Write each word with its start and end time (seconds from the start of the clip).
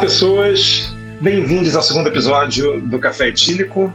Pessoas. 0.00 0.92
Bem-vindos 1.20 1.74
ao 1.74 1.82
segundo 1.82 2.06
episódio 2.06 2.80
do 2.82 3.00
Café 3.00 3.28
Etílico. 3.28 3.92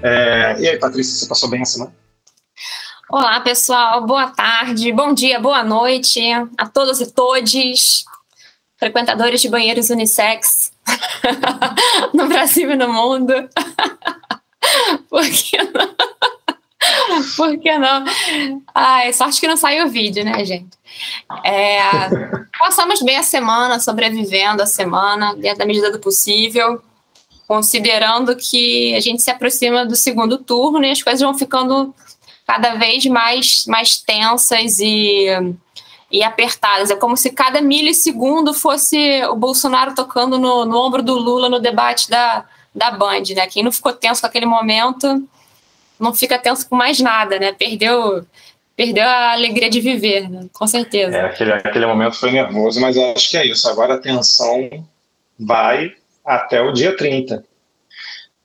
É... 0.00 0.56
E 0.60 0.68
aí, 0.68 0.78
Patrícia, 0.78 1.18
você 1.18 1.26
passou 1.26 1.50
bem 1.50 1.62
a 1.62 1.64
semana? 1.64 1.92
Olá, 3.10 3.40
pessoal. 3.40 4.06
Boa 4.06 4.28
tarde, 4.28 4.92
bom 4.92 5.12
dia, 5.12 5.40
boa 5.40 5.64
noite 5.64 6.20
a 6.56 6.66
todos 6.68 7.00
e 7.00 7.12
todes, 7.12 8.04
frequentadores 8.78 9.42
de 9.42 9.48
banheiros 9.48 9.90
unissex 9.90 10.72
no 12.14 12.28
Brasil 12.28 12.70
e 12.70 12.76
no 12.76 12.92
mundo. 12.92 13.34
Por 15.10 15.24
que 15.28 15.58
não? 15.58 16.31
Por 17.36 17.58
que 17.58 17.78
não? 17.78 18.04
Ai, 18.74 19.12
sorte 19.12 19.40
que 19.40 19.46
não 19.46 19.56
saiu 19.56 19.86
o 19.86 19.90
vídeo, 19.90 20.24
né, 20.24 20.44
gente? 20.44 20.76
É, 21.44 21.80
passamos 22.58 23.00
bem 23.02 23.16
a 23.16 23.22
semana, 23.22 23.80
sobrevivendo 23.80 24.62
a 24.62 24.66
semana, 24.66 25.34
dentro 25.34 25.58
da 25.58 25.66
medida 25.66 25.90
do 25.90 25.98
possível, 25.98 26.82
considerando 27.46 28.36
que 28.36 28.94
a 28.94 29.00
gente 29.00 29.22
se 29.22 29.30
aproxima 29.30 29.84
do 29.84 29.96
segundo 29.96 30.38
turno 30.38 30.84
e 30.84 30.90
as 30.90 31.02
coisas 31.02 31.20
vão 31.20 31.36
ficando 31.36 31.94
cada 32.46 32.74
vez 32.74 33.06
mais, 33.06 33.64
mais 33.66 33.98
tensas 33.98 34.78
e, 34.80 35.26
e 36.10 36.22
apertadas. 36.22 36.90
É 36.90 36.96
como 36.96 37.16
se 37.16 37.30
cada 37.30 37.60
milissegundo 37.60 38.52
fosse 38.52 39.24
o 39.24 39.36
Bolsonaro 39.36 39.94
tocando 39.94 40.38
no, 40.38 40.64
no 40.64 40.78
ombro 40.78 41.02
do 41.02 41.14
Lula 41.14 41.48
no 41.48 41.60
debate 41.60 42.10
da, 42.10 42.44
da 42.74 42.90
Band, 42.90 43.22
né? 43.34 43.46
Quem 43.46 43.62
não 43.62 43.72
ficou 43.72 43.92
tenso 43.92 44.20
com 44.20 44.26
aquele 44.26 44.46
momento 44.46 45.26
não 45.98 46.14
fica 46.14 46.38
tenso 46.38 46.68
com 46.68 46.76
mais 46.76 47.00
nada, 47.00 47.38
né? 47.38 47.52
Perdeu 47.52 48.26
perdeu 48.76 49.04
a 49.04 49.32
alegria 49.32 49.68
de 49.68 49.80
viver, 49.80 50.28
né? 50.28 50.48
com 50.52 50.66
certeza. 50.66 51.16
É, 51.16 51.26
aquele, 51.26 51.52
aquele 51.52 51.86
momento 51.86 52.16
foi 52.16 52.32
nervoso, 52.32 52.80
mas 52.80 52.96
acho 52.96 53.30
que 53.30 53.36
é 53.36 53.46
isso. 53.46 53.68
Agora 53.68 53.94
a 53.94 53.98
tensão 53.98 54.86
vai 55.38 55.94
até 56.24 56.60
o 56.60 56.72
dia 56.72 56.96
30. 56.96 57.44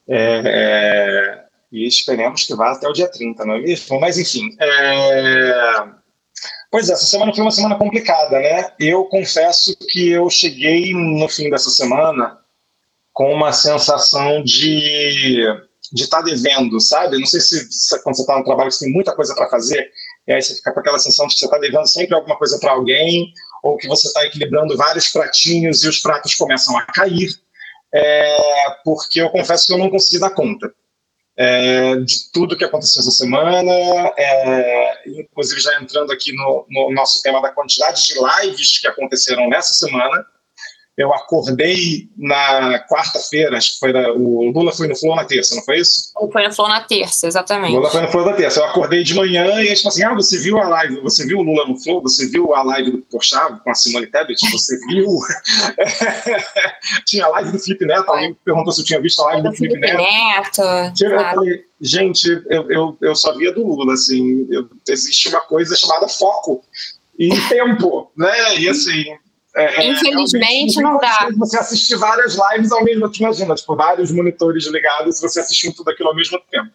É, 0.09 0.42
é, 0.45 1.44
e 1.72 1.86
esperemos 1.86 2.45
que 2.45 2.56
vá 2.56 2.72
até 2.72 2.88
o 2.88 2.94
dia 2.94 3.09
30, 3.09 3.45
não 3.45 3.56
é 3.56 3.59
mesmo? 3.59 4.00
Mas, 4.00 4.17
enfim. 4.17 4.56
É... 4.59 5.84
Pois 6.70 6.89
é, 6.89 6.94
essa 6.94 7.06
semana 7.06 7.34
foi 7.34 7.42
uma 7.42 7.52
semana 7.52 7.76
complicada, 7.76 8.39
né? 8.39 8.72
Eu 8.80 9.06
confesso 9.06 9.76
que 9.89 10.09
eu 10.09 10.30
cheguei 10.30 10.94
no 10.94 11.28
fim 11.30 11.50
dessa 11.50 11.70
semana 11.70 12.38
com 13.14 13.34
uma 13.34 13.52
sensação 13.54 14.44
de 14.44 15.45
de 15.92 16.04
estar 16.04 16.18
tá 16.18 16.24
devendo, 16.24 16.80
sabe? 16.80 17.18
Não 17.18 17.26
sei 17.26 17.40
se, 17.40 17.72
se 17.72 18.04
quando 18.04 18.16
você 18.16 18.22
está 18.22 18.38
no 18.38 18.44
trabalho 18.44 18.72
você 18.72 18.86
tem 18.86 18.94
muita 18.94 19.16
coisa 19.16 19.34
para 19.36 19.50
fazer, 19.50 19.90
e 20.28 20.34
aí 20.34 20.42
você 20.42 20.56
fica 20.56 20.72
com 20.72 20.80
aquela 20.80 21.00
sensação 21.00 21.28
de 21.28 21.34
que 21.34 21.40
você 21.40 21.46
está 21.46 21.58
devendo 21.58 21.88
sempre 21.88 22.16
alguma 22.16 22.38
coisa 22.38 22.60
para 22.60 22.72
alguém, 22.72 23.32
ou 23.64 23.78
que 23.78 23.88
você 23.88 24.08
está 24.08 24.26
equilibrando 24.26 24.78
vários 24.78 25.10
pratinhos 25.10 25.84
e 25.84 25.88
os 25.88 26.00
pratos 26.00 26.36
começam 26.36 26.78
a 26.78 26.86
cair, 26.86 27.30
é, 27.94 28.38
porque 28.84 29.22
eu 29.22 29.30
confesso 29.30 29.68
que 29.68 29.74
eu 29.74 29.78
não 29.78 29.90
consegui 29.90 30.20
dar 30.20 30.32
conta 30.32 30.72
é, 31.38 31.96
de 31.98 32.32
tudo 32.32 32.58
que 32.58 32.66
aconteceu 32.66 33.00
essa 33.00 33.12
semana, 33.12 33.72
é, 34.18 35.10
inclusive 35.22 35.62
já 35.62 35.80
entrando 35.80 36.12
aqui 36.12 36.34
no, 36.34 36.66
no 36.67 36.92
nosso 36.92 37.22
tema 37.22 37.40
da 37.40 37.50
quantidade 37.50 38.04
de 38.06 38.16
lives 38.16 38.80
que 38.80 38.88
aconteceram 38.88 39.48
nessa 39.48 39.73
semana, 39.73 40.26
eu 40.98 41.14
acordei 41.14 42.10
na 42.18 42.84
quarta-feira, 42.90 43.56
acho 43.56 43.74
que 43.74 43.80
foi 43.80 43.94
da, 43.94 44.12
o 44.12 44.50
Lula 44.50 44.72
foi 44.72 44.88
no 44.88 44.96
Flow 44.96 45.16
na 45.16 45.26
terça, 45.26 45.56
não 45.56 45.62
foi 45.62 45.78
isso? 45.78 46.12
Foi 46.32 46.48
no 46.48 46.52
Flow 46.52 46.68
na 46.68 46.82
terça, 46.82 47.28
exatamente. 47.28 47.76
Lula 47.76 47.92
foi 47.92 48.02
no 48.02 48.08
Flow 48.08 48.26
na 48.26 48.34
terça. 48.34 48.62
Eu 48.62 48.66
acordei 48.66 49.04
de 49.04 49.14
manhã 49.14 49.62
e 49.62 49.68
eles 49.68 49.84
falaram 49.84 49.94
assim: 49.94 50.04
ah, 50.04 50.16
você 50.16 50.40
viu 50.40 50.58
a 50.58 50.68
live, 50.68 51.00
você 51.02 51.24
viu 51.28 51.38
o 51.38 51.44
Lula 51.44 51.68
no 51.68 51.80
Flow, 51.80 52.02
você 52.02 52.28
viu 52.28 52.56
a 52.56 52.64
live 52.64 52.92
do 52.92 52.98
Porchat 53.04 53.60
com 53.64 53.70
a 53.70 53.76
Simone 53.76 54.08
Tebet, 54.08 54.40
você 54.52 54.76
viu. 54.88 55.06
tinha 57.06 57.26
a 57.26 57.30
live 57.30 57.52
do 57.52 57.60
Felipe 57.60 57.86
Neto, 57.86 58.10
alguém 58.10 58.36
perguntou 58.44 58.74
se 58.74 58.82
eu 58.82 58.86
tinha 58.86 59.00
visto 59.00 59.22
a 59.22 59.26
live 59.26 59.44
do, 59.44 59.50
do 59.52 59.56
Felipe, 59.56 59.80
Felipe 59.80 59.98
Neto. 59.98 60.62
Neto. 60.64 61.04
Eu 61.04 61.12
claro. 61.12 61.36
falei, 61.36 61.64
gente, 61.80 62.28
eu, 62.50 62.72
eu, 62.72 62.98
eu 63.02 63.16
só 63.16 63.38
via 63.38 63.52
do 63.52 63.64
Lula, 63.64 63.94
assim, 63.94 64.48
eu, 64.50 64.68
existe 64.90 65.30
uma 65.30 65.42
coisa 65.42 65.76
chamada 65.76 66.08
foco 66.08 66.64
e 67.20 67.30
tempo, 67.50 68.12
né? 68.18 68.58
E 68.58 68.68
assim, 68.68 69.16
é, 69.58 69.86
é, 69.86 69.88
Infelizmente 69.88 70.80
não 70.80 71.00
dá. 71.00 71.30
Você 71.38 71.58
assistir 71.58 71.95
várias 71.95 72.38
lives 72.38 72.72
ao 72.72 72.84
mesmo 72.84 73.10
tempo, 73.10 73.23
imagina, 73.23 73.56
tipo, 73.56 73.76
vários 73.76 74.12
monitores 74.12 74.68
ligados 74.68 75.18
e 75.18 75.22
você 75.22 75.40
assistindo 75.40 75.76
tudo 75.76 75.90
aquilo 75.90 76.10
ao 76.10 76.16
mesmo 76.16 76.40
tempo. 76.52 76.70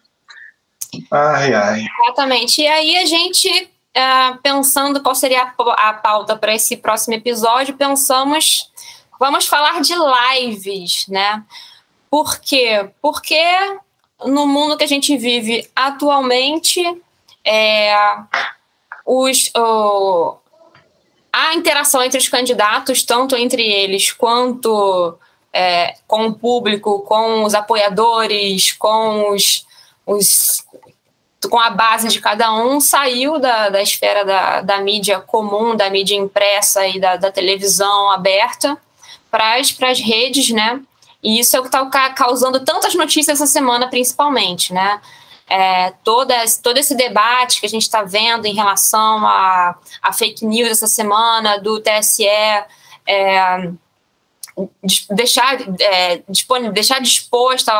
Ai, 1.09 1.53
ai. 1.53 1.85
Exatamente. 2.03 2.61
E 2.61 2.67
aí 2.67 2.97
a 2.97 3.05
gente, 3.05 3.49
uh, 3.49 4.37
pensando 4.43 5.01
qual 5.01 5.15
seria 5.15 5.43
a, 5.43 5.89
a 5.89 5.93
pauta 5.93 6.35
para 6.35 6.53
esse 6.53 6.75
próximo 6.75 7.13
episódio, 7.13 7.73
pensamos, 7.77 8.69
vamos 9.17 9.47
falar 9.47 9.79
de 9.81 9.93
lives, 9.95 11.07
né? 11.07 11.41
Por 12.11 12.37
quê? 12.41 12.89
Porque 13.01 13.41
no 14.25 14.45
mundo 14.45 14.75
que 14.75 14.83
a 14.83 14.87
gente 14.87 15.15
vive 15.15 15.69
atualmente, 15.73 16.81
é, 17.45 17.95
os, 19.05 19.49
o, 19.55 20.35
a 21.33 21.55
interação 21.55 22.03
entre 22.03 22.19
os 22.19 22.29
candidatos, 22.29 23.01
tanto 23.01 23.35
entre 23.35 23.63
eles 23.63 24.11
quanto 24.11 25.17
é, 25.51 25.95
com 26.07 26.27
o 26.27 26.33
público, 26.35 26.99
com 26.99 27.43
os 27.43 27.55
apoiadores, 27.55 28.71
com 28.73 29.31
os, 29.31 29.65
os 30.05 30.63
com 31.49 31.59
a 31.59 31.71
base 31.71 32.07
de 32.07 32.21
cada 32.21 32.53
um, 32.53 32.79
saiu 32.79 33.39
da, 33.39 33.69
da 33.69 33.81
esfera 33.81 34.23
da, 34.23 34.61
da 34.61 34.79
mídia 34.79 35.19
comum, 35.19 35.75
da 35.75 35.89
mídia 35.89 36.15
impressa 36.15 36.87
e 36.87 36.99
da, 36.99 37.17
da 37.17 37.31
televisão 37.31 38.11
aberta 38.11 38.77
para 39.29 39.57
as 39.57 39.99
redes, 39.99 40.51
né? 40.51 40.79
E 41.21 41.39
isso 41.39 41.55
é 41.55 41.59
o 41.59 41.63
que 41.63 41.69
está 41.69 42.09
causando 42.11 42.59
tantas 42.59 42.93
notícias 42.93 43.41
essa 43.41 43.51
semana, 43.51 43.87
principalmente, 43.87 44.71
né? 44.71 45.01
É, 45.49 45.91
toda, 46.03 46.35
todo 46.61 46.77
esse 46.77 46.95
debate 46.95 47.59
que 47.59 47.65
a 47.65 47.69
gente 47.69 47.83
está 47.83 48.03
vendo 48.03 48.45
em 48.45 48.53
relação 48.53 49.25
a, 49.25 49.75
a, 50.01 50.13
fake 50.13 50.45
news 50.45 50.69
essa 50.69 50.87
semana 50.87 51.59
do 51.59 51.81
TSE 51.81 52.25
é, 52.25 53.71
deixar, 55.09 55.57
é, 55.79 56.23
deixar 56.71 56.99
disposta 57.01 57.73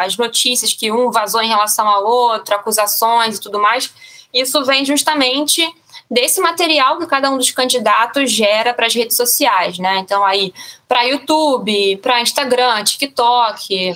as 0.00 0.16
notícias 0.16 0.72
que 0.72 0.90
um 0.90 1.10
vazou 1.10 1.42
em 1.42 1.48
relação 1.48 1.88
ao 1.88 2.04
outro, 2.04 2.54
acusações 2.54 3.36
e 3.36 3.40
tudo 3.40 3.60
mais, 3.60 3.92
isso 4.32 4.64
vem 4.64 4.84
justamente 4.84 5.62
desse 6.10 6.40
material 6.40 6.98
que 6.98 7.06
cada 7.06 7.30
um 7.30 7.36
dos 7.36 7.52
candidatos 7.52 8.32
gera 8.32 8.74
para 8.74 8.86
as 8.86 8.94
redes 8.94 9.16
sociais, 9.16 9.78
né? 9.78 9.98
Então 9.98 10.24
aí 10.24 10.52
para 10.88 11.04
YouTube, 11.04 11.96
para 11.98 12.20
Instagram, 12.20 12.82
TikTok, 12.82 13.94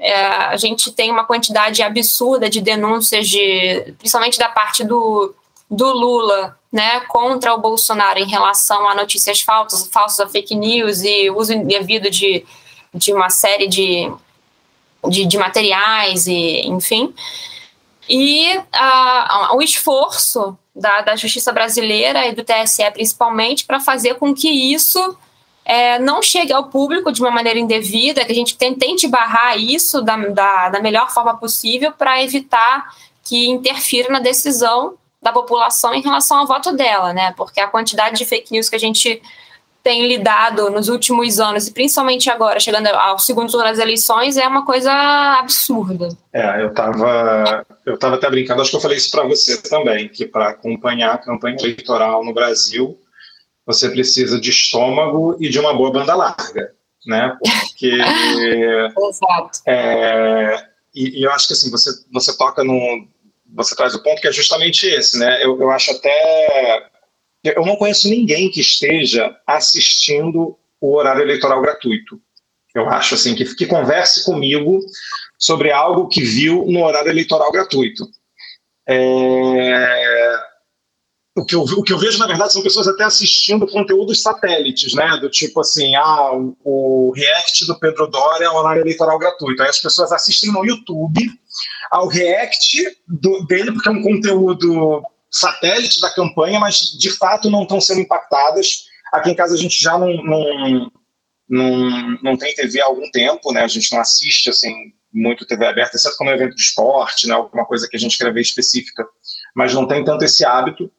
é, 0.00 0.26
a 0.26 0.56
gente 0.56 0.92
tem 0.92 1.10
uma 1.10 1.24
quantidade 1.24 1.82
absurda 1.82 2.48
de 2.48 2.60
denúncias 2.60 3.28
de, 3.28 3.94
principalmente 3.98 4.38
da 4.38 4.48
parte 4.48 4.84
do, 4.84 5.34
do 5.70 5.92
Lula, 5.92 6.58
né, 6.72 7.00
contra 7.08 7.54
o 7.54 7.60
Bolsonaro 7.60 8.18
em 8.18 8.28
relação 8.28 8.88
a 8.88 8.94
notícias 8.94 9.40
falsas, 9.40 9.86
falsas 9.86 10.20
a 10.20 10.28
fake 10.28 10.54
news 10.54 11.02
e 11.02 11.30
uso 11.30 11.52
indevido 11.52 12.10
de, 12.10 12.44
de 12.92 13.12
uma 13.12 13.30
série 13.30 13.68
de, 13.68 14.12
de, 15.08 15.24
de 15.24 15.38
materiais 15.38 16.26
e 16.26 16.66
enfim. 16.66 17.14
E 18.08 18.56
uh, 18.56 19.56
o 19.56 19.62
esforço 19.62 20.58
da, 20.74 21.02
da 21.02 21.16
justiça 21.16 21.52
brasileira 21.52 22.26
e 22.26 22.34
do 22.34 22.44
TSE, 22.44 22.90
principalmente, 22.92 23.64
para 23.64 23.80
fazer 23.80 24.14
com 24.14 24.34
que 24.34 24.48
isso 24.48 25.16
é, 25.64 25.98
não 25.98 26.22
chegue 26.22 26.52
ao 26.52 26.64
público 26.64 27.10
de 27.10 27.20
uma 27.20 27.30
maneira 27.30 27.58
indevida, 27.58 28.24
que 28.24 28.32
a 28.32 28.34
gente 28.34 28.56
tente 28.56 29.08
barrar 29.08 29.56
isso 29.58 30.02
da, 30.02 30.16
da, 30.16 30.68
da 30.68 30.80
melhor 30.80 31.10
forma 31.10 31.36
possível 31.36 31.92
para 31.92 32.22
evitar 32.22 32.94
que 33.22 33.48
interfira 33.48 34.10
na 34.10 34.20
decisão 34.20 34.94
da 35.22 35.32
população 35.32 35.94
em 35.94 36.02
relação 36.02 36.38
ao 36.38 36.46
voto 36.46 36.72
dela, 36.72 37.14
né? 37.14 37.32
Porque 37.34 37.58
a 37.58 37.66
quantidade 37.66 38.18
de 38.18 38.26
fake 38.26 38.52
news 38.52 38.68
que 38.68 38.76
a 38.76 38.80
gente 38.80 39.22
tem 39.82 40.06
lidado 40.06 40.70
nos 40.70 40.88
últimos 40.88 41.38
anos, 41.38 41.68
e 41.68 41.72
principalmente 41.72 42.30
agora, 42.30 42.58
chegando 42.58 42.86
ao 42.86 43.18
segundo 43.18 43.50
turno 43.50 43.66
das 43.66 43.78
eleições, 43.78 44.38
é 44.38 44.48
uma 44.48 44.64
coisa 44.64 44.90
absurda. 45.38 46.08
É, 46.32 46.62
eu 46.62 46.68
estava 46.68 47.66
eu 47.84 47.98
tava 47.98 48.14
até 48.14 48.30
brincando, 48.30 48.62
acho 48.62 48.70
que 48.70 48.76
eu 48.76 48.80
falei 48.80 48.96
isso 48.96 49.10
para 49.10 49.24
você 49.24 49.60
também, 49.60 50.08
que 50.08 50.24
para 50.24 50.48
acompanhar 50.48 51.14
a 51.14 51.18
campanha 51.18 51.56
eleitoral 51.58 52.24
no 52.24 52.32
Brasil, 52.32 52.98
você 53.66 53.88
precisa 53.90 54.40
de 54.40 54.50
estômago 54.50 55.36
e 55.40 55.48
de 55.48 55.58
uma 55.58 55.74
boa 55.74 55.90
banda 55.90 56.14
larga, 56.14 56.72
né? 57.06 57.36
Porque... 57.38 57.92
Exato. 59.08 59.60
É, 59.66 60.68
e, 60.94 61.20
e, 61.20 61.22
eu 61.24 61.32
acho 61.32 61.46
que 61.46 61.52
assim, 61.52 61.70
você, 61.70 61.90
você 62.12 62.36
toca 62.36 62.62
num... 62.62 63.08
Você 63.54 63.76
traz 63.76 63.94
o 63.94 64.02
ponto 64.02 64.20
que 64.20 64.28
é 64.28 64.32
justamente 64.32 64.86
esse, 64.86 65.18
né? 65.18 65.44
Eu, 65.44 65.60
eu 65.60 65.70
acho 65.70 65.92
até 65.92 66.90
eu 67.44 67.66
não 67.66 67.76
conheço 67.76 68.08
ninguém 68.08 68.50
que 68.50 68.60
esteja 68.60 69.36
assistindo 69.46 70.56
o 70.80 70.96
horário 70.96 71.22
eleitoral 71.22 71.60
gratuito. 71.60 72.18
Eu 72.74 72.88
acho 72.88 73.14
assim 73.14 73.34
que, 73.34 73.44
que 73.54 73.66
converse 73.66 74.24
comigo 74.24 74.80
sobre 75.38 75.70
algo 75.70 76.08
que 76.08 76.22
viu 76.22 76.64
no 76.66 76.82
horário 76.82 77.10
eleitoral 77.10 77.52
gratuito. 77.52 78.08
É... 78.88 80.43
O 81.36 81.44
que 81.44 81.54
eu, 81.56 81.62
o 81.62 81.82
que 81.82 81.92
eu 81.92 81.98
vejo, 81.98 82.16
na 82.18 82.28
verdade, 82.28 82.52
são 82.52 82.62
pessoas 82.62 82.86
até 82.86 83.02
assistindo 83.02 83.66
conteúdos 83.66 84.22
satélites, 84.22 84.94
né? 84.94 85.16
Do 85.20 85.28
tipo 85.28 85.60
assim, 85.60 85.96
ah, 85.96 86.32
o, 86.32 86.56
o 86.64 87.12
react 87.12 87.66
do 87.66 87.78
Pedro 87.78 88.06
Doria 88.06 88.46
é 88.46 88.50
um 88.50 88.56
horário 88.56 88.82
eleitoral 88.82 89.18
gratuito. 89.18 89.60
Aí 89.60 89.68
as 89.68 89.80
pessoas 89.80 90.12
assistem 90.12 90.52
no 90.52 90.64
YouTube 90.64 91.28
ao 91.90 92.06
react 92.06 92.98
do, 93.08 93.44
dele, 93.46 93.72
porque 93.72 93.88
é 93.88 93.92
um 93.92 94.02
conteúdo 94.02 95.02
satélite 95.28 96.00
da 96.00 96.10
campanha, 96.10 96.60
mas 96.60 96.78
de 96.96 97.10
fato 97.10 97.50
não 97.50 97.62
estão 97.62 97.80
sendo 97.80 98.00
impactadas. 98.00 98.84
Aqui 99.12 99.30
em 99.30 99.34
casa 99.34 99.54
a 99.54 99.58
gente 99.58 99.82
já 99.82 99.98
não, 99.98 100.14
não, 100.22 100.92
não, 101.48 102.18
não 102.22 102.36
tem 102.36 102.54
TV 102.54 102.80
há 102.80 102.86
algum 102.86 103.10
tempo, 103.10 103.52
né? 103.52 103.62
A 103.62 103.68
gente 103.68 103.92
não 103.92 104.00
assiste 104.00 104.50
assim 104.50 104.72
muito 105.12 105.46
TV 105.46 105.66
aberta, 105.66 105.96
exceto 105.96 106.16
quando 106.16 106.30
é 106.30 106.32
um 106.32 106.36
evento 106.36 106.54
de 106.54 106.62
esporte, 106.62 107.26
né? 107.26 107.34
Alguma 107.34 107.64
coisa 107.64 107.88
que 107.88 107.96
a 107.96 108.00
gente 108.00 108.18
quer 108.18 108.32
ver 108.32 108.40
específica, 108.40 109.04
mas 109.54 109.74
não 109.74 109.86
tem 109.86 110.04
tanto 110.04 110.24
esse 110.24 110.44
hábito. 110.44 110.90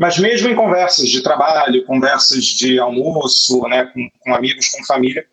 Mas 0.00 0.16
mesmo 0.16 0.48
em 0.48 0.56
conversas 0.56 1.10
de 1.10 1.22
trabalho, 1.22 1.84
conversas 1.84 2.42
de 2.46 2.78
almoço, 2.78 3.60
né, 3.68 3.84
com, 3.84 4.08
com 4.20 4.34
amigos, 4.34 4.70
com 4.70 4.82
família, 4.86 5.26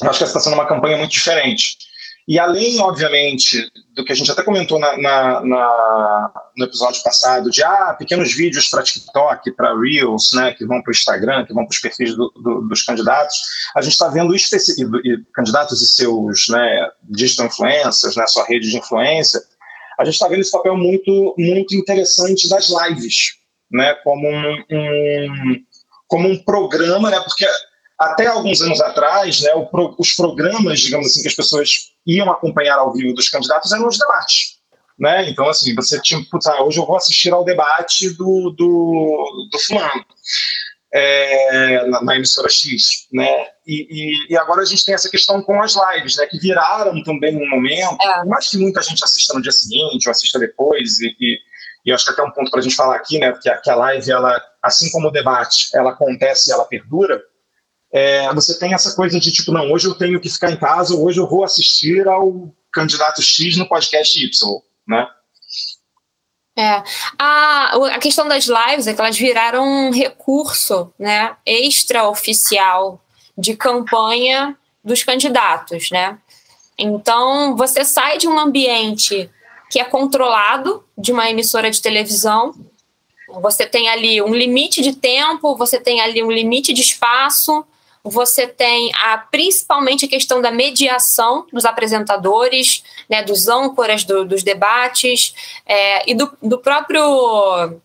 eu 0.00 0.08
acho 0.08 0.18
que 0.18 0.24
essa 0.24 0.38
está 0.38 0.40
sendo 0.40 0.54
uma 0.54 0.66
campanha 0.66 0.96
muito 0.96 1.10
diferente. 1.10 1.76
E 2.26 2.38
além, 2.38 2.80
obviamente, 2.80 3.70
do 3.94 4.02
que 4.02 4.12
a 4.12 4.14
gente 4.14 4.30
até 4.30 4.42
comentou 4.42 4.78
na, 4.78 4.96
na, 4.96 5.40
na, 5.44 6.32
no 6.56 6.64
episódio 6.64 7.02
passado, 7.02 7.50
de 7.50 7.62
ah, 7.62 7.94
pequenos 7.98 8.32
vídeos 8.32 8.70
para 8.70 8.82
TikTok, 8.82 9.52
para 9.52 9.78
Reels, 9.78 10.32
né, 10.32 10.54
que 10.54 10.64
vão 10.64 10.80
para 10.80 10.90
o 10.90 10.94
Instagram, 10.94 11.44
que 11.44 11.52
vão 11.52 11.66
para 11.66 11.74
os 11.74 11.80
perfis 11.80 12.16
do, 12.16 12.32
do, 12.42 12.62
dos 12.62 12.82
candidatos, 12.84 13.36
a 13.76 13.82
gente 13.82 13.92
está 13.92 14.08
vendo 14.08 14.34
candidatos 15.34 15.82
e 15.82 15.86
seus 15.86 16.48
né, 16.48 16.90
digital 17.02 17.44
influencers, 17.44 18.16
né, 18.16 18.26
sua 18.26 18.46
rede 18.46 18.70
de 18.70 18.78
influência, 18.78 19.42
a 19.98 20.04
gente 20.06 20.14
está 20.14 20.28
vendo 20.28 20.40
esse 20.40 20.50
papel 20.50 20.78
muito, 20.78 21.34
muito 21.36 21.74
interessante 21.74 22.48
das 22.48 22.70
lives, 22.70 23.41
né, 23.72 23.94
como 24.04 24.28
um, 24.28 24.64
um 24.70 25.64
como 26.06 26.28
um 26.28 26.38
programa, 26.44 27.10
né, 27.10 27.18
porque 27.20 27.46
até 27.98 28.26
alguns 28.26 28.60
anos 28.60 28.80
atrás, 28.80 29.40
né, 29.40 29.54
o, 29.54 29.68
os 29.98 30.12
programas, 30.12 30.80
digamos 30.80 31.06
assim, 31.06 31.22
que 31.22 31.28
as 31.28 31.34
pessoas 31.34 31.92
iam 32.06 32.30
acompanhar 32.30 32.78
ao 32.78 32.92
vivo 32.92 33.14
dos 33.14 33.28
candidatos 33.28 33.72
eram 33.72 33.88
os 33.88 33.98
debates. 33.98 34.58
Né? 34.98 35.30
Então, 35.30 35.48
assim, 35.48 35.74
você 35.74 36.00
tinha, 36.00 36.22
putz, 36.30 36.46
ah, 36.46 36.62
hoje 36.62 36.78
eu 36.78 36.86
vou 36.86 36.96
assistir 36.96 37.32
ao 37.32 37.44
debate 37.44 38.10
do, 38.10 38.50
do, 38.50 39.48
do 39.50 39.58
fulano. 39.60 40.04
É, 40.94 41.86
na, 41.86 42.04
na, 42.04 42.16
emissora 42.16 42.50
X, 42.50 43.06
né? 43.10 43.46
E, 43.66 43.86
e, 43.88 44.32
e, 44.34 44.36
agora 44.36 44.60
a 44.60 44.64
gente 44.66 44.84
tem 44.84 44.94
essa 44.94 45.08
questão 45.08 45.42
com 45.42 45.62
as 45.62 45.74
lives, 45.74 46.18
né? 46.18 46.26
Que 46.26 46.38
viraram 46.38 47.02
também 47.02 47.34
um 47.34 47.48
momento, 47.48 47.96
é. 47.98 48.24
mais 48.26 48.50
que 48.50 48.58
muita 48.58 48.82
gente 48.82 49.02
assista 49.02 49.32
no 49.32 49.40
dia 49.40 49.52
seguinte 49.52 50.06
ou 50.06 50.10
assista 50.10 50.38
depois, 50.38 51.00
e, 51.00 51.16
e, 51.18 51.38
e 51.84 51.92
acho 51.92 52.04
que 52.04 52.10
até 52.12 52.22
um 52.22 52.30
ponto 52.30 52.50
para 52.50 52.60
a 52.60 52.62
gente 52.62 52.76
falar 52.76 52.96
aqui, 52.96 53.18
né? 53.18 53.32
Porque 53.32 53.70
a, 53.70 53.74
live, 53.74 54.10
ela, 54.10 54.40
assim 54.62 54.90
como 54.90 55.08
o 55.08 55.10
debate, 55.10 55.68
ela 55.74 55.90
acontece 55.90 56.50
e 56.50 56.52
ela 56.52 56.64
perdura, 56.64 57.22
é, 57.92 58.32
você 58.32 58.58
tem 58.58 58.72
essa 58.72 58.94
coisa 58.94 59.20
de 59.20 59.30
tipo, 59.30 59.52
não, 59.52 59.70
hoje 59.70 59.86
eu 59.86 59.94
tenho 59.94 60.20
que 60.20 60.30
ficar 60.30 60.50
em 60.50 60.56
casa, 60.56 60.94
hoje 60.94 61.20
eu 61.20 61.28
vou 61.28 61.44
assistir 61.44 62.08
ao 62.08 62.50
candidato 62.72 63.20
X 63.20 63.56
no 63.56 63.68
podcast 63.68 64.18
Y, 64.18 64.60
né? 64.88 65.08
É. 66.56 66.82
A, 67.18 67.76
a 67.94 67.98
questão 67.98 68.28
das 68.28 68.46
lives 68.46 68.86
é 68.86 68.94
que 68.94 69.00
elas 69.00 69.16
viraram 69.16 69.64
um 69.64 69.90
recurso 69.90 70.92
né, 70.98 71.34
extraoficial 71.46 73.02
de 73.36 73.56
campanha 73.56 74.56
dos 74.84 75.02
candidatos, 75.02 75.90
né? 75.90 76.18
Então, 76.78 77.56
você 77.56 77.84
sai 77.84 78.18
de 78.18 78.28
um 78.28 78.38
ambiente 78.38 79.30
que 79.72 79.80
é 79.80 79.84
controlado 79.84 80.84
de 80.98 81.12
uma 81.12 81.30
emissora 81.30 81.70
de 81.70 81.80
televisão, 81.80 82.54
você 83.40 83.64
tem 83.64 83.88
ali 83.88 84.20
um 84.20 84.34
limite 84.34 84.82
de 84.82 84.94
tempo, 84.94 85.56
você 85.56 85.80
tem 85.80 85.98
ali 86.02 86.22
um 86.22 86.30
limite 86.30 86.74
de 86.74 86.82
espaço, 86.82 87.64
você 88.04 88.46
tem 88.46 88.92
a, 88.94 89.16
principalmente 89.16 90.04
a 90.04 90.08
questão 90.08 90.42
da 90.42 90.50
mediação 90.50 91.46
dos 91.50 91.64
apresentadores, 91.64 92.84
né, 93.08 93.22
dos 93.22 93.48
âncoras 93.48 94.04
do, 94.04 94.26
dos 94.26 94.42
debates 94.42 95.34
é, 95.64 96.10
e 96.10 96.14
do, 96.14 96.30
do 96.42 96.58
próprio 96.58 97.80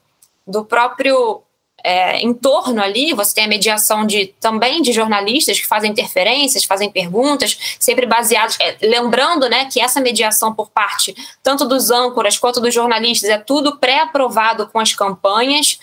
do 0.45 0.65
próprio 0.65 1.41
é, 1.87 2.21
entorno 2.21 2.81
ali, 2.81 3.13
você 3.13 3.35
tem 3.35 3.45
a 3.45 3.47
mediação 3.47 4.05
de 4.05 4.27
também 4.41 4.81
de 4.81 4.91
jornalistas 4.91 5.57
que 5.57 5.65
fazem 5.65 5.89
interferências, 5.89 6.65
fazem 6.65 6.91
perguntas, 6.91 7.57
sempre 7.79 8.05
baseados, 8.05 8.57
é, 8.59 8.75
lembrando, 8.81 9.47
né, 9.47 9.69
que 9.71 9.79
essa 9.79 10.01
mediação 10.01 10.53
por 10.53 10.69
parte 10.69 11.15
tanto 11.41 11.65
dos 11.65 11.89
âncoras 11.89 12.37
quanto 12.37 12.59
dos 12.59 12.73
jornalistas 12.73 13.29
é 13.29 13.37
tudo 13.37 13.77
pré-aprovado 13.77 14.67
com 14.67 14.79
as 14.79 14.93
campanhas, 14.93 15.79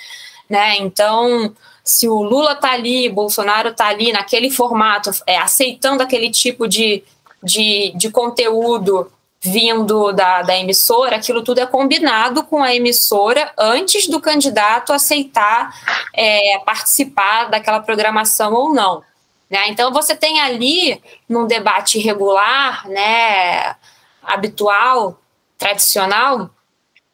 né? 0.46 0.76
Então 0.76 1.54
se 1.82 2.06
o 2.06 2.22
Lula 2.22 2.52
está 2.52 2.72
ali, 2.72 3.08
Bolsonaro 3.08 3.70
está 3.70 3.86
ali 3.86 4.12
naquele 4.12 4.50
formato, 4.50 5.10
é, 5.26 5.38
aceitando 5.38 6.02
aquele 6.02 6.30
tipo 6.30 6.68
de, 6.68 7.02
de, 7.42 7.94
de 7.96 8.10
conteúdo 8.10 9.10
vindo 9.44 10.10
da, 10.12 10.40
da 10.40 10.56
emissora, 10.56 11.16
aquilo 11.16 11.42
tudo 11.42 11.60
é 11.60 11.66
combinado 11.66 12.44
com 12.44 12.62
a 12.62 12.74
emissora 12.74 13.52
antes 13.58 14.08
do 14.08 14.18
candidato 14.18 14.90
aceitar 14.90 15.70
é, 16.14 16.58
participar 16.64 17.50
daquela 17.50 17.80
programação 17.80 18.54
ou 18.54 18.72
não. 18.72 19.02
Né? 19.50 19.68
Então 19.68 19.92
você 19.92 20.16
tem 20.16 20.40
ali, 20.40 21.02
num 21.28 21.46
debate 21.46 21.98
regular, 21.98 22.88
né, 22.88 23.76
habitual, 24.22 25.20
tradicional, 25.58 26.48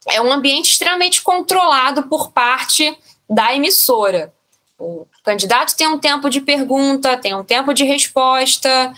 é 0.07 0.23
um 0.23 0.33
ambiente 0.33 0.71
extremamente 0.71 1.23
controlado 1.23 2.05
por 2.05 2.31
parte 2.31 2.97
da 3.29 3.53
emissora. 3.53 4.33
O 4.79 5.05
candidato 5.25 5.77
tem 5.77 5.89
um 5.89 5.99
tempo 5.99 6.31
de 6.31 6.41
pergunta, 6.41 7.17
tem 7.17 7.35
um 7.35 7.45
tempo 7.45 7.75
de 7.75 7.85
resposta, 7.85 8.95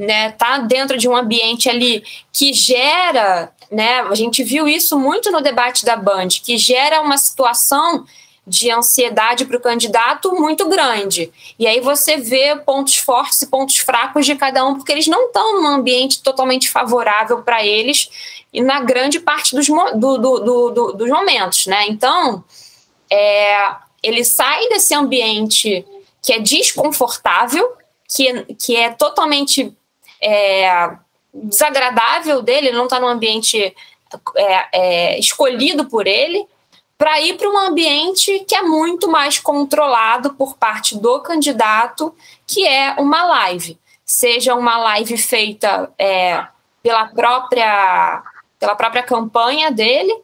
né? 0.00 0.32
Tá 0.32 0.58
dentro 0.58 0.96
de 0.96 1.08
um 1.08 1.14
ambiente 1.14 1.68
ali 1.68 2.02
que 2.32 2.52
gera, 2.52 3.52
né? 3.70 4.00
A 4.00 4.14
gente 4.14 4.42
viu 4.42 4.66
isso 4.66 4.98
muito 4.98 5.30
no 5.30 5.40
debate 5.40 5.84
da 5.84 5.96
Band, 5.96 6.28
que 6.42 6.56
gera 6.56 7.00
uma 7.00 7.18
situação 7.18 8.04
de 8.46 8.70
ansiedade 8.70 9.44
para 9.44 9.56
o 9.56 9.60
candidato 9.60 10.32
muito 10.34 10.68
grande. 10.68 11.30
E 11.58 11.66
aí 11.66 11.80
você 11.80 12.16
vê 12.16 12.56
pontos 12.56 12.96
fortes 12.96 13.42
e 13.42 13.46
pontos 13.46 13.76
fracos 13.76 14.24
de 14.24 14.34
cada 14.34 14.66
um, 14.66 14.74
porque 14.74 14.90
eles 14.90 15.06
não 15.06 15.26
estão 15.26 15.60
num 15.60 15.68
ambiente 15.68 16.22
totalmente 16.22 16.68
favorável 16.68 17.42
para 17.42 17.64
eles 17.64 18.08
e 18.52 18.60
na 18.60 18.80
grande 18.80 19.20
parte 19.20 19.54
dos, 19.54 19.66
do, 19.68 20.18
do, 20.18 20.70
do, 20.70 20.92
dos 20.92 21.08
momentos, 21.08 21.66
né? 21.66 21.86
Então, 21.86 22.42
é, 23.12 23.76
ele 24.02 24.24
sai 24.24 24.68
desse 24.68 24.94
ambiente 24.94 25.84
que 26.22 26.32
é 26.32 26.38
desconfortável, 26.40 27.72
que, 28.08 28.54
que 28.54 28.74
é 28.74 28.90
totalmente 28.90 29.72
é, 30.22 30.90
desagradável 31.32 32.42
dele, 32.42 32.68
ele 32.68 32.76
não 32.76 32.84
está 32.84 32.98
num 33.00 33.08
ambiente 33.08 33.74
é, 34.36 34.66
é, 34.72 35.18
escolhido 35.18 35.86
por 35.86 36.06
ele, 36.06 36.46
para 36.98 37.20
ir 37.20 37.36
para 37.38 37.48
um 37.48 37.56
ambiente 37.56 38.44
que 38.46 38.54
é 38.54 38.62
muito 38.62 39.08
mais 39.08 39.38
controlado 39.38 40.34
por 40.34 40.56
parte 40.56 40.98
do 40.98 41.20
candidato, 41.20 42.14
que 42.46 42.66
é 42.66 42.94
uma 42.98 43.24
live. 43.24 43.78
Seja 44.04 44.54
uma 44.54 44.76
live 44.76 45.16
feita 45.16 45.90
é, 45.98 46.44
pela, 46.82 47.06
própria, 47.06 48.22
pela 48.58 48.74
própria 48.74 49.02
campanha 49.02 49.70
dele, 49.70 50.14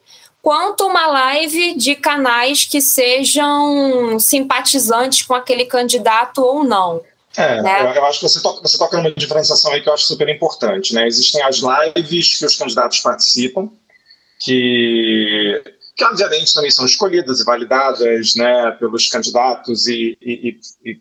quanto 0.43 0.87
uma 0.87 1.07
live 1.07 1.75
de 1.75 1.97
canais 1.97 2.67
que 2.67 2.81
sejam 2.81 4.19
simpatizantes 4.19 5.23
com 5.23 5.35
aquele 5.35 5.65
candidato 5.65 6.43
ou 6.43 6.63
não. 6.63 7.01
É, 7.37 7.63
né? 7.63 7.97
eu, 7.97 8.05
acho 8.07 8.21
que 8.21 8.29
você 8.29 8.41
toca, 8.41 8.63
você 8.63 8.79
toca 8.79 8.97
numa 8.97 9.11
diferenciação 9.13 9.73
aí 9.73 9.83
que 9.83 9.89
eu 9.89 9.95
acho 9.95 10.05
super 10.05 10.29
importante. 10.29 10.95
Né? 10.95 11.07
Existem 11.07 11.43
as 11.43 11.59
lives 11.59 12.39
que 12.39 12.47
os 12.47 12.57
candidatos 12.57 13.01
participam, 13.01 13.71
que, 14.41 15.63
que 15.97 16.05
obviamente 16.05 16.55
também 16.55 16.71
são 16.71 16.87
escolhidas 16.87 17.41
e 17.41 17.45
validadas 17.45 18.35
né, 18.35 18.71
pelos 18.73 19.09
candidatos 19.09 19.87
e, 19.87 20.17
e, 20.21 20.59
e, 20.85 21.01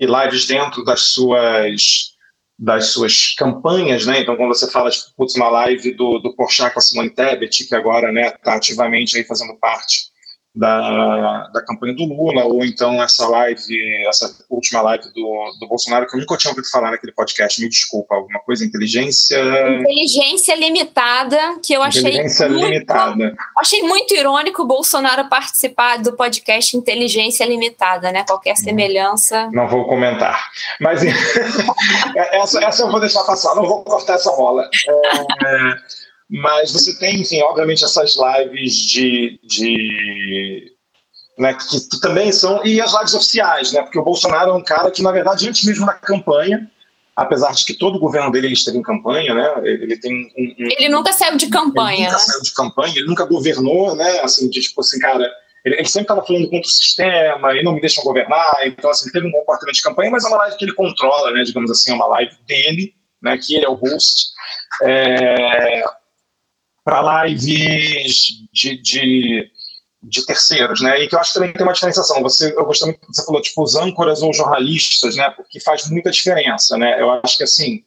e 0.00 0.06
lives 0.06 0.46
dentro 0.46 0.84
das 0.84 1.00
suas 1.00 2.14
das 2.58 2.86
suas 2.86 3.34
campanhas, 3.34 4.06
né? 4.06 4.22
Então, 4.22 4.34
quando 4.34 4.54
você 4.54 4.70
fala, 4.70 4.88
tipo, 4.88 5.12
putz, 5.14 5.34
uma 5.34 5.50
live 5.50 5.92
do, 5.92 6.18
do 6.18 6.34
Porchat 6.34 6.72
com 6.72 6.78
a 6.78 6.82
Simone 6.82 7.10
Tebet, 7.10 7.66
que 7.66 7.74
agora, 7.74 8.10
né, 8.10 8.28
está 8.28 8.54
ativamente 8.54 9.14
aí 9.14 9.24
fazendo 9.24 9.54
parte 9.58 10.06
da, 10.56 11.48
da 11.52 11.62
campanha 11.62 11.94
do 11.94 12.04
Lula, 12.04 12.44
ou 12.44 12.64
então 12.64 13.02
essa 13.02 13.28
live, 13.28 14.06
essa 14.08 14.34
última 14.48 14.80
live 14.80 15.04
do, 15.12 15.56
do 15.60 15.68
Bolsonaro, 15.68 16.06
que 16.06 16.16
eu 16.16 16.20
nunca 16.20 16.36
tinha 16.38 16.50
ouvido 16.50 16.70
falar 16.70 16.90
naquele 16.92 17.12
podcast, 17.12 17.60
me 17.60 17.68
desculpa, 17.68 18.14
alguma 18.14 18.40
coisa, 18.40 18.64
inteligência... 18.64 19.38
Inteligência 19.80 20.56
limitada, 20.56 21.38
que 21.62 21.74
eu 21.74 21.82
achei 21.82 22.00
Inteligência 22.00 22.48
muito, 22.48 22.64
limitada. 22.64 23.36
Achei 23.58 23.82
muito 23.82 24.14
irônico 24.14 24.62
o 24.62 24.66
Bolsonaro 24.66 25.28
participar 25.28 25.98
do 25.98 26.14
podcast 26.14 26.74
Inteligência 26.74 27.44
Limitada, 27.44 28.10
né? 28.10 28.24
Qualquer 28.26 28.56
semelhança... 28.56 29.50
Não 29.52 29.68
vou 29.68 29.86
comentar. 29.86 30.42
Mas 30.80 31.02
essa, 32.32 32.64
essa 32.64 32.82
eu 32.82 32.90
vou 32.90 33.00
deixar 33.00 33.24
passar, 33.24 33.54
não 33.54 33.66
vou 33.66 33.84
cortar 33.84 34.14
essa 34.14 34.32
bola. 34.32 34.70
É... 34.88 36.05
Mas 36.28 36.72
você 36.72 36.98
tem, 36.98 37.20
enfim, 37.20 37.40
obviamente, 37.42 37.84
essas 37.84 38.16
lives 38.16 38.74
de, 38.74 39.40
de, 39.44 40.72
né, 41.38 41.54
que, 41.54 41.88
que, 41.88 42.00
também 42.00 42.32
são, 42.32 42.64
e 42.64 42.80
as 42.80 42.92
lives 42.92 43.14
oficiais, 43.14 43.72
né, 43.72 43.82
porque 43.82 43.98
o 43.98 44.04
Bolsonaro 44.04 44.50
é 44.50 44.54
um 44.54 44.64
cara 44.64 44.90
que, 44.90 45.02
na 45.02 45.12
verdade, 45.12 45.48
antes 45.48 45.64
mesmo 45.64 45.86
da 45.86 45.94
campanha, 45.94 46.68
apesar 47.14 47.52
de 47.52 47.64
que 47.64 47.74
todo 47.74 47.96
o 47.96 48.00
governo 48.00 48.30
dele 48.32 48.52
esteve 48.52 48.76
em 48.76 48.82
campanha, 48.82 49.34
né, 49.34 49.54
ele 49.64 49.96
tem 49.98 50.12
um, 50.12 50.42
um, 50.42 50.54
Ele 50.58 50.88
nunca 50.88 51.12
saiu 51.12 51.36
de 51.36 51.48
campanha. 51.48 51.94
Ele 51.94 52.04
nunca 52.06 52.18
né? 52.18 52.24
saiu 52.24 52.42
de 52.42 52.52
campanha, 52.54 52.94
ele 52.96 53.06
nunca 53.06 53.24
governou, 53.24 53.94
né, 53.94 54.20
assim, 54.20 54.50
de, 54.50 54.60
tipo 54.60 54.80
assim, 54.80 54.98
cara, 54.98 55.30
ele, 55.64 55.76
ele 55.76 55.88
sempre 55.88 56.02
estava 56.02 56.26
falando 56.26 56.50
contra 56.50 56.66
o 56.66 56.72
sistema 56.72 57.54
e 57.54 57.62
não 57.62 57.72
me 57.72 57.80
deixam 57.80 58.02
governar, 58.02 58.66
então, 58.66 58.90
assim, 58.90 59.04
ele 59.04 59.12
teve 59.12 59.28
um 59.28 59.32
comportamento 59.32 59.76
de 59.76 59.82
campanha, 59.82 60.10
mas 60.10 60.24
é 60.24 60.28
uma 60.28 60.38
live 60.38 60.56
que 60.56 60.64
ele 60.64 60.74
controla, 60.74 61.30
né, 61.30 61.44
digamos 61.44 61.70
assim, 61.70 61.92
é 61.92 61.94
uma 61.94 62.08
live 62.08 62.34
dele, 62.48 62.94
né, 63.22 63.38
que 63.38 63.54
ele 63.54 63.64
é 63.64 63.68
o 63.68 63.74
host, 63.74 64.26
é, 64.82 65.84
para 66.86 67.26
lives 67.26 68.46
de, 68.52 68.80
de 68.80 69.50
de 70.08 70.24
terceiros, 70.24 70.80
né? 70.80 71.00
E 71.00 71.08
que 71.08 71.16
eu 71.16 71.18
acho 71.18 71.32
que 71.32 71.38
também 71.38 71.52
tem 71.52 71.64
uma 71.64 71.72
diferenciação. 71.72 72.22
Você, 72.22 72.54
eu 72.56 72.64
gostei 72.64 72.86
muito 72.86 73.00
que 73.00 73.06
você 73.08 73.24
falou, 73.24 73.42
tipo, 73.42 73.60
os 73.60 73.74
âncoras 73.74 74.22
ou 74.22 74.32
jornalistas, 74.32 75.16
né? 75.16 75.30
Porque 75.30 75.58
faz 75.58 75.90
muita 75.90 76.12
diferença, 76.12 76.78
né? 76.78 77.00
Eu 77.00 77.10
acho 77.10 77.36
que, 77.36 77.42
assim, 77.42 77.82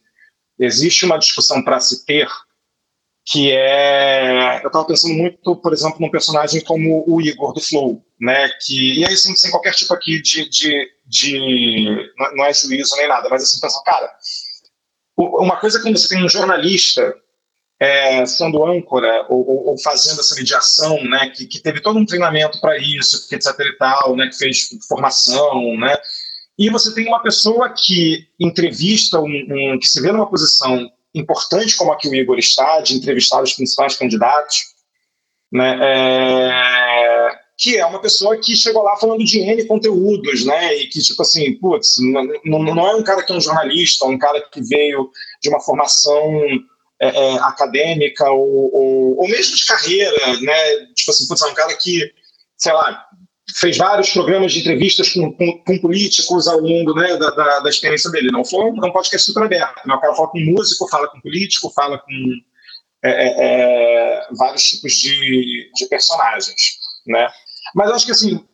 existe 0.58 1.06
uma 1.06 1.18
discussão 1.18 1.62
para 1.62 1.80
se 1.80 2.04
ter 2.04 2.28
que 3.24 3.50
é... 3.52 4.60
Eu 4.62 4.66
estava 4.66 4.84
pensando 4.84 5.14
muito, 5.14 5.56
por 5.56 5.72
exemplo, 5.72 5.98
num 5.98 6.10
personagem 6.10 6.62
como 6.62 7.04
o 7.06 7.22
Igor 7.22 7.54
do 7.54 7.60
Flow, 7.60 8.04
né? 8.20 8.50
Que, 8.60 8.98
e 9.00 9.06
aí, 9.06 9.14
assim, 9.14 9.34
sem 9.34 9.50
qualquer 9.50 9.72
tipo 9.72 9.94
aqui 9.94 10.20
de... 10.20 10.46
de, 10.48 10.90
de 11.06 12.10
não 12.34 12.44
é 12.44 12.52
juízo 12.52 12.96
nem 12.96 13.08
nada, 13.08 13.30
mas 13.30 13.44
assim, 13.44 13.60
pensar, 13.60 13.82
cara, 13.82 14.10
uma 15.16 15.56
coisa 15.56 15.78
é 15.78 15.82
quando 15.82 15.96
você 15.96 16.08
tem 16.08 16.22
um 16.22 16.28
jornalista 16.28 17.14
é, 17.80 18.26
sendo 18.26 18.62
âncora 18.62 19.24
ou, 19.30 19.68
ou, 19.70 19.78
fazendo 19.78 20.20
essa 20.20 20.34
mediação, 20.34 21.02
né, 21.02 21.30
que, 21.30 21.46
que 21.46 21.58
teve 21.58 21.80
todo 21.80 21.98
um 21.98 22.04
treinamento 22.04 22.60
para 22.60 22.76
isso, 22.76 23.26
etc 23.34 23.58
e 23.58 23.72
tal, 23.78 24.14
né, 24.14 24.28
que 24.28 24.36
fez 24.36 24.68
formação, 24.86 25.78
né, 25.78 25.96
e 26.58 26.68
você 26.68 26.94
tem 26.94 27.08
uma 27.08 27.22
pessoa 27.22 27.70
que 27.70 28.26
entrevista, 28.38 29.18
um, 29.18 29.24
um, 29.24 29.78
que 29.78 29.88
se 29.88 29.98
vê 30.02 30.12
numa 30.12 30.28
posição 30.28 30.90
importante 31.14 31.74
como 31.74 31.90
a 31.90 31.96
que 31.96 32.06
o 32.06 32.14
Igor 32.14 32.38
está, 32.38 32.82
de 32.82 32.94
entrevistar 32.94 33.42
os 33.42 33.54
principais 33.54 33.96
candidatos, 33.96 34.58
né, 35.50 35.78
é, 35.82 37.30
que 37.56 37.78
é 37.78 37.86
uma 37.86 38.00
pessoa 38.00 38.36
que 38.36 38.54
chegou 38.54 38.82
lá 38.82 38.94
falando 38.98 39.24
de 39.24 39.40
N 39.40 39.64
conteúdos, 39.64 40.44
né, 40.44 40.74
e 40.76 40.86
que, 40.88 41.00
tipo 41.00 41.22
assim, 41.22 41.54
putz, 41.54 41.96
não, 42.44 42.62
não 42.62 42.86
é 42.86 42.94
um 42.94 43.02
cara 43.02 43.22
que 43.22 43.32
é 43.32 43.36
um 43.36 43.40
jornalista, 43.40 44.04
é 44.04 44.08
um 44.08 44.18
cara 44.18 44.42
que 44.52 44.60
veio 44.60 45.10
de 45.42 45.48
uma 45.48 45.60
formação 45.60 46.22
é, 47.00 47.08
é, 47.08 47.38
acadêmica 47.40 48.30
ou, 48.30 48.74
ou, 48.74 49.18
ou, 49.18 49.28
mesmo 49.28 49.56
de 49.56 49.64
carreira, 49.64 50.40
né? 50.42 50.86
Tipo 50.94 51.10
assim, 51.10 51.26
putz, 51.26 51.42
é 51.42 51.46
um 51.46 51.54
cara 51.54 51.74
que, 51.74 52.12
sei 52.58 52.72
lá, 52.72 53.06
fez 53.56 53.76
vários 53.78 54.10
programas 54.10 54.52
de 54.52 54.60
entrevistas 54.60 55.08
com, 55.12 55.32
com, 55.32 55.64
com 55.64 55.78
políticos 55.78 56.46
ao 56.46 56.60
longo 56.60 56.94
né, 56.94 57.16
da, 57.16 57.30
da, 57.30 57.60
da, 57.60 57.70
experiência 57.70 58.10
dele. 58.10 58.30
Não 58.30 58.44
foi 58.44 58.64
um 58.66 58.92
podcast 58.92 59.26
super 59.26 59.44
aberto. 59.44 59.86
Né? 59.86 59.94
O 59.94 60.00
cara 60.00 60.14
fala 60.14 60.28
com 60.28 60.40
músico, 60.40 60.88
fala 60.88 61.08
com 61.08 61.20
político, 61.20 61.72
fala 61.74 61.98
com 61.98 62.12
é, 63.02 63.10
é, 63.10 63.34
é, 63.38 64.28
vários 64.36 64.62
tipos 64.64 64.92
de, 64.92 65.70
de 65.74 65.86
personagens, 65.86 66.78
né? 67.06 67.28
Mas 67.74 67.90
acho 67.90 68.04
que, 68.04 68.12
assim, 68.12 68.44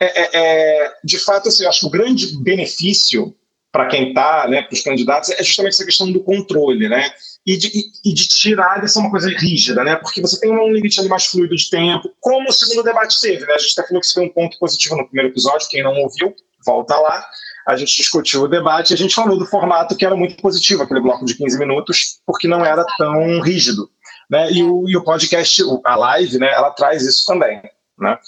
é, 0.00 0.38
é, 0.38 0.94
de 1.04 1.18
fato, 1.18 1.48
assim, 1.48 1.64
acho 1.66 1.80
que 1.80 1.86
o 1.86 1.90
grande 1.90 2.36
benefício 2.42 3.32
para 3.70 3.86
quem 3.86 4.08
está, 4.08 4.46
né, 4.48 4.62
para 4.62 4.74
os 4.74 4.82
candidatos, 4.82 5.30
é 5.30 5.42
justamente 5.42 5.72
essa 5.72 5.84
questão 5.86 6.12
do 6.12 6.22
controle, 6.22 6.88
né? 6.88 7.10
E 7.46 7.56
de, 7.56 7.70
e 8.04 8.12
de 8.12 8.28
tirar 8.28 8.80
dessa 8.80 9.00
uma 9.00 9.10
coisa 9.10 9.28
rígida, 9.28 9.82
né? 9.82 9.96
Porque 9.96 10.20
você 10.20 10.38
tem 10.38 10.50
um 10.52 10.72
limite 10.72 11.00
ali 11.00 11.08
mais 11.08 11.26
fluido 11.26 11.56
de 11.56 11.68
tempo, 11.68 12.12
como 12.20 12.48
o 12.48 12.52
segundo 12.52 12.84
debate 12.84 13.20
teve, 13.20 13.44
né? 13.46 13.54
A 13.54 13.58
gente 13.58 13.72
até 13.78 13.88
falou 13.88 14.00
que 14.00 14.06
isso 14.06 14.14
foi 14.14 14.24
um 14.24 14.32
ponto 14.32 14.58
positivo 14.58 14.96
no 14.96 15.06
primeiro 15.06 15.30
episódio, 15.30 15.68
quem 15.68 15.82
não 15.82 15.94
ouviu, 15.94 16.34
volta 16.64 16.96
lá. 16.96 17.24
A 17.66 17.76
gente 17.76 17.96
discutiu 17.96 18.42
o 18.42 18.48
debate 18.48 18.92
a 18.92 18.96
gente 18.96 19.14
falou 19.14 19.38
do 19.38 19.46
formato 19.46 19.96
que 19.96 20.04
era 20.04 20.16
muito 20.16 20.36
positivo, 20.36 20.82
aquele 20.82 21.00
bloco 21.00 21.24
de 21.24 21.34
15 21.36 21.58
minutos, 21.58 22.20
porque 22.26 22.48
não 22.48 22.64
era 22.64 22.84
tão 22.98 23.40
rígido. 23.40 23.88
Né? 24.30 24.50
E, 24.52 24.62
o, 24.62 24.88
e 24.88 24.96
o 24.96 25.04
podcast, 25.04 25.62
a 25.84 25.96
live, 25.96 26.38
né, 26.38 26.50
ela 26.52 26.70
traz 26.70 27.02
isso 27.02 27.24
também. 27.26 27.60
Né? 27.98 28.18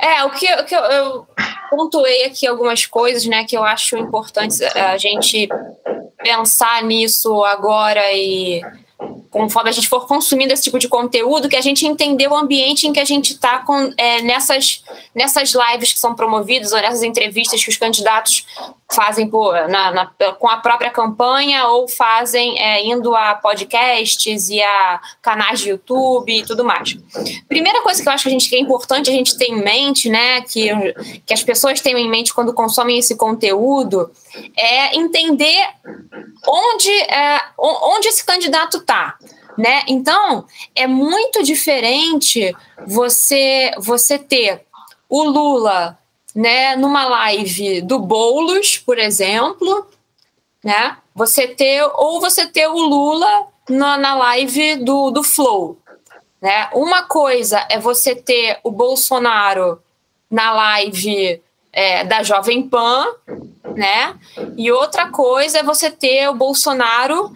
É, 0.00 0.18
é 0.18 0.24
o 0.24 0.30
que, 0.30 0.52
o 0.54 0.64
que 0.64 0.74
eu, 0.74 0.80
eu 0.80 1.26
pontuei 1.70 2.24
aqui 2.24 2.46
algumas 2.46 2.86
coisas 2.86 3.24
né, 3.26 3.44
que 3.44 3.56
eu 3.56 3.64
acho 3.64 3.96
importantes 3.96 4.60
a 4.60 4.96
gente 4.96 5.48
pensar 6.18 6.82
nisso 6.82 7.44
agora 7.44 8.12
e 8.12 8.62
conforme 9.30 9.70
a 9.70 9.72
gente 9.72 9.88
for 9.88 10.06
consumindo 10.06 10.52
esse 10.52 10.62
tipo 10.62 10.78
de 10.78 10.88
conteúdo, 10.88 11.48
que 11.48 11.56
a 11.56 11.60
gente 11.60 11.86
entender 11.86 12.26
o 12.28 12.36
ambiente 12.36 12.86
em 12.86 12.92
que 12.92 13.00
a 13.00 13.04
gente 13.04 13.34
está 13.34 13.64
é, 13.96 14.22
nessas, 14.22 14.82
nessas 15.14 15.52
lives 15.52 15.92
que 15.92 15.98
são 15.98 16.14
promovidas 16.14 16.72
ou 16.72 16.80
nessas 16.80 17.02
entrevistas 17.02 17.62
que 17.62 17.70
os 17.70 17.76
candidatos 17.76 18.46
fazem 18.90 19.28
por, 19.28 19.52
na, 19.68 19.90
na, 19.90 20.06
com 20.38 20.48
a 20.48 20.56
própria 20.58 20.90
campanha 20.90 21.66
ou 21.68 21.86
fazem 21.86 22.58
é, 22.58 22.84
indo 22.86 23.14
a 23.14 23.34
podcasts 23.34 24.48
e 24.48 24.62
a 24.62 25.00
canais 25.20 25.60
de 25.60 25.70
YouTube 25.70 26.32
e 26.32 26.42
tudo 26.42 26.64
mais. 26.64 26.96
Primeira 27.48 27.82
coisa 27.82 28.02
que 28.02 28.08
eu 28.08 28.12
acho 28.12 28.22
que, 28.22 28.28
a 28.28 28.32
gente, 28.32 28.48
que 28.48 28.56
é 28.56 28.60
importante 28.60 29.10
a 29.10 29.12
gente 29.12 29.36
ter 29.36 29.46
em 29.46 29.62
mente, 29.62 30.08
né, 30.08 30.40
que, 30.40 30.70
que 31.26 31.34
as 31.34 31.42
pessoas 31.42 31.80
tenham 31.80 31.98
em 31.98 32.08
mente 32.08 32.32
quando 32.32 32.54
consomem 32.54 32.98
esse 32.98 33.14
conteúdo, 33.14 34.10
é 34.56 34.96
entender 34.96 35.68
onde, 36.46 36.90
é, 36.90 37.42
onde 37.58 38.08
esse 38.08 38.24
candidato 38.24 38.78
está. 38.78 39.18
Né? 39.56 39.82
Então, 39.88 40.46
é 40.74 40.86
muito 40.86 41.42
diferente 41.42 42.54
você 42.86 43.72
você 43.78 44.16
ter 44.16 44.62
o 45.08 45.24
Lula 45.24 45.97
né, 46.38 46.76
numa 46.76 47.04
live 47.04 47.82
do 47.82 47.98
Boulos, 47.98 48.78
por 48.78 48.96
exemplo, 48.96 49.88
né? 50.62 50.96
Você 51.12 51.48
ter 51.48 51.82
ou 51.96 52.20
você 52.20 52.46
ter 52.46 52.68
o 52.68 52.78
Lula 52.78 53.48
na, 53.68 53.98
na 53.98 54.14
live 54.14 54.76
do, 54.76 55.10
do 55.10 55.24
Flow, 55.24 55.76
né? 56.40 56.70
Uma 56.72 57.02
coisa 57.02 57.66
é 57.68 57.80
você 57.80 58.14
ter 58.14 58.60
o 58.62 58.70
Bolsonaro 58.70 59.82
na 60.30 60.52
live 60.52 61.42
é, 61.72 62.04
da 62.04 62.22
Jovem 62.22 62.62
Pan, 62.68 63.04
né? 63.74 64.14
E 64.56 64.70
outra 64.70 65.10
coisa 65.10 65.58
é 65.58 65.62
você 65.64 65.90
ter 65.90 66.28
o 66.28 66.34
Bolsonaro 66.34 67.32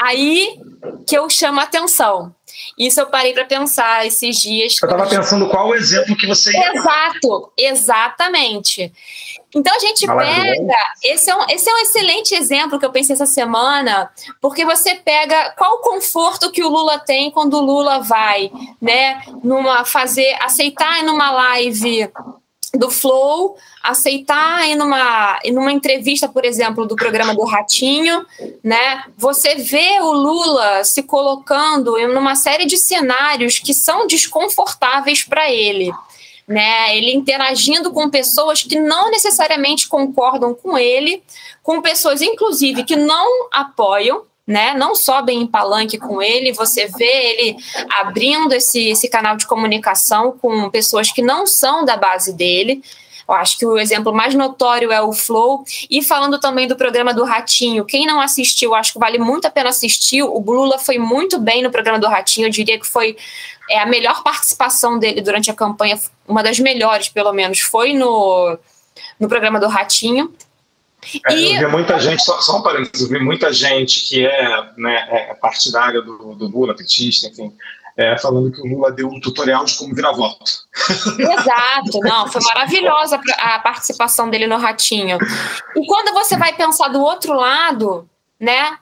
aí 0.00 0.58
que 1.06 1.14
eu 1.14 1.28
chamo 1.28 1.60
a 1.60 1.64
atenção. 1.64 2.34
Isso 2.78 3.00
eu 3.00 3.06
parei 3.06 3.32
para 3.32 3.44
pensar 3.44 4.06
esses 4.06 4.36
dias. 4.36 4.76
Eu 4.82 4.88
estava 4.88 5.06
pensando 5.08 5.48
qual 5.48 5.68
o 5.68 5.74
exemplo 5.74 6.16
que 6.16 6.26
você 6.26 6.52
ia 6.52 6.72
Exato, 6.74 7.52
exatamente. 7.56 8.92
Então 9.54 9.74
a 9.74 9.78
gente 9.78 10.06
pega. 10.06 10.76
Esse 11.02 11.30
é, 11.30 11.36
um, 11.36 11.46
esse 11.48 11.68
é 11.68 11.74
um 11.74 11.78
excelente 11.78 12.34
exemplo 12.34 12.78
que 12.78 12.84
eu 12.84 12.92
pensei 12.92 13.14
essa 13.14 13.26
semana, 13.26 14.10
porque 14.40 14.64
você 14.64 14.94
pega 14.96 15.54
qual 15.56 15.76
o 15.76 15.80
conforto 15.80 16.50
que 16.50 16.62
o 16.62 16.68
Lula 16.68 16.98
tem 16.98 17.30
quando 17.30 17.54
o 17.54 17.64
Lula 17.64 18.00
vai, 18.00 18.50
né, 18.80 19.22
numa 19.42 19.84
fazer, 19.84 20.36
aceitar 20.42 21.02
numa 21.04 21.30
live 21.30 22.10
do 22.76 22.90
Flow, 22.90 23.56
aceitar 23.82 24.64
em 24.66 24.74
numa, 24.74 25.38
em 25.44 25.52
numa 25.52 25.72
entrevista, 25.72 26.28
por 26.28 26.44
exemplo, 26.44 26.86
do 26.86 26.96
programa 26.96 27.34
do 27.34 27.44
Ratinho, 27.44 28.24
né? 28.62 29.04
Você 29.16 29.54
vê 29.54 29.98
o 30.00 30.12
Lula 30.12 30.84
se 30.84 31.02
colocando 31.02 31.96
em 31.96 32.06
uma 32.06 32.34
série 32.34 32.66
de 32.66 32.76
cenários 32.76 33.58
que 33.58 33.72
são 33.72 34.06
desconfortáveis 34.06 35.22
para 35.22 35.50
ele. 35.50 35.92
Né, 36.48 36.96
ele 36.96 37.12
interagindo 37.12 37.90
com 37.90 38.08
pessoas 38.08 38.62
que 38.62 38.78
não 38.78 39.10
necessariamente 39.10 39.88
concordam 39.88 40.54
com 40.54 40.78
ele, 40.78 41.20
com 41.60 41.82
pessoas, 41.82 42.22
inclusive, 42.22 42.84
que 42.84 42.94
não 42.94 43.48
apoiam, 43.50 44.22
né? 44.46 44.74
Não 44.74 44.94
sobem 44.94 45.42
em 45.42 45.46
palanque 45.46 45.98
com 45.98 46.22
ele, 46.22 46.52
você 46.52 46.86
vê 46.86 47.04
ele 47.04 47.56
abrindo 47.90 48.52
esse, 48.54 48.90
esse 48.90 49.08
canal 49.08 49.36
de 49.36 49.46
comunicação 49.46 50.38
com 50.40 50.70
pessoas 50.70 51.10
que 51.10 51.20
não 51.20 51.46
são 51.46 51.84
da 51.84 51.96
base 51.96 52.32
dele. 52.32 52.82
Eu 53.28 53.34
acho 53.34 53.58
que 53.58 53.66
o 53.66 53.76
exemplo 53.76 54.14
mais 54.14 54.36
notório 54.36 54.92
é 54.92 55.02
o 55.02 55.12
Flow. 55.12 55.64
E 55.90 56.00
falando 56.00 56.38
também 56.38 56.68
do 56.68 56.76
programa 56.76 57.12
do 57.12 57.24
Ratinho, 57.24 57.84
quem 57.84 58.06
não 58.06 58.20
assistiu, 58.20 58.72
acho 58.72 58.92
que 58.92 59.00
vale 59.00 59.18
muito 59.18 59.46
a 59.46 59.50
pena 59.50 59.70
assistir. 59.70 60.22
O 60.22 60.38
Lula 60.38 60.78
foi 60.78 60.96
muito 60.96 61.40
bem 61.40 61.60
no 61.62 61.70
programa 61.70 61.98
do 61.98 62.06
Ratinho, 62.06 62.46
eu 62.46 62.50
diria 62.50 62.78
que 62.78 62.86
foi 62.86 63.16
é, 63.68 63.80
a 63.80 63.86
melhor 63.86 64.22
participação 64.22 64.96
dele 64.96 65.20
durante 65.20 65.50
a 65.50 65.54
campanha, 65.54 66.00
uma 66.28 66.40
das 66.42 66.60
melhores, 66.60 67.08
pelo 67.08 67.32
menos, 67.32 67.58
foi 67.58 67.94
no, 67.94 68.56
no 69.18 69.28
programa 69.28 69.58
do 69.58 69.66
Ratinho. 69.66 70.32
É, 71.26 71.34
e... 71.34 71.54
Eu 71.54 71.60
vi 71.60 71.66
muita 71.66 71.98
gente, 71.98 72.22
só, 72.22 72.40
só 72.40 72.58
um 72.58 72.62
parênteses, 72.62 73.02
eu 73.02 73.18
vi 73.18 73.24
muita 73.24 73.52
gente 73.52 74.08
que 74.08 74.26
é, 74.26 74.70
né, 74.76 75.06
é 75.10 75.34
partidária 75.34 76.02
do, 76.02 76.34
do 76.34 76.48
Lula, 76.48 76.74
petista, 76.74 77.28
enfim, 77.28 77.52
é, 77.96 78.18
falando 78.18 78.52
que 78.52 78.60
o 78.60 78.66
Lula 78.66 78.92
deu 78.92 79.08
um 79.08 79.20
tutorial 79.20 79.64
de 79.64 79.76
como 79.76 79.94
virar 79.94 80.12
voto. 80.12 80.44
Exato, 81.18 82.00
não, 82.00 82.28
foi 82.28 82.42
maravilhosa 82.42 83.20
a 83.38 83.58
participação 83.60 84.28
dele 84.28 84.46
no 84.46 84.58
Ratinho. 84.58 85.18
E 85.74 85.86
quando 85.86 86.12
você 86.12 86.36
vai 86.36 86.54
pensar 86.54 86.88
do 86.88 87.00
outro 87.00 87.32
lado, 87.32 88.08
né, 88.38 88.76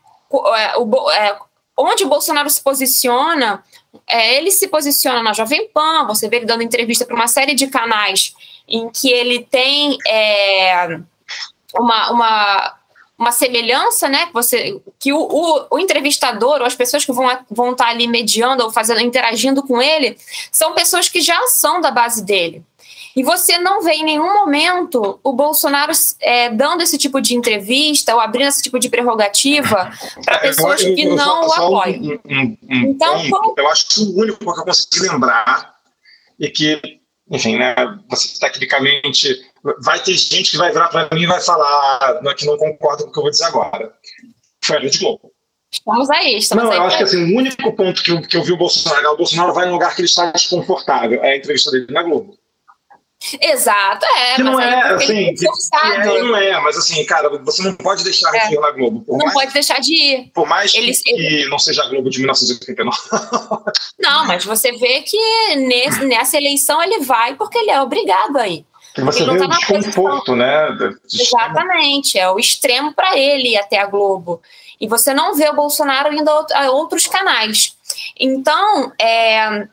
é, 0.57 0.79
o, 0.79 1.11
é, 1.13 1.39
onde 1.77 2.05
o 2.05 2.09
Bolsonaro 2.09 2.51
se 2.51 2.63
posiciona, 2.63 3.63
é, 4.07 4.37
ele 4.37 4.51
se 4.51 4.67
posiciona 4.67 5.23
na 5.23 5.33
Jovem 5.33 5.69
Pan, 5.69 6.07
você 6.07 6.29
vê 6.29 6.37
ele 6.37 6.47
dando 6.47 6.63
entrevista 6.63 7.05
para 7.05 7.15
uma 7.15 7.29
série 7.29 7.55
de 7.55 7.69
canais 7.69 8.35
em 8.67 8.89
que 8.91 9.11
ele 9.11 9.41
tem 9.45 9.97
é, 10.09 10.99
uma, 11.79 12.11
uma, 12.11 12.75
uma 13.19 13.33
semelhança, 13.33 14.09
né? 14.09 14.27
Que, 14.27 14.33
você, 14.33 14.81
que 14.99 15.13
o, 15.13 15.19
o, 15.19 15.67
o, 15.71 15.79
entrevistador 15.79 16.61
ou 16.61 16.67
as 16.67 16.75
pessoas 16.75 17.05
que 17.05 17.13
vão, 17.13 17.27
vão 17.51 17.73
estar 17.73 17.89
ali 17.89 18.07
mediando 18.07 18.65
ou 18.65 18.71
fazendo, 18.71 19.01
interagindo 19.01 19.63
com 19.63 19.81
ele, 19.81 20.17
são 20.51 20.75
pessoas 20.75 21.09
que 21.09 21.21
já 21.21 21.41
são 21.47 21.81
da 21.81 21.91
base 21.91 22.25
dele. 22.25 22.65
E 23.17 23.23
você 23.23 23.59
não 23.59 23.81
vê 23.81 23.93
em 23.93 24.05
nenhum 24.05 24.35
momento 24.35 25.21
o 25.23 25.33
Bolsonaro 25.33 25.93
é, 26.21 26.51
dando 26.51 26.83
esse 26.83 26.99
tipo 26.99 27.21
de 27.21 27.37
entrevista 27.37 28.13
ou 28.13 28.21
abrindo 28.21 28.49
esse 28.49 28.63
tipo 28.63 28.79
de 28.79 28.89
prerrogativa 28.89 29.93
para 30.25 30.37
é, 30.37 30.39
pessoas 30.39 30.83
eu, 30.83 30.91
eu, 30.91 30.95
que 30.97 31.05
não 31.05 31.47
o 31.47 31.53
apoiam. 31.53 32.21
Um, 32.25 32.41
um, 32.41 32.57
um 32.69 32.91
então, 32.91 33.31
ponto, 33.31 33.55
eu 33.57 33.69
acho 33.69 33.89
que 33.89 34.01
o 34.01 34.19
único 34.19 34.39
que 34.39 34.61
eu 34.61 34.65
consegui 34.65 35.09
lembrar 35.09 35.75
é 36.41 36.49
que, 36.49 36.81
enfim, 37.31 37.57
né, 37.57 37.75
você 38.09 38.37
tecnicamente 38.41 39.47
vai 39.81 40.03
ter 40.03 40.15
gente 40.15 40.51
que 40.51 40.57
vai 40.57 40.71
virar 40.71 40.89
para 40.89 41.09
mim 41.13 41.23
e 41.23 41.27
vai 41.27 41.41
falar 41.41 42.21
que 42.37 42.47
não 42.47 42.57
concorda 42.57 43.05
com 43.05 43.11
o 43.11 43.13
que 43.13 43.19
eu 43.19 43.23
vou 43.23 43.31
dizer 43.31 43.45
agora. 43.45 43.93
Foi 44.63 44.77
a 44.77 44.81
Rede 44.81 44.99
Globo. 44.99 45.33
Estamos 45.71 46.11
aí, 46.11 46.37
estamos 46.37 46.65
não, 46.65 46.71
aí. 46.71 46.79
eu 46.79 46.85
acho 46.85 46.97
que 46.99 47.03
assim, 47.03 47.35
o 47.35 47.37
único 47.37 47.73
ponto 47.73 48.03
que 48.03 48.11
eu, 48.13 48.23
que 48.23 48.37
eu 48.37 48.45
vi 48.45 48.53
o 48.53 48.57
Bolsonaro, 48.57 49.13
o 49.13 49.17
Bolsonaro 49.17 49.53
vai 49.53 49.67
num 49.67 49.73
lugar 49.73 49.95
que 49.95 50.03
ele 50.03 50.09
está 50.09 50.31
desconfortável, 50.31 51.23
é 51.25 51.33
a 51.33 51.37
entrevista 51.37 51.71
dele 51.73 51.87
na 51.91 52.03
Globo. 52.03 52.39
Exato, 53.41 54.05
é. 54.05 54.35
Que 54.37 54.43
não 54.43 54.61
é, 54.61 54.93
assim, 54.93 55.35
que, 55.35 55.47
é, 55.47 56.23
não 56.23 56.37
é, 56.37 56.61
mas 56.61 56.77
assim, 56.77 57.05
cara, 57.07 57.29
você 57.39 57.63
não 57.63 57.75
pode 57.75 58.05
deixar 58.05 58.35
é. 58.35 58.49
de 58.49 58.55
ir 58.55 58.61
na 58.61 58.71
Globo. 58.71 59.05
não 59.09 59.17
mais, 59.17 59.33
pode 59.33 59.53
deixar 59.53 59.81
de 59.81 59.95
ir. 59.95 60.31
Por 60.35 60.47
mais 60.47 60.73
que, 60.73 61.47
não 61.49 61.59
seja 61.59 61.83
a 61.85 61.89
Globo 61.89 62.11
de 62.11 62.19
1989. 62.19 62.99
Não, 63.99 64.27
mas 64.27 64.45
você 64.45 64.73
vê 64.73 65.01
que 65.01 65.57
nesse, 65.57 66.05
nessa 66.05 66.37
eleição 66.37 66.83
ele 66.83 67.01
vai 67.01 67.35
porque 67.35 67.57
ele 67.57 67.71
é 67.71 67.81
obrigado 67.81 68.37
a 68.37 68.47
ir. 69.01 69.05
Você 69.05 69.25
vê 69.25 69.39
tá 69.39 69.45
o 69.45 69.49
desconforto, 69.49 70.37
né? 70.37 70.69
Exatamente, 71.13 72.19
é 72.19 72.31
o 72.31 72.39
extremo 72.39 72.93
para 72.93 73.17
ele 73.19 73.51
ir 73.51 73.59
até 73.59 73.79
a 73.79 73.87
Globo. 73.87 74.41
E 74.81 74.87
você 74.87 75.15
não 75.15 75.35
vê 75.35 75.49
o 75.49 75.55
Bolsonaro 75.55 76.13
indo 76.13 76.29
a 76.29 76.71
outros 76.71 77.07
canais. 77.07 77.77
Então, 78.19 78.93
é, 79.01 79.67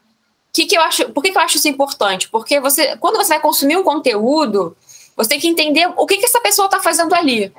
que 0.54 0.66
que 0.66 0.78
eu 0.78 0.82
acho, 0.82 1.10
por 1.10 1.24
que, 1.24 1.32
que 1.32 1.38
eu 1.38 1.42
acho 1.42 1.58
isso 1.58 1.68
importante? 1.68 2.30
Porque 2.30 2.60
você, 2.60 2.98
quando 2.98 3.18
você 3.18 3.30
vai 3.30 3.40
consumir 3.40 3.78
um 3.78 3.84
conteúdo, 3.84 4.76
você 5.16 5.30
tem 5.30 5.40
que 5.40 5.48
entender 5.48 5.88
o 5.96 6.06
que, 6.06 6.18
que 6.18 6.26
essa 6.26 6.42
pessoa 6.42 6.66
está 6.66 6.80
fazendo 6.80 7.14
ali, 7.14 7.52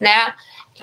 né? 0.00 0.34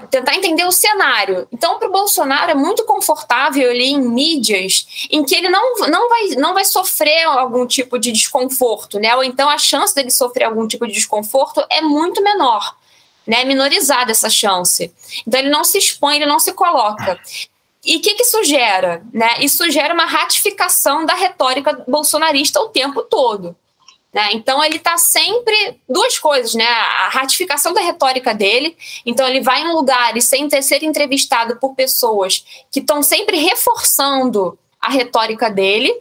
Tentar 0.10 0.36
entender 0.36 0.66
o 0.66 0.72
cenário. 0.72 1.48
Então, 1.52 1.80
para 1.80 1.88
o 1.88 1.92
Bolsonaro 1.92 2.52
é 2.52 2.56
muito 2.56 2.84
confortável 2.84 3.72
ele 3.72 3.86
em 3.86 4.00
mídias 4.00 5.08
em 5.10 5.24
que 5.24 5.36
ele 5.36 5.50
não, 5.50 5.76
não, 5.88 6.10
vai, 6.10 6.28
não 6.38 6.54
vai 6.54 6.66
sofrer 6.66 7.24
algum 7.26 7.66
tipo 7.66 7.98
de 7.98 8.12
desconforto, 8.12 9.00
né? 9.00 9.16
Ou 9.16 9.24
então 9.24 9.50
a 9.50 9.58
chance 9.58 9.96
dele 9.96 10.12
sofrer 10.12 10.46
algum 10.46 10.68
tipo 10.68 10.86
de 10.86 10.94
desconforto 10.94 11.66
é 11.70 11.82
muito 11.82 12.22
menor, 12.22 12.76
né? 13.26 13.44
Minorizada 13.46 14.12
essa 14.12 14.30
chance. 14.30 14.92
Então 15.26 15.40
ele 15.40 15.50
não 15.50 15.64
se 15.64 15.78
expõe, 15.78 16.18
ele 16.18 16.26
não 16.26 16.40
se 16.40 16.54
coloca. 16.54 17.20
E 17.86 17.98
o 17.98 18.02
que, 18.02 18.16
que 18.16 18.24
isso 18.24 18.44
gera? 18.44 19.04
Né? 19.14 19.38
Isso 19.42 19.70
gera 19.70 19.94
uma 19.94 20.06
ratificação 20.06 21.06
da 21.06 21.14
retórica 21.14 21.84
bolsonarista 21.88 22.60
o 22.60 22.70
tempo 22.70 23.04
todo. 23.04 23.56
Né? 24.16 24.30
Então 24.32 24.64
ele 24.64 24.78
está 24.78 24.98
sempre 24.98 25.78
duas 25.90 26.18
coisas, 26.18 26.54
né? 26.54 26.66
A 26.66 27.10
ratificação 27.10 27.74
da 27.74 27.82
retórica 27.82 28.34
dele. 28.34 28.78
Então 29.06 29.28
ele 29.28 29.42
vai 29.42 29.62
em 29.62 29.74
lugares 29.74 30.24
sem 30.24 30.48
ter 30.48 30.62
ser 30.62 30.84
entrevistado 30.84 31.58
por 31.58 31.76
pessoas 31.76 32.46
que 32.72 32.80
estão 32.80 33.04
sempre 33.04 33.36
reforçando 33.36 34.58
a 34.80 34.90
retórica 34.90 35.50
dele. 35.50 35.94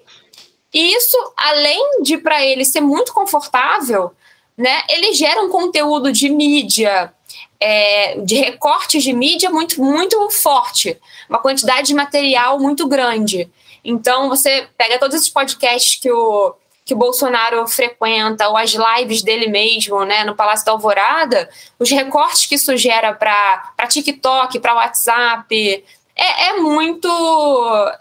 E 0.73 0.95
isso, 0.95 1.17
além 1.37 2.03
de 2.03 2.17
para 2.17 2.41
ele 2.45 2.65
ser 2.65 2.81
muito 2.81 3.13
confortável, 3.13 4.13
né? 4.57 4.83
Ele 4.89 5.13
gera 5.13 5.43
um 5.43 5.49
conteúdo 5.49 6.13
de 6.13 6.31
mídia 6.31 7.13
é, 7.59 8.21
de 8.21 8.37
recortes 8.37 9.03
de 9.03 9.13
mídia 9.13 9.51
muito, 9.51 9.83
muito 9.83 10.31
forte, 10.31 10.97
uma 11.29 11.41
quantidade 11.41 11.89
de 11.89 11.95
material 11.95 12.61
muito 12.61 12.87
grande. 12.87 13.51
Então, 13.85 14.29
você 14.29 14.69
pega 14.79 15.01
todos 15.01 15.17
esses 15.17 15.29
podcasts 15.29 16.01
que 16.01 16.11
o, 16.11 16.55
que 16.85 16.93
o 16.93 16.99
Bolsonaro 16.99 17.67
frequenta, 17.67 18.49
ou 18.49 18.57
as 18.57 18.75
lives 18.75 19.23
dele 19.23 19.49
mesmo, 19.49 20.05
né, 20.05 20.23
no 20.25 20.35
Palácio 20.35 20.67
da 20.67 20.73
Alvorada, 20.73 21.49
os 21.79 21.91
recortes 21.91 22.47
que 22.47 22.57
isso 22.57 22.77
gera 22.77 23.15
para 23.15 23.87
TikTok, 23.89 24.61
para 24.61 24.75
WhatsApp, 24.75 25.85
é, 26.17 26.49
é 26.49 26.61
muito 26.61 27.09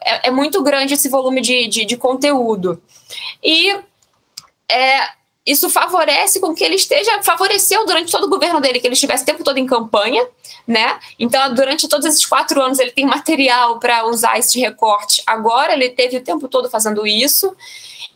é, 0.01 0.27
é, 0.27 0.31
muito 0.31 0.61
grande 0.61 0.93
esse 0.93 1.09
volume 1.09 1.41
de, 1.41 1.67
de, 1.67 1.85
de 1.85 1.97
conteúdo. 1.97 2.81
E 3.41 3.71
é, 4.69 5.09
isso 5.45 5.69
favorece 5.69 6.39
com 6.39 6.55
que 6.55 6.63
ele 6.63 6.75
esteja, 6.75 7.21
favoreceu 7.21 7.85
durante 7.85 8.11
todo 8.11 8.25
o 8.25 8.29
governo 8.29 8.61
dele, 8.61 8.79
que 8.79 8.87
ele 8.87 8.93
estivesse 8.93 9.23
o 9.23 9.25
tempo 9.25 9.43
todo 9.43 9.57
em 9.57 9.65
campanha, 9.65 10.25
né? 10.65 10.97
Então, 11.19 11.53
durante 11.53 11.87
todos 11.89 12.05
esses 12.05 12.25
quatro 12.25 12.61
anos, 12.61 12.79
ele 12.79 12.91
tem 12.91 13.05
material 13.05 13.77
para 13.77 14.05
usar 14.05 14.39
esse 14.39 14.57
recorte. 14.59 15.21
Agora, 15.27 15.73
ele 15.73 15.89
teve 15.89 16.17
o 16.17 16.23
tempo 16.23 16.47
todo 16.47 16.69
fazendo 16.69 17.05
isso, 17.05 17.53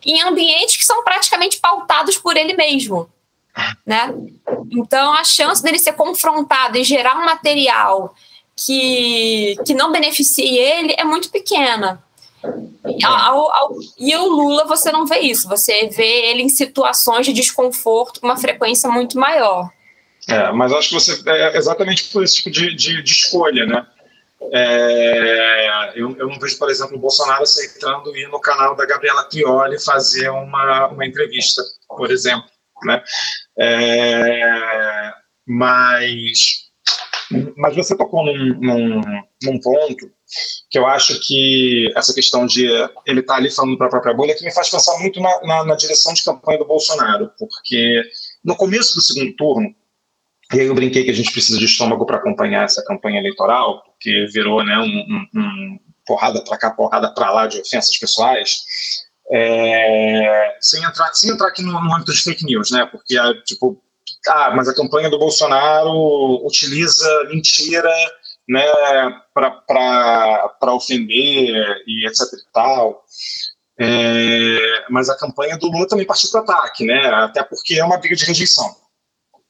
em 0.04 0.22
ambientes 0.22 0.76
que 0.78 0.86
são 0.86 1.04
praticamente 1.04 1.58
pautados 1.58 2.16
por 2.16 2.34
ele 2.34 2.54
mesmo, 2.54 3.10
né? 3.84 4.14
Então, 4.70 5.12
a 5.12 5.22
chance 5.22 5.62
dele 5.62 5.78
ser 5.78 5.92
confrontado 5.92 6.78
e 6.78 6.84
gerar 6.84 7.18
um 7.18 7.26
material 7.26 8.14
que, 8.56 9.54
que 9.66 9.74
não 9.74 9.92
beneficie 9.92 10.56
ele 10.56 10.94
é 10.96 11.04
muito 11.04 11.30
pequena. 11.30 12.02
Ao, 13.04 13.52
ao, 13.52 13.76
e 13.98 14.14
o 14.16 14.28
Lula, 14.28 14.64
você 14.64 14.90
não 14.92 15.06
vê 15.06 15.18
isso, 15.20 15.48
você 15.48 15.88
vê 15.88 16.30
ele 16.30 16.42
em 16.42 16.48
situações 16.48 17.26
de 17.26 17.32
desconforto 17.32 18.20
com 18.20 18.26
uma 18.26 18.36
frequência 18.36 18.88
muito 18.90 19.18
maior. 19.18 19.70
É, 20.28 20.52
mas 20.52 20.72
acho 20.72 20.90
que 20.90 20.94
você 20.94 21.22
é 21.26 21.56
exatamente 21.56 22.04
por 22.04 22.22
esse 22.22 22.36
tipo 22.36 22.50
de, 22.50 22.74
de, 22.74 23.02
de 23.02 23.12
escolha, 23.12 23.66
né? 23.66 23.86
É, 24.52 25.90
eu, 25.96 26.16
eu, 26.16 26.28
não 26.28 26.38
vejo, 26.38 26.58
por 26.58 26.70
exemplo, 26.70 26.96
o 26.96 27.00
Bolsonaro 27.00 27.42
aceitando 27.42 28.16
ir 28.16 28.28
no 28.28 28.40
canal 28.40 28.76
da 28.76 28.86
Gabriela 28.86 29.24
Prioli 29.24 29.82
fazer 29.82 30.28
uma, 30.30 30.88
uma 30.88 31.06
entrevista, 31.06 31.62
por 31.88 32.10
exemplo, 32.10 32.48
né? 32.84 33.02
É, 33.58 35.12
mas, 35.46 36.68
mas 37.56 37.74
você 37.74 37.96
tocou 37.96 38.24
num, 38.24 38.54
num, 38.60 39.00
num 39.42 39.60
ponto 39.60 40.10
que 40.70 40.78
eu 40.78 40.86
acho 40.86 41.18
que 41.20 41.90
essa 41.96 42.12
questão 42.12 42.46
de 42.46 42.66
ele 43.06 43.20
estar 43.20 43.34
tá 43.34 43.38
ali 43.38 43.50
falando 43.50 43.78
para 43.78 43.86
a 43.86 43.90
própria 43.90 44.14
bolha 44.14 44.34
que 44.34 44.44
me 44.44 44.52
faz 44.52 44.68
pensar 44.68 44.98
muito 44.98 45.20
na, 45.20 45.40
na, 45.42 45.64
na, 45.64 45.74
direção 45.74 46.12
de 46.12 46.22
campanha 46.22 46.58
do 46.58 46.66
Bolsonaro, 46.66 47.30
porque 47.38 48.02
no 48.44 48.54
começo 48.54 48.94
do 48.94 49.00
segundo 49.00 49.34
turno, 49.36 49.74
e 50.52 50.60
aí 50.60 50.66
eu 50.66 50.74
brinquei 50.74 51.04
que 51.04 51.10
a 51.10 51.14
gente 51.14 51.32
precisa 51.32 51.58
de 51.58 51.64
estômago 51.64 52.06
para 52.06 52.16
acompanhar 52.16 52.64
essa 52.64 52.84
campanha 52.84 53.18
eleitoral, 53.18 53.82
porque 53.84 54.26
virou 54.32 54.64
né, 54.64 54.78
um, 54.78 55.40
um, 55.40 55.78
porrada 56.06 56.42
para 56.42 56.56
cá, 56.56 56.70
porrada 56.70 57.12
para 57.12 57.30
lá 57.30 57.46
de 57.46 57.60
ofensas 57.60 57.96
pessoais, 57.98 58.62
é, 59.30 60.56
sem, 60.60 60.82
entrar, 60.82 61.12
sem 61.14 61.30
entrar 61.30 61.48
aqui 61.48 61.62
no, 61.62 61.72
no 61.72 61.94
âmbito 61.94 62.12
de 62.12 62.22
fake 62.22 62.44
news, 62.44 62.70
né, 62.70 62.86
porque, 62.90 63.14
tipo, 63.44 63.78
ah, 64.26 64.52
mas 64.54 64.68
a 64.68 64.74
campanha 64.74 65.10
do 65.10 65.18
Bolsonaro 65.18 66.46
utiliza 66.46 67.24
mentira 67.30 67.92
né, 68.48 68.64
para 69.34 70.74
ofender 70.74 71.82
e 71.86 72.06
etc 72.06 72.32
e 72.32 72.52
tal. 72.52 73.04
É, 73.80 74.86
mas 74.90 75.08
a 75.08 75.16
campanha 75.16 75.56
do 75.56 75.70
Lula 75.70 75.86
também 75.86 76.06
partiu 76.06 76.30
para 76.30 76.40
ataque, 76.40 76.84
né, 76.84 77.06
até 77.08 77.44
porque 77.44 77.74
é 77.78 77.84
uma 77.84 77.98
briga 77.98 78.16
de 78.16 78.24
rejeição. 78.24 78.74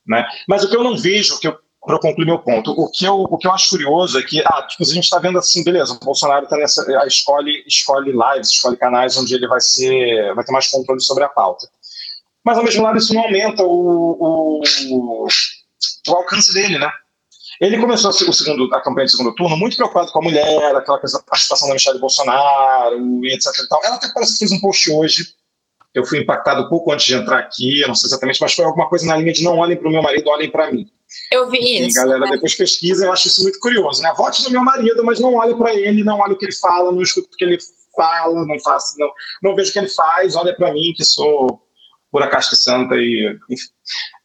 Né? 0.06 0.26
Mas 0.46 0.64
o 0.64 0.68
que 0.68 0.76
eu 0.76 0.84
não 0.84 0.96
vejo, 0.96 1.38
que 1.38 1.50
para 1.88 1.98
concluir 1.98 2.26
meu 2.26 2.38
ponto, 2.38 2.72
o 2.72 2.90
que, 2.90 3.04
eu, 3.06 3.20
o 3.20 3.38
que 3.38 3.46
eu 3.46 3.52
acho 3.52 3.70
curioso 3.70 4.18
é 4.18 4.22
que 4.22 4.42
ah, 4.44 4.66
tipo, 4.68 4.82
a 4.82 4.86
gente 4.86 5.04
está 5.04 5.18
vendo 5.18 5.38
assim, 5.38 5.64
beleza, 5.64 5.94
o 5.94 6.04
Bolsonaro 6.04 6.44
está 6.44 6.56
nessa, 6.56 6.84
escolhe, 7.06 7.64
escolhe 7.66 8.12
lives, 8.12 8.50
escolhe 8.50 8.76
canais 8.76 9.16
onde 9.16 9.34
ele 9.34 9.46
vai 9.46 9.60
ser, 9.60 10.34
vai 10.34 10.44
ter 10.44 10.52
mais 10.52 10.68
controle 10.68 11.00
sobre 11.00 11.24
a 11.24 11.28
pauta. 11.28 11.66
Mas 12.44 12.58
ao 12.58 12.64
mesmo 12.64 12.82
lado 12.82 12.98
isso 12.98 13.14
não 13.14 13.22
aumenta 13.22 13.62
o, 13.62 14.60
o, 14.90 15.28
o 16.08 16.12
alcance 16.12 16.52
dele, 16.52 16.78
né? 16.78 16.90
Ele 17.60 17.78
começou 17.78 18.10
o 18.10 18.32
segundo, 18.32 18.72
a 18.72 18.80
campanha 18.80 19.06
de 19.06 19.12
segundo 19.12 19.34
turno 19.34 19.56
muito 19.56 19.76
preocupado 19.76 20.12
com 20.12 20.20
a 20.20 20.22
mulher, 20.22 20.76
aquela 20.76 20.98
coisa, 20.98 21.22
a 21.28 21.36
situação 21.36 21.68
da 21.68 21.74
Michelle 21.74 21.98
Bolsonaro, 21.98 23.24
e 23.24 23.34
etc. 23.34 23.46
E 23.64 23.68
tal. 23.68 23.80
Ela 23.84 23.96
até 23.96 24.08
parece 24.12 24.34
que 24.34 24.38
fez 24.38 24.52
um 24.52 24.60
post 24.60 24.90
hoje. 24.90 25.34
Eu 25.94 26.04
fui 26.04 26.20
impactado 26.20 26.68
pouco 26.68 26.92
antes 26.92 27.06
de 27.06 27.14
entrar 27.14 27.38
aqui, 27.38 27.80
eu 27.80 27.88
não 27.88 27.94
sei 27.94 28.08
exatamente, 28.08 28.40
mas 28.40 28.52
foi 28.52 28.64
alguma 28.64 28.88
coisa 28.88 29.06
na 29.06 29.16
linha 29.16 29.32
de 29.32 29.42
não 29.42 29.58
olhem 29.58 29.76
para 29.76 29.88
o 29.88 29.90
meu 29.90 30.02
marido, 30.02 30.28
olhem 30.28 30.50
para 30.50 30.70
mim. 30.70 30.86
Eu 31.32 31.48
vi 31.48 31.58
e, 31.58 31.86
isso. 31.86 31.96
galera, 31.96 32.20
né? 32.20 32.32
depois 32.32 32.54
pesquisa, 32.54 33.06
eu 33.06 33.12
acho 33.12 33.28
isso 33.28 33.42
muito 33.42 33.58
curioso, 33.58 34.02
né? 34.02 34.12
Vote 34.16 34.44
no 34.44 34.50
meu 34.50 34.62
marido, 34.62 35.02
mas 35.02 35.18
não 35.18 35.34
olhe 35.34 35.54
para 35.56 35.74
ele, 35.74 36.04
não 36.04 36.18
olhe 36.18 36.34
o 36.34 36.38
que 36.38 36.44
ele 36.44 36.54
fala, 36.54 36.92
não 36.92 37.00
escute 37.00 37.28
o 37.32 37.36
que 37.36 37.44
ele 37.44 37.58
fala, 37.96 38.46
não 38.46 38.60
faça, 38.60 38.94
não, 38.98 39.10
não 39.42 39.56
vejo 39.56 39.70
o 39.70 39.72
que 39.72 39.78
ele 39.78 39.88
faz, 39.88 40.36
olha 40.36 40.54
para 40.54 40.72
mim 40.72 40.92
que 40.94 41.04
sou 41.04 41.62
pura 42.10 42.28
casca 42.28 42.56
santa 42.56 42.94
e 42.94 43.38
enfim. 43.50 43.68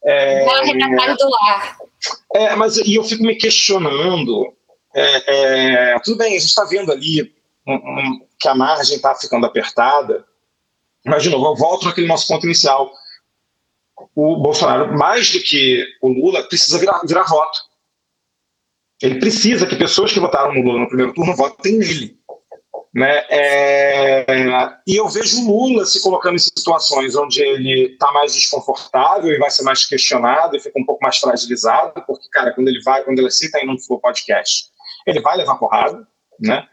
É, 0.06 0.44
é, 0.44 1.16
do 1.16 1.30
lar. 1.30 1.78
É, 2.36 2.56
mas 2.56 2.78
e 2.78 2.96
eu 2.96 3.04
fico 3.04 3.24
me 3.24 3.36
questionando. 3.36 4.54
É, 4.94 5.94
é, 5.94 6.00
tudo 6.00 6.18
bem, 6.18 6.36
a 6.36 6.40
gente 6.40 6.50
está 6.50 6.66
vendo 6.66 6.92
ali 6.92 7.34
um, 7.66 7.74
um, 7.74 8.28
que 8.40 8.48
a 8.48 8.56
margem 8.56 8.96
está 8.96 9.16
ficando 9.16 9.46
apertada. 9.46 10.26
Mas, 11.06 11.24
de 11.24 11.30
novo, 11.30 11.48
eu 11.48 11.56
volto 11.56 11.86
naquele 11.86 12.08
nosso 12.08 12.28
ponto 12.28 12.46
inicial. 12.46 12.92
o 14.16 14.38
Bolsonaro, 14.38 14.98
mais 14.98 15.32
do 15.32 15.40
que 15.40 15.86
o 16.02 16.10
Lula, 16.10 16.44
precisa 16.44 16.78
virar, 16.78 17.02
virar 17.06 17.24
voto. 17.24 17.60
Ele 19.02 19.20
precisa 19.20 19.68
que 19.68 19.76
pessoas 19.76 20.14
que 20.14 20.20
votaram 20.20 20.54
no 20.54 20.62
Lula 20.62 20.80
no 20.80 20.88
primeiro 20.88 21.14
turno 21.14 21.36
votem 21.36 21.78
nele. 21.78 22.18
Né? 22.94 23.26
É, 23.28 24.26
e 24.86 24.96
eu 24.96 25.10
vejo 25.10 25.48
Lula 25.48 25.84
se 25.84 26.00
colocando 26.04 26.36
em 26.36 26.40
situações 26.40 27.16
onde 27.16 27.42
ele 27.42 27.94
está 27.94 28.12
mais 28.12 28.36
desconfortável 28.36 29.32
e 29.32 29.40
vai 29.40 29.50
ser 29.50 29.64
mais 29.64 29.84
questionado 29.86 30.56
e 30.56 30.60
fica 30.60 30.80
um 30.80 30.86
pouco 30.86 31.04
mais 31.04 31.18
fragilizado, 31.18 32.04
porque, 32.06 32.28
cara, 32.32 32.54
quando 32.54 32.68
ele 32.68 32.82
vai, 32.84 33.04
quando 33.04 33.18
ele 33.18 33.32
cita 33.32 33.60
em 33.60 33.70
um 33.70 33.78
podcast, 34.00 34.66
ele 35.08 35.22
vai 35.22 35.38
levar 35.38 35.56
porrada, 35.56 36.08
né? 36.40 36.68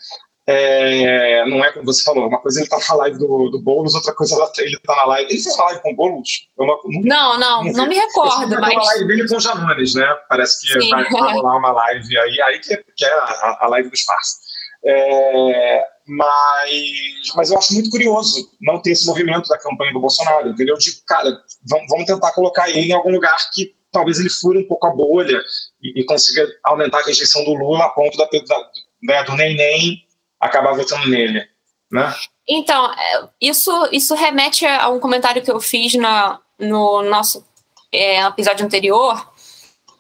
É, 0.47 1.45
não 1.47 1.65
é 1.65 1.71
como 1.71 1.85
você 1.85 2.03
falou, 2.03 2.27
uma 2.27 2.41
coisa 2.41 2.61
ele 2.61 2.69
tá 2.69 2.79
na 2.89 2.95
live 2.97 3.19
do, 3.19 3.51
do 3.51 3.63
Boulos, 3.63 3.95
outra 3.95 4.13
coisa 4.13 4.35
ele 4.59 4.79
tá 4.81 4.97
na 4.97 5.05
live. 5.05 5.31
Ele 5.31 5.41
fez 5.41 5.55
uma 5.55 5.67
live 5.67 5.83
com 5.83 5.93
o 5.93 5.97
Boulos? 5.97 6.49
não, 6.59 6.67
não, 7.05 7.39
não, 7.39 7.73
não, 7.73 7.87
me 7.87 7.95
recordo. 7.95 8.61
Mas... 8.61 8.73
uma 8.73 8.85
live 8.85 9.07
dele 9.07 9.29
com 9.29 9.37
o 9.37 9.41
Janones, 9.41 9.95
né? 9.95 10.07
Parece 10.29 10.61
que 10.61 10.83
Sim. 10.83 10.91
vai, 10.91 11.05
vai 11.09 11.33
rolar 11.35 11.57
uma 11.57 11.73
live 11.73 12.19
aí, 12.19 12.43
aí 12.43 12.59
que, 12.59 12.77
que 12.97 13.05
é 13.05 13.13
a, 13.13 13.59
a 13.61 13.69
live 13.69 13.91
dos 13.91 14.03
farsos. 14.03 14.51
É, 14.85 15.85
mas, 16.11 17.33
mas 17.37 17.51
eu 17.51 17.59
acho 17.59 17.73
muito 17.73 17.89
curioso 17.89 18.51
não 18.61 18.83
ter 18.83 18.91
esse 18.91 19.07
movimento 19.07 19.49
da 19.49 19.59
campanha 19.59 19.93
do 19.93 20.01
Bolsonaro, 20.01 20.49
entendeu? 20.49 20.77
De, 20.77 20.91
cara, 21.07 21.31
vamos, 21.69 21.87
vamos 21.89 22.07
tentar 22.07 22.33
colocar 22.33 22.69
ele 22.69 22.89
em 22.89 22.93
algum 22.93 23.13
lugar 23.13 23.39
que 23.53 23.75
talvez 23.93 24.19
ele 24.19 24.29
fure 24.29 24.59
um 24.59 24.67
pouco 24.67 24.87
a 24.87 24.91
bolha 24.91 25.41
e, 25.81 26.01
e 26.01 26.05
consiga 26.05 26.49
aumentar 26.65 26.99
a 26.99 27.05
rejeição 27.05 27.45
do 27.45 27.55
Lula 27.55 27.85
a 27.85 27.91
ponto 27.91 28.17
da, 28.19 28.25
da, 28.25 28.71
né, 29.03 29.23
do 29.25 29.37
neném 29.37 30.05
acabar 30.41 30.75
votando 30.75 31.09
nele, 31.09 31.45
né? 31.93 32.13
Então, 32.49 32.93
é, 32.93 33.29
isso, 33.41 33.71
isso 33.93 34.15
remete 34.17 34.67
a 34.67 34.89
um 34.89 34.99
comentário 34.99 35.43
que 35.43 35.51
eu 35.51 35.61
fiz 35.61 35.95
na, 35.95 36.41
no 36.59 37.03
nosso 37.03 37.47
é, 37.93 38.21
episódio 38.23 38.67
anterior, 38.67 39.33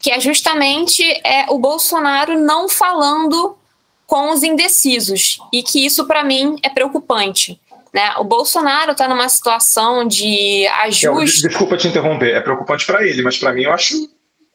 que 0.01 0.11
é 0.11 0.18
justamente 0.18 1.05
é, 1.25 1.46
o 1.51 1.59
Bolsonaro 1.59 2.37
não 2.40 2.68
falando 2.68 3.60
com 4.11 4.33
os 4.33 4.42
indecisos, 4.42 5.38
e 5.53 5.62
que 5.62 5.87
isso, 5.87 6.05
para 6.05 6.25
mim, 6.25 6.57
é 6.64 6.68
preocupante. 6.68 7.61
Né? 7.94 8.12
O 8.18 8.25
Bolsonaro 8.25 8.90
está 8.90 9.07
numa 9.07 9.29
situação 9.29 10.05
de 10.05 10.66
ajuste. 10.83 11.46
Desculpa 11.46 11.77
te 11.77 11.87
interromper, 11.87 12.35
é 12.35 12.40
preocupante 12.40 12.85
para 12.85 13.07
ele, 13.07 13.23
mas 13.23 13.38
para 13.38 13.53
mim 13.53 13.62
eu 13.62 13.73
acho 13.73 13.94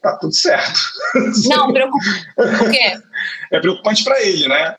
tá 0.01 0.17
tudo 0.17 0.35
certo. 0.35 0.77
Não, 1.47 1.71
preocupante. 1.71 2.25
Por 2.35 2.69
quê? 2.69 2.99
É 3.53 3.59
preocupante 3.61 4.03
para 4.03 4.21
ele, 4.21 4.45
né? 4.49 4.75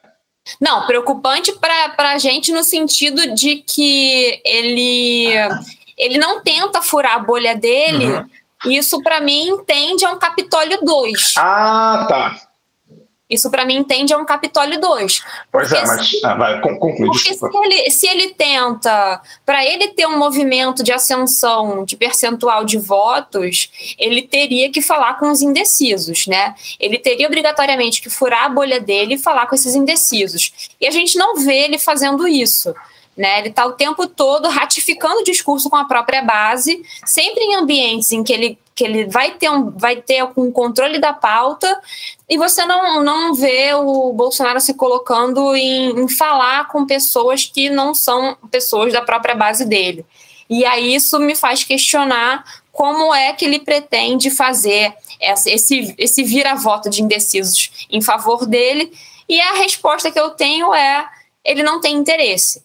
Não, 0.60 0.86
preocupante 0.86 1.52
para 1.52 2.12
a 2.12 2.18
gente 2.18 2.52
no 2.52 2.62
sentido 2.62 3.34
de 3.34 3.56
que 3.56 4.42
ele, 4.44 5.28
ele 5.96 6.18
não 6.18 6.42
tenta 6.42 6.82
furar 6.82 7.16
a 7.16 7.18
bolha 7.18 7.56
dele. 7.56 8.06
Uhum. 8.06 8.28
Isso, 8.66 9.02
para 9.02 9.20
mim, 9.20 9.58
tende 9.66 10.04
a 10.04 10.12
um 10.12 10.18
Capitólio 10.18 10.78
2. 10.82 11.34
Ah, 11.36 12.06
tá. 12.08 12.45
Isso, 13.28 13.50
para 13.50 13.64
mim, 13.64 13.82
tende 13.82 14.14
a 14.14 14.18
um 14.18 14.24
Capitólio 14.24 14.80
2. 14.80 15.22
Pois 15.50 15.72
é, 15.72 15.84
mas 15.84 16.08
se, 16.08 16.24
ah, 16.24 16.34
vai, 16.34 16.60
conclui, 16.60 17.06
Porque 17.06 17.34
se 17.34 17.44
ele, 17.64 17.90
se 17.90 18.06
ele 18.06 18.34
tenta, 18.34 19.20
para 19.44 19.66
ele 19.66 19.88
ter 19.88 20.06
um 20.06 20.16
movimento 20.16 20.84
de 20.84 20.92
ascensão 20.92 21.84
de 21.84 21.96
percentual 21.96 22.64
de 22.64 22.78
votos, 22.78 23.68
ele 23.98 24.22
teria 24.22 24.70
que 24.70 24.80
falar 24.80 25.14
com 25.18 25.28
os 25.28 25.42
indecisos, 25.42 26.28
né? 26.28 26.54
Ele 26.78 26.98
teria 26.98 27.26
obrigatoriamente 27.26 28.00
que 28.00 28.08
furar 28.08 28.44
a 28.44 28.48
bolha 28.48 28.78
dele 28.78 29.14
e 29.14 29.18
falar 29.18 29.48
com 29.48 29.56
esses 29.56 29.74
indecisos. 29.74 30.52
E 30.80 30.86
a 30.86 30.92
gente 30.92 31.18
não 31.18 31.36
vê 31.36 31.64
ele 31.64 31.78
fazendo 31.78 32.28
isso. 32.28 32.72
Né? 33.16 33.38
Ele 33.38 33.48
está 33.48 33.64
o 33.64 33.72
tempo 33.72 34.06
todo 34.06 34.48
ratificando 34.48 35.20
o 35.20 35.24
discurso 35.24 35.70
com 35.70 35.76
a 35.76 35.86
própria 35.86 36.22
base, 36.22 36.82
sempre 37.04 37.42
em 37.42 37.54
ambientes 37.54 38.12
em 38.12 38.22
que 38.22 38.32
ele, 38.32 38.58
que 38.76 38.84
ele 38.84 39.06
vai 39.06 39.32
ter 39.32 39.50
um, 39.50 39.70
vai 39.70 39.96
ter 39.96 40.22
um 40.36 40.52
controle 40.52 41.00
da 41.00 41.12
pauta, 41.12 41.80
e 42.28 42.36
você 42.36 42.64
não, 42.66 43.02
não 43.02 43.34
vê 43.34 43.72
o 43.74 44.12
Bolsonaro 44.12 44.60
se 44.60 44.74
colocando 44.74 45.56
em, 45.56 45.98
em 45.98 46.08
falar 46.08 46.68
com 46.68 46.86
pessoas 46.86 47.46
que 47.46 47.70
não 47.70 47.94
são 47.94 48.36
pessoas 48.50 48.92
da 48.92 49.00
própria 49.00 49.34
base 49.34 49.64
dele. 49.64 50.04
E 50.48 50.64
aí 50.64 50.94
isso 50.94 51.18
me 51.18 51.34
faz 51.34 51.64
questionar 51.64 52.44
como 52.70 53.12
é 53.14 53.32
que 53.32 53.46
ele 53.46 53.58
pretende 53.58 54.30
fazer 54.30 54.94
essa, 55.20 55.50
esse, 55.50 55.94
esse 55.96 56.22
vira-voto 56.22 56.90
de 56.90 57.02
indecisos 57.02 57.86
em 57.90 58.02
favor 58.02 58.46
dele. 58.46 58.92
E 59.26 59.40
a 59.40 59.54
resposta 59.54 60.10
que 60.10 60.20
eu 60.20 60.30
tenho 60.30 60.72
é: 60.74 61.08
ele 61.42 61.62
não 61.62 61.80
tem 61.80 61.96
interesse 61.96 62.62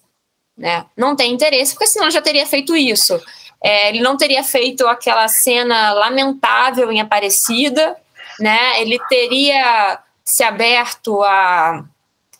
né? 0.61 0.85
Não 0.95 1.15
tem 1.15 1.33
interesse, 1.33 1.73
porque 1.73 1.87
senão 1.87 2.11
já 2.11 2.21
teria 2.21 2.45
feito 2.45 2.75
isso. 2.75 3.19
É, 3.63 3.89
ele 3.89 3.99
não 3.99 4.17
teria 4.17 4.43
feito 4.43 4.87
aquela 4.87 5.27
cena 5.27 5.93
lamentável 5.93 6.91
em 6.91 6.99
Aparecida, 6.99 7.95
né? 8.39 8.81
Ele 8.81 8.99
teria 9.07 9.99
se 10.23 10.43
aberto 10.43 11.21
a 11.23 11.83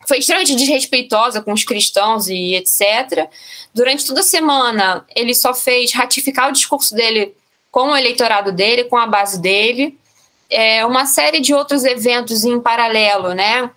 foi 0.07 0.17
extremamente 0.17 0.55
desrespeitosa 0.55 1.41
com 1.41 1.53
os 1.53 1.63
cristãos 1.63 2.27
e 2.27 2.55
etc. 2.55 3.29
Durante 3.73 4.05
toda 4.05 4.21
a 4.21 4.23
semana, 4.23 5.05
ele 5.15 5.33
só 5.33 5.53
fez 5.53 5.93
ratificar 5.93 6.49
o 6.49 6.51
discurso 6.51 6.95
dele 6.95 7.35
com 7.71 7.91
o 7.91 7.95
eleitorado 7.95 8.51
dele, 8.51 8.85
com 8.85 8.97
a 8.97 9.07
base 9.07 9.39
dele. 9.39 9.97
É, 10.49 10.85
uma 10.85 11.05
série 11.05 11.39
de 11.39 11.53
outros 11.53 11.85
eventos 11.85 12.43
em 12.43 12.59
paralelo, 12.59 13.33
né? 13.33 13.69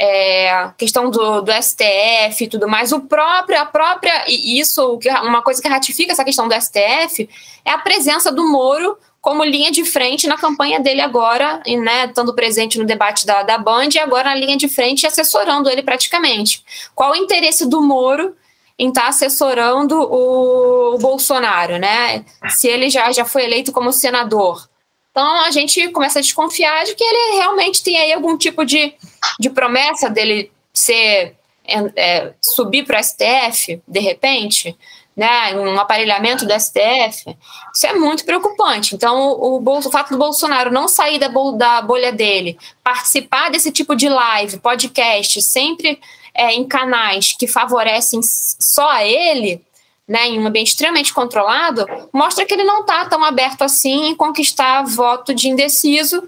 É, 0.00 0.70
questão 0.78 1.10
do, 1.10 1.42
do 1.42 1.52
STF 1.52 2.44
e 2.44 2.48
tudo 2.48 2.68
mais, 2.68 2.92
o 2.92 3.00
próprio, 3.00 3.60
a 3.60 3.66
própria, 3.66 4.24
e 4.28 4.60
isso, 4.60 5.00
uma 5.24 5.42
coisa 5.42 5.60
que 5.60 5.66
ratifica 5.66 6.12
essa 6.12 6.24
questão 6.24 6.46
do 6.46 6.54
STF 6.54 7.28
é 7.64 7.70
a 7.72 7.78
presença 7.78 8.30
do 8.30 8.48
Moro 8.48 8.96
como 9.20 9.42
linha 9.42 9.72
de 9.72 9.84
frente 9.84 10.28
na 10.28 10.36
campanha 10.36 10.78
dele 10.78 11.00
agora, 11.00 11.60
e, 11.66 11.76
né, 11.76 12.06
estando 12.06 12.32
presente 12.32 12.78
no 12.78 12.84
debate 12.84 13.26
da, 13.26 13.42
da 13.42 13.58
Band 13.58 13.88
e 13.94 13.98
agora 13.98 14.30
na 14.30 14.36
linha 14.36 14.56
de 14.56 14.68
frente 14.68 15.04
assessorando 15.04 15.68
ele 15.68 15.82
praticamente. 15.82 16.64
Qual 16.94 17.10
o 17.10 17.16
interesse 17.16 17.68
do 17.68 17.82
Moro 17.82 18.36
em 18.78 18.88
estar 18.88 19.02
tá 19.02 19.08
assessorando 19.08 19.96
o, 20.00 20.94
o 20.94 20.98
Bolsonaro, 20.98 21.78
né? 21.78 22.24
Se 22.48 22.68
ele 22.68 22.88
já, 22.88 23.10
já 23.10 23.24
foi 23.24 23.44
eleito 23.44 23.72
como 23.72 23.92
senador. 23.92 24.68
Então 25.18 25.34
a 25.34 25.50
gente 25.50 25.88
começa 25.88 26.20
a 26.20 26.22
desconfiar 26.22 26.84
de 26.84 26.94
que 26.94 27.02
ele 27.02 27.38
realmente 27.38 27.82
tem 27.82 27.96
aí 27.96 28.12
algum 28.12 28.38
tipo 28.38 28.64
de, 28.64 28.94
de 29.40 29.50
promessa 29.50 30.08
dele 30.08 30.52
ser 30.72 31.34
é, 31.66 31.92
é 31.96 32.34
subir 32.40 32.86
para 32.86 33.00
o 33.00 33.02
STF 33.02 33.82
de 33.88 33.98
repente, 33.98 34.78
né, 35.16 35.56
um 35.56 35.76
aparelhamento 35.76 36.46
do 36.46 36.52
STF. 36.52 37.36
Isso 37.74 37.84
é 37.88 37.94
muito 37.94 38.24
preocupante. 38.24 38.94
Então 38.94 39.32
o, 39.32 39.58
o, 39.58 39.78
o 39.78 39.82
fato 39.90 40.10
do 40.10 40.18
Bolsonaro 40.18 40.70
não 40.70 40.86
sair 40.86 41.18
da, 41.18 41.26
da 41.56 41.82
bolha 41.82 42.12
dele, 42.12 42.56
participar 42.84 43.50
desse 43.50 43.72
tipo 43.72 43.96
de 43.96 44.08
live, 44.08 44.58
podcast, 44.58 45.42
sempre 45.42 46.00
é, 46.32 46.52
em 46.52 46.64
canais 46.64 47.34
que 47.36 47.48
favorecem 47.48 48.20
só 48.22 48.88
a 48.88 49.04
ele, 49.04 49.60
né, 50.08 50.26
em 50.26 50.40
um 50.40 50.46
ambiente 50.46 50.68
extremamente 50.68 51.12
controlado, 51.12 51.86
mostra 52.12 52.46
que 52.46 52.54
ele 52.54 52.64
não 52.64 52.80
está 52.80 53.04
tão 53.04 53.22
aberto 53.22 53.62
assim 53.62 54.06
em 54.06 54.14
conquistar 54.14 54.82
voto 54.84 55.34
de 55.34 55.48
indeciso 55.48 56.26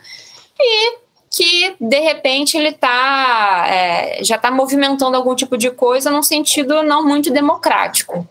e 0.58 0.98
que 1.30 1.76
de 1.80 2.00
repente 2.00 2.56
ele 2.56 2.72
tá, 2.72 3.64
é, 3.68 4.22
já 4.22 4.36
está 4.36 4.50
movimentando 4.50 5.16
algum 5.16 5.34
tipo 5.34 5.56
de 5.56 5.70
coisa 5.70 6.10
num 6.10 6.22
sentido 6.22 6.82
não 6.82 7.06
muito 7.06 7.32
democrático. 7.32 8.28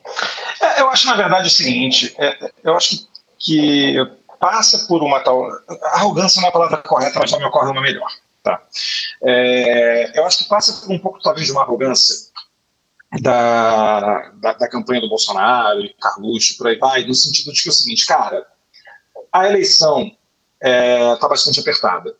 É, 0.61 0.81
eu 0.81 0.89
acho, 0.89 1.07
na 1.07 1.15
verdade, 1.15 1.47
o 1.47 1.51
seguinte: 1.51 2.13
é, 2.19 2.51
eu 2.63 2.75
acho 2.75 3.07
que, 3.39 3.95
passa 4.39 4.85
por 4.87 5.01
uma 5.01 5.21
tal. 5.21 5.45
Arrogância 5.93 6.41
não 6.41 6.47
é 6.47 6.49
a 6.49 6.53
palavra 6.53 6.77
correta, 6.77 7.19
mas 7.19 7.29
já 7.29 7.37
me 7.37 7.45
ocorre 7.45 7.71
uma 7.71 7.81
melhor. 7.81 8.09
Tá? 8.43 8.61
É, 9.23 10.17
eu 10.17 10.25
acho 10.25 10.39
que 10.39 10.49
passa 10.49 10.85
por 10.85 10.93
um 10.93 10.99
pouco, 10.99 11.19
talvez, 11.21 11.45
de 11.45 11.51
uma 11.51 11.61
arrogância 11.61 12.28
da, 13.21 14.29
da, 14.35 14.53
da, 14.53 14.69
campanha 14.69 15.01
do 15.01 15.09
Bolsonaro 15.09 15.81
e 15.81 15.95
Carluxo, 15.99 16.57
por 16.57 16.67
aí 16.67 16.77
vai, 16.77 17.03
no 17.03 17.13
sentido 17.13 17.51
de 17.51 17.61
que 17.61 17.69
é 17.69 17.71
o 17.71 17.73
seguinte, 17.73 18.05
cara, 18.05 18.45
a 19.31 19.47
eleição 19.47 20.01
está 20.01 20.15
é, 20.61 21.15
tá 21.15 21.27
bastante 21.27 21.59
apertada. 21.59 22.15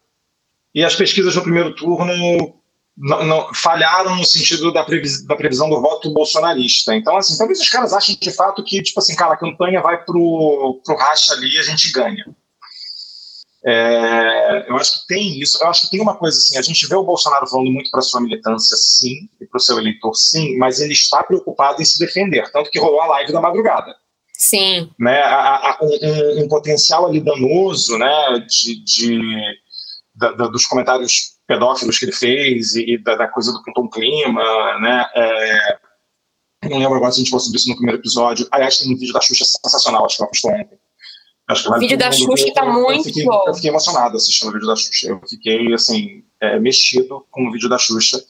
E 0.73 0.83
as 0.83 0.95
pesquisas 0.95 1.35
no 1.35 1.43
primeiro 1.43 1.75
turno 1.75 2.55
não, 2.97 3.23
não, 3.23 3.53
falharam 3.53 4.15
no 4.15 4.25
sentido 4.25 4.71
da, 4.71 4.83
previs, 4.83 5.25
da, 5.25 5.35
previsão 5.35 5.69
do 5.69 5.81
voto 5.81 6.13
bolsonarista. 6.13 6.95
Então, 6.95 7.15
assim, 7.17 7.37
talvez 7.37 7.59
os 7.59 7.69
caras 7.69 7.93
achem 7.93 8.17
de 8.19 8.31
fato 8.31 8.63
que, 8.63 8.81
tipo 8.81 8.99
assim, 8.99 9.15
cara, 9.15 9.33
a 9.33 9.37
campanha 9.37 9.81
vai 9.81 10.03
pro, 10.03 10.81
pro 10.83 10.97
racha 10.97 11.33
ali 11.33 11.55
e 11.55 11.59
a 11.59 11.63
gente 11.63 11.91
ganha. 11.91 12.25
É, 13.65 14.69
eu 14.69 14.75
acho 14.77 15.01
que 15.01 15.07
tem 15.07 15.39
isso. 15.39 15.61
Eu 15.61 15.67
acho 15.67 15.81
que 15.81 15.91
tem 15.91 16.01
uma 16.01 16.15
coisa 16.15 16.37
assim: 16.37 16.57
a 16.57 16.61
gente 16.61 16.87
vê 16.87 16.95
o 16.95 17.03
Bolsonaro 17.03 17.47
falando 17.47 17.71
muito 17.71 17.91
para 17.91 18.01
sua 18.01 18.21
militância, 18.21 18.75
sim, 18.77 19.29
e 19.39 19.45
para 19.45 19.57
o 19.57 19.61
seu 19.61 19.77
eleitor, 19.77 20.13
sim, 20.15 20.57
mas 20.57 20.79
ele 20.79 20.93
está 20.93 21.23
preocupado 21.23 21.81
em 21.81 21.85
se 21.85 21.99
defender. 21.99 22.49
Tanto 22.51 22.69
que 22.69 22.79
rolou 22.79 23.01
a 23.01 23.07
live 23.07 23.33
da 23.33 23.41
madrugada. 23.41 23.95
Sim. 24.33 24.89
Né, 24.97 25.21
a, 25.21 25.71
a, 25.71 25.79
um, 25.81 26.43
um, 26.43 26.47
potencial 26.47 27.05
ali 27.05 27.19
danoso 27.19 27.97
né, 27.97 28.39
de, 28.47 28.81
de 28.85 29.19
da, 30.15 30.31
da, 30.31 30.47
dos 30.47 30.65
comentários 30.65 31.33
pedófilos 31.45 31.99
que 31.99 32.05
ele 32.05 32.13
fez 32.13 32.73
e, 32.73 32.93
e 32.93 32.97
da, 33.03 33.15
da, 33.15 33.27
coisa 33.27 33.51
do 33.51 33.61
Tom 33.73 33.89
Clima, 33.89 34.79
né? 34.79 35.05
É, 35.13 35.77
não 36.69 36.77
lembro 36.77 36.95
agora 36.95 37.11
se 37.11 37.17
a 37.17 37.19
gente 37.19 37.31
falou 37.31 37.43
sobre 37.43 37.59
isso 37.59 37.67
no 37.67 37.75
primeiro 37.75 37.99
episódio. 37.99 38.47
Aliás, 38.49 38.77
tem 38.77 38.93
um 38.93 38.97
vídeo 38.97 39.13
da 39.13 39.19
Xuxa 39.19 39.43
sensacional, 39.43 40.05
acho 40.05 40.15
que 40.15 40.23
ela 40.23 40.29
postou 40.29 40.51
ontem 40.51 40.79
o 41.49 41.79
vídeo 41.79 41.97
da 41.97 42.11
Xuxa 42.11 42.47
está 42.47 42.65
muito 42.65 42.99
eu 42.99 43.03
fiquei, 43.03 43.25
bom. 43.25 43.43
Eu 43.47 43.53
fiquei 43.53 43.69
emocionado 43.69 44.15
assistindo 44.15 44.49
o 44.49 44.53
vídeo 44.53 44.67
da 44.67 44.75
Xuxa. 44.75 45.07
Eu 45.07 45.21
fiquei, 45.27 45.73
assim, 45.73 46.23
é, 46.39 46.59
mexido 46.59 47.25
com 47.31 47.47
o 47.47 47.51
vídeo 47.51 47.67
da 47.67 47.77
Xuxa. 47.77 48.23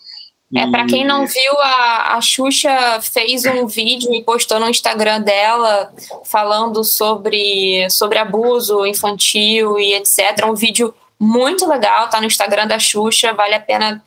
É, 0.55 0.65
para 0.71 0.85
quem 0.85 1.05
não 1.05 1.27
viu, 1.27 1.59
a, 1.59 2.17
a 2.17 2.21
Xuxa 2.21 2.99
fez 3.01 3.45
um 3.45 3.67
vídeo 3.67 4.11
e 4.13 4.23
postou 4.23 4.59
no 4.59 4.67
Instagram 4.67 5.21
dela 5.21 5.93
falando 6.25 6.83
sobre, 6.83 7.87
sobre 7.89 8.17
abuso 8.17 8.83
infantil 8.85 9.77
e 9.77 9.93
etc. 9.93 10.45
Um 10.47 10.55
vídeo 10.55 10.93
muito 11.19 11.67
legal, 11.67 12.09
tá 12.09 12.19
no 12.19 12.25
Instagram 12.25 12.65
da 12.65 12.79
Xuxa, 12.79 13.33
vale 13.33 13.53
a 13.53 13.59
pena 13.59 14.03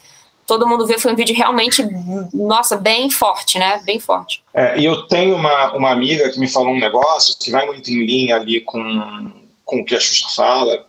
todo 0.47 0.67
mundo 0.67 0.87
ver. 0.87 0.99
Foi 0.99 1.13
um 1.13 1.17
vídeo 1.17 1.35
realmente, 1.35 1.87
nossa, 2.33 2.77
bem 2.77 3.11
forte, 3.11 3.59
né? 3.59 3.81
Bem 3.85 3.99
forte. 3.99 4.43
É, 4.55 4.79
e 4.79 4.85
eu 4.85 5.03
tenho 5.07 5.35
uma, 5.37 5.73
uma 5.75 5.91
amiga 5.91 6.31
que 6.31 6.39
me 6.39 6.49
falou 6.49 6.73
um 6.73 6.81
negócio 6.81 7.37
que 7.39 7.51
vai 7.51 7.67
muito 7.67 7.91
em 7.91 8.05
linha 8.05 8.37
ali 8.37 8.61
com, 8.61 9.33
com 9.65 9.81
o 9.81 9.85
que 9.85 9.95
a 9.95 10.01
Xuxa 10.01 10.29
fala, 10.35 10.87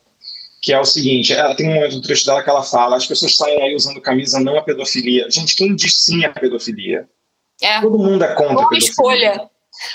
que 0.62 0.74
é 0.74 0.80
o 0.80 0.86
seguinte, 0.86 1.34
ela 1.34 1.56
tem 1.56 1.70
um 1.70 1.76
momento 1.76 1.96
do 1.96 2.02
trecho 2.02 2.26
dela 2.26 2.42
que 2.42 2.50
ela 2.50 2.64
fala, 2.64 2.96
as 2.96 3.06
pessoas 3.06 3.36
saem 3.36 3.62
aí 3.62 3.76
usando 3.76 4.00
camisa 4.00 4.40
não 4.40 4.58
a 4.58 4.62
pedofilia. 4.62 5.30
Gente, 5.30 5.56
quem 5.56 5.76
diz 5.76 6.06
sim 6.06 6.24
a 6.24 6.30
pedofilia? 6.30 7.08
É. 7.62 7.82
Todo 7.82 8.00
mundo 8.00 8.24
é 8.24 8.34
contra 8.34 8.54
Boa 8.54 8.70
pedofilia. 8.70 8.90
escolha. 8.90 9.50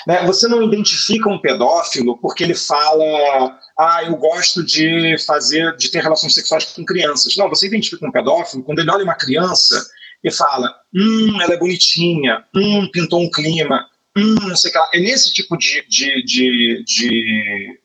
Né? 0.05 0.23
Você 0.25 0.47
não 0.47 0.61
identifica 0.61 1.29
um 1.29 1.39
pedófilo 1.39 2.17
porque 2.17 2.43
ele 2.43 2.53
fala, 2.53 3.57
ah, 3.79 4.03
eu 4.03 4.17
gosto 4.17 4.61
de 4.61 5.17
fazer, 5.25 5.73
de 5.77 5.89
ter 5.89 6.03
relações 6.03 6.33
sexuais 6.33 6.65
com 6.65 6.83
crianças. 6.83 7.37
Não, 7.37 7.47
você 7.47 7.65
identifica 7.65 8.05
um 8.05 8.11
pedófilo 8.11 8.61
quando 8.61 8.79
ele 8.79 8.91
olha 8.91 9.05
uma 9.05 9.15
criança 9.15 9.89
e 10.21 10.29
fala, 10.29 10.75
hum, 10.93 11.41
ela 11.41 11.53
é 11.53 11.57
bonitinha, 11.57 12.43
hum, 12.53 12.89
pintou 12.91 13.21
um 13.21 13.31
clima, 13.31 13.87
hum, 14.17 14.35
não 14.41 14.57
sei 14.57 14.69
o 14.69 14.73
que 14.73 14.79
lá. 14.79 14.89
É 14.93 14.99
nesse 14.99 15.31
tipo 15.31 15.57
de, 15.57 15.81
de, 15.87 16.21
de, 16.25 16.83
de, 16.83 17.79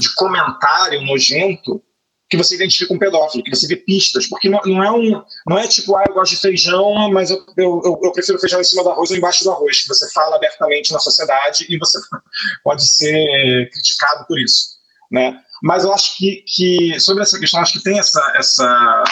de 0.00 0.14
comentário 0.14 1.02
nojento 1.02 1.82
que 2.30 2.38
você 2.38 2.54
identifica 2.54 2.94
um 2.94 2.98
pedófilo, 2.98 3.44
que 3.44 3.54
você 3.54 3.66
vê 3.66 3.76
pistas, 3.76 4.26
porque 4.26 4.48
não, 4.48 4.60
não, 4.64 4.82
é 4.82 4.90
um, 4.90 5.22
não 5.46 5.58
é 5.58 5.68
tipo, 5.68 5.94
ah, 5.94 6.04
eu 6.08 6.14
gosto 6.14 6.34
de 6.34 6.40
feijão, 6.40 7.10
mas 7.12 7.30
eu, 7.30 7.44
eu, 7.58 8.00
eu, 8.02 8.12
prefiro 8.12 8.38
feijão 8.38 8.62
em 8.62 8.64
cima 8.64 8.82
do 8.82 8.90
arroz 8.90 9.10
ou 9.10 9.16
embaixo 9.16 9.44
do 9.44 9.50
arroz, 9.50 9.82
que 9.82 9.88
você 9.88 10.10
fala 10.10 10.36
abertamente 10.36 10.90
na 10.90 10.98
sociedade 10.98 11.66
e 11.68 11.78
você 11.78 11.98
pode 12.64 12.86
ser 12.86 13.68
criticado 13.70 14.26
por 14.26 14.40
isso, 14.40 14.73
né? 15.14 15.40
Mas 15.62 15.84
eu 15.84 15.94
acho 15.94 16.16
que, 16.16 16.44
que 16.46 17.00
sobre 17.00 17.22
essa 17.22 17.38
questão, 17.38 17.60
acho 17.60 17.74
que 17.74 17.82
tem 17.82 17.98
essa, 17.98 18.32
essa 18.36 19.04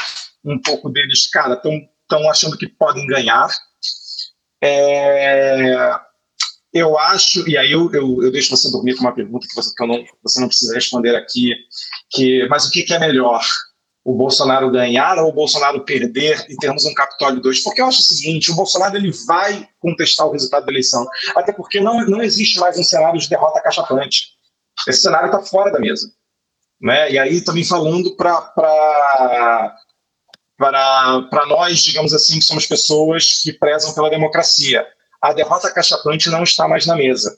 um 0.44 0.60
pouco 0.60 0.90
deles, 0.90 1.30
cara, 1.30 1.54
estão 1.54 2.28
achando 2.28 2.58
que 2.58 2.66
podem 2.66 3.06
ganhar. 3.06 3.48
É, 4.62 5.94
eu 6.74 6.98
acho, 6.98 7.48
e 7.48 7.56
aí 7.56 7.70
eu, 7.70 7.90
eu, 7.92 8.22
eu, 8.22 8.32
deixo 8.32 8.54
você 8.54 8.70
dormir 8.70 8.96
com 8.96 9.02
uma 9.02 9.14
pergunta 9.14 9.46
que 9.48 9.54
você, 9.54 9.72
que 9.74 9.86
não, 9.86 10.04
você 10.22 10.40
não 10.40 10.48
precisa 10.48 10.74
responder 10.74 11.14
aqui, 11.14 11.54
que, 12.10 12.46
mas 12.48 12.66
o 12.66 12.70
que, 12.70 12.82
que, 12.82 12.94
é 12.94 12.98
melhor? 12.98 13.42
O 14.04 14.14
Bolsonaro 14.14 14.70
ganhar 14.70 15.16
ou 15.18 15.28
o 15.28 15.32
Bolsonaro 15.32 15.84
perder 15.84 16.44
e 16.48 16.56
termos 16.56 16.84
um 16.84 16.94
Capitólio 16.94 17.40
2? 17.40 17.62
Porque 17.62 17.80
eu 17.80 17.86
acho 17.86 18.00
o 18.00 18.02
seguinte, 18.02 18.50
o 18.50 18.56
Bolsonaro 18.56 18.96
ele 18.96 19.12
vai 19.26 19.68
contestar 19.78 20.26
o 20.26 20.32
resultado 20.32 20.66
da 20.66 20.72
eleição, 20.72 21.06
até 21.36 21.52
porque 21.52 21.80
não, 21.80 22.04
não 22.06 22.20
existe 22.20 22.58
mais 22.58 22.76
um 22.76 22.82
cenário 22.82 23.20
de 23.20 23.28
derrota 23.28 23.60
cachapante. 23.60 24.31
Esse 24.88 25.02
cenário 25.02 25.26
está 25.26 25.40
fora 25.40 25.70
da 25.70 25.78
mesa. 25.78 26.12
Né? 26.80 27.12
E 27.12 27.18
aí 27.18 27.40
também 27.40 27.64
falando 27.64 28.16
para 28.16 28.40
para 30.58 31.46
nós, 31.46 31.82
digamos 31.82 32.14
assim, 32.14 32.38
que 32.38 32.44
somos 32.44 32.66
pessoas 32.66 33.42
que 33.42 33.52
prezam 33.52 33.92
pela 33.94 34.10
democracia. 34.10 34.86
A 35.20 35.32
derrota 35.32 35.72
cachapante 35.72 36.30
não 36.30 36.44
está 36.44 36.68
mais 36.68 36.86
na 36.86 36.94
mesa. 36.94 37.36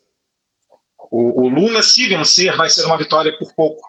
O, 1.10 1.42
o 1.44 1.48
Lula, 1.48 1.82
se 1.82 2.06
vencer, 2.06 2.54
vai 2.56 2.68
ser 2.68 2.84
uma 2.84 2.98
vitória 2.98 3.36
por 3.38 3.54
pouco. 3.54 3.88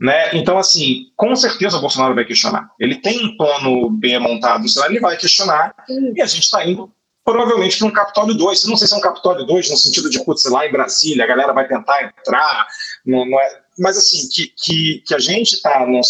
Né? 0.00 0.34
Então, 0.34 0.58
assim, 0.58 1.12
com 1.16 1.34
certeza 1.36 1.76
o 1.76 1.80
Bolsonaro 1.80 2.14
vai 2.14 2.24
questionar. 2.24 2.70
Ele 2.78 2.96
tem 2.96 3.24
um 3.24 3.36
plano 3.36 3.90
B 3.90 4.18
montado, 4.18 4.68
senão 4.68 4.86
ele 4.86 5.00
vai 5.00 5.16
questionar, 5.16 5.74
e 5.88 6.20
a 6.20 6.26
gente 6.26 6.44
está 6.44 6.64
indo 6.64 6.92
provavelmente 7.24 7.78
para 7.78 7.88
um 7.88 7.92
Capitólio 7.92 8.34
2. 8.34 8.64
Não 8.66 8.76
sei 8.76 8.86
se 8.86 8.94
é 8.94 8.96
um 8.96 9.00
Capitólio 9.00 9.46
2 9.46 9.70
no 9.70 9.76
sentido 9.76 10.10
de, 10.10 10.22
putz, 10.24 10.44
lá 10.44 10.66
em 10.66 10.72
Brasília, 10.72 11.24
a 11.24 11.26
galera 11.28 11.52
vai 11.52 11.66
tentar 11.66 12.04
entrar, 12.04 12.66
não, 13.04 13.24
não 13.24 13.40
é, 13.40 13.62
mas 13.78 13.96
assim, 13.96 14.28
que, 14.28 14.52
que, 14.56 15.02
que 15.06 15.14
a 15.14 15.18
gente 15.18 15.54
está 15.54 15.80
num, 15.86 16.00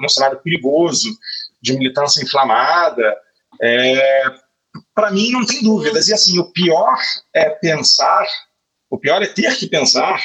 num, 0.00 0.08
cenário 0.08 0.40
perigoso 0.40 1.08
de 1.60 1.76
militância 1.76 2.22
inflamada, 2.22 3.16
é, 3.60 4.24
para 4.94 5.10
mim 5.10 5.30
não 5.30 5.44
tem 5.44 5.62
dúvidas. 5.62 6.08
E 6.08 6.14
assim, 6.14 6.38
o 6.38 6.52
pior 6.52 6.96
é 7.34 7.50
pensar, 7.50 8.26
o 8.90 8.98
pior 8.98 9.22
é 9.22 9.26
ter 9.26 9.56
que 9.56 9.66
pensar 9.66 10.20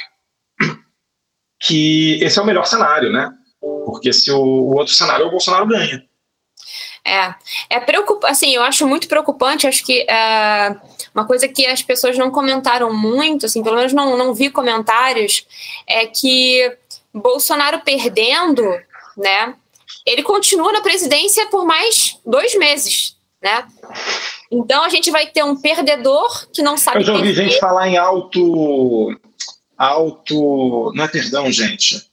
que 1.59 2.19
esse 2.21 2.37
é 2.37 2.41
o 2.41 2.45
melhor 2.45 2.65
cenário, 2.65 3.11
né? 3.11 3.31
Porque 3.59 4.13
se 4.13 4.31
o, 4.31 4.39
o 4.39 4.75
outro 4.75 4.93
cenário 4.93 5.23
é 5.23 5.27
o 5.27 5.31
Bolsonaro 5.31 5.67
ganha. 5.67 6.06
É, 7.07 7.33
é 7.69 7.79
preocupante, 7.79 8.31
assim, 8.31 8.53
eu 8.53 8.61
acho 8.61 8.85
muito 8.85 9.07
preocupante, 9.07 9.65
acho 9.65 9.85
que 9.85 10.05
é, 10.09 10.75
uma 11.15 11.25
coisa 11.25 11.47
que 11.47 11.65
as 11.65 11.81
pessoas 11.81 12.17
não 12.17 12.29
comentaram 12.29 12.93
muito, 12.93 13.45
assim, 13.45 13.63
pelo 13.63 13.77
menos 13.77 13.93
não, 13.93 14.17
não 14.17 14.33
vi 14.33 14.49
comentários, 14.49 15.47
é 15.87 16.05
que 16.05 16.69
Bolsonaro 17.13 17.79
perdendo, 17.79 18.61
né, 19.15 19.55
ele 20.05 20.21
continua 20.21 20.73
na 20.73 20.81
presidência 20.81 21.47
por 21.47 21.65
mais 21.65 22.19
dois 22.25 22.53
meses, 22.55 23.15
né, 23.41 23.65
então 24.51 24.83
a 24.83 24.89
gente 24.89 25.09
vai 25.09 25.27
ter 25.27 25.43
um 25.43 25.55
perdedor 25.55 26.49
que 26.51 26.61
não 26.61 26.75
sabe... 26.75 26.99
Eu 26.99 27.03
já 27.05 27.13
ouvi 27.13 27.33
gente 27.33 27.57
falar 27.57 27.87
em 27.87 27.95
alto, 27.95 29.17
alto, 29.77 30.91
não 30.93 31.05
é 31.05 31.07
perdão, 31.07 31.49
gente, 31.49 32.05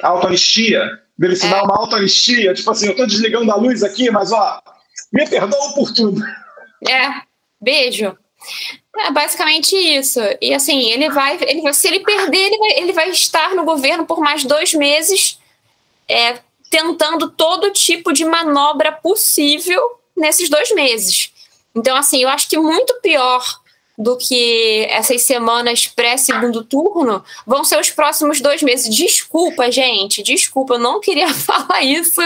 auto-anistia, 0.00 1.02
dele 1.18 1.36
se 1.36 1.46
é. 1.46 1.50
dar 1.50 1.64
uma 1.64 1.76
autoanistia, 1.76 2.54
tipo 2.54 2.70
assim, 2.70 2.88
eu 2.88 2.96
tô 2.96 3.06
desligando 3.06 3.50
a 3.50 3.56
luz 3.56 3.82
aqui, 3.82 4.10
mas 4.10 4.32
ó, 4.32 4.60
me 5.12 5.26
perdoa 5.28 5.72
por 5.74 5.92
tudo. 5.92 6.22
É, 6.88 7.22
beijo. 7.60 8.16
É 8.98 9.10
basicamente 9.10 9.74
isso. 9.76 10.20
E 10.40 10.54
assim, 10.54 10.90
ele 10.90 11.10
vai, 11.10 11.38
ele 11.42 11.62
vai 11.62 11.72
se 11.72 11.88
ele 11.88 12.00
perder, 12.00 12.38
ele 12.38 12.58
vai, 12.58 12.78
ele 12.78 12.92
vai 12.92 13.10
estar 13.10 13.54
no 13.54 13.64
governo 13.64 14.06
por 14.06 14.20
mais 14.20 14.44
dois 14.44 14.72
meses, 14.74 15.38
é, 16.08 16.38
tentando 16.70 17.30
todo 17.30 17.72
tipo 17.72 18.12
de 18.12 18.24
manobra 18.24 18.92
possível 18.92 19.80
nesses 20.16 20.48
dois 20.48 20.72
meses. 20.72 21.32
Então, 21.74 21.96
assim, 21.96 22.22
eu 22.22 22.28
acho 22.28 22.48
que 22.48 22.58
muito 22.58 22.94
pior 23.02 23.60
do 23.98 24.16
que 24.16 24.86
essas 24.90 25.22
semanas 25.22 25.86
pré-segundo 25.86 26.62
turno 26.62 27.24
vão 27.46 27.64
ser 27.64 27.80
os 27.80 27.90
próximos 27.90 28.40
dois 28.40 28.62
meses. 28.62 28.94
Desculpa, 28.94 29.70
gente, 29.70 30.22
desculpa, 30.22 30.74
eu 30.74 30.78
não 30.78 31.00
queria 31.00 31.32
falar 31.34 31.82
isso, 31.82 32.20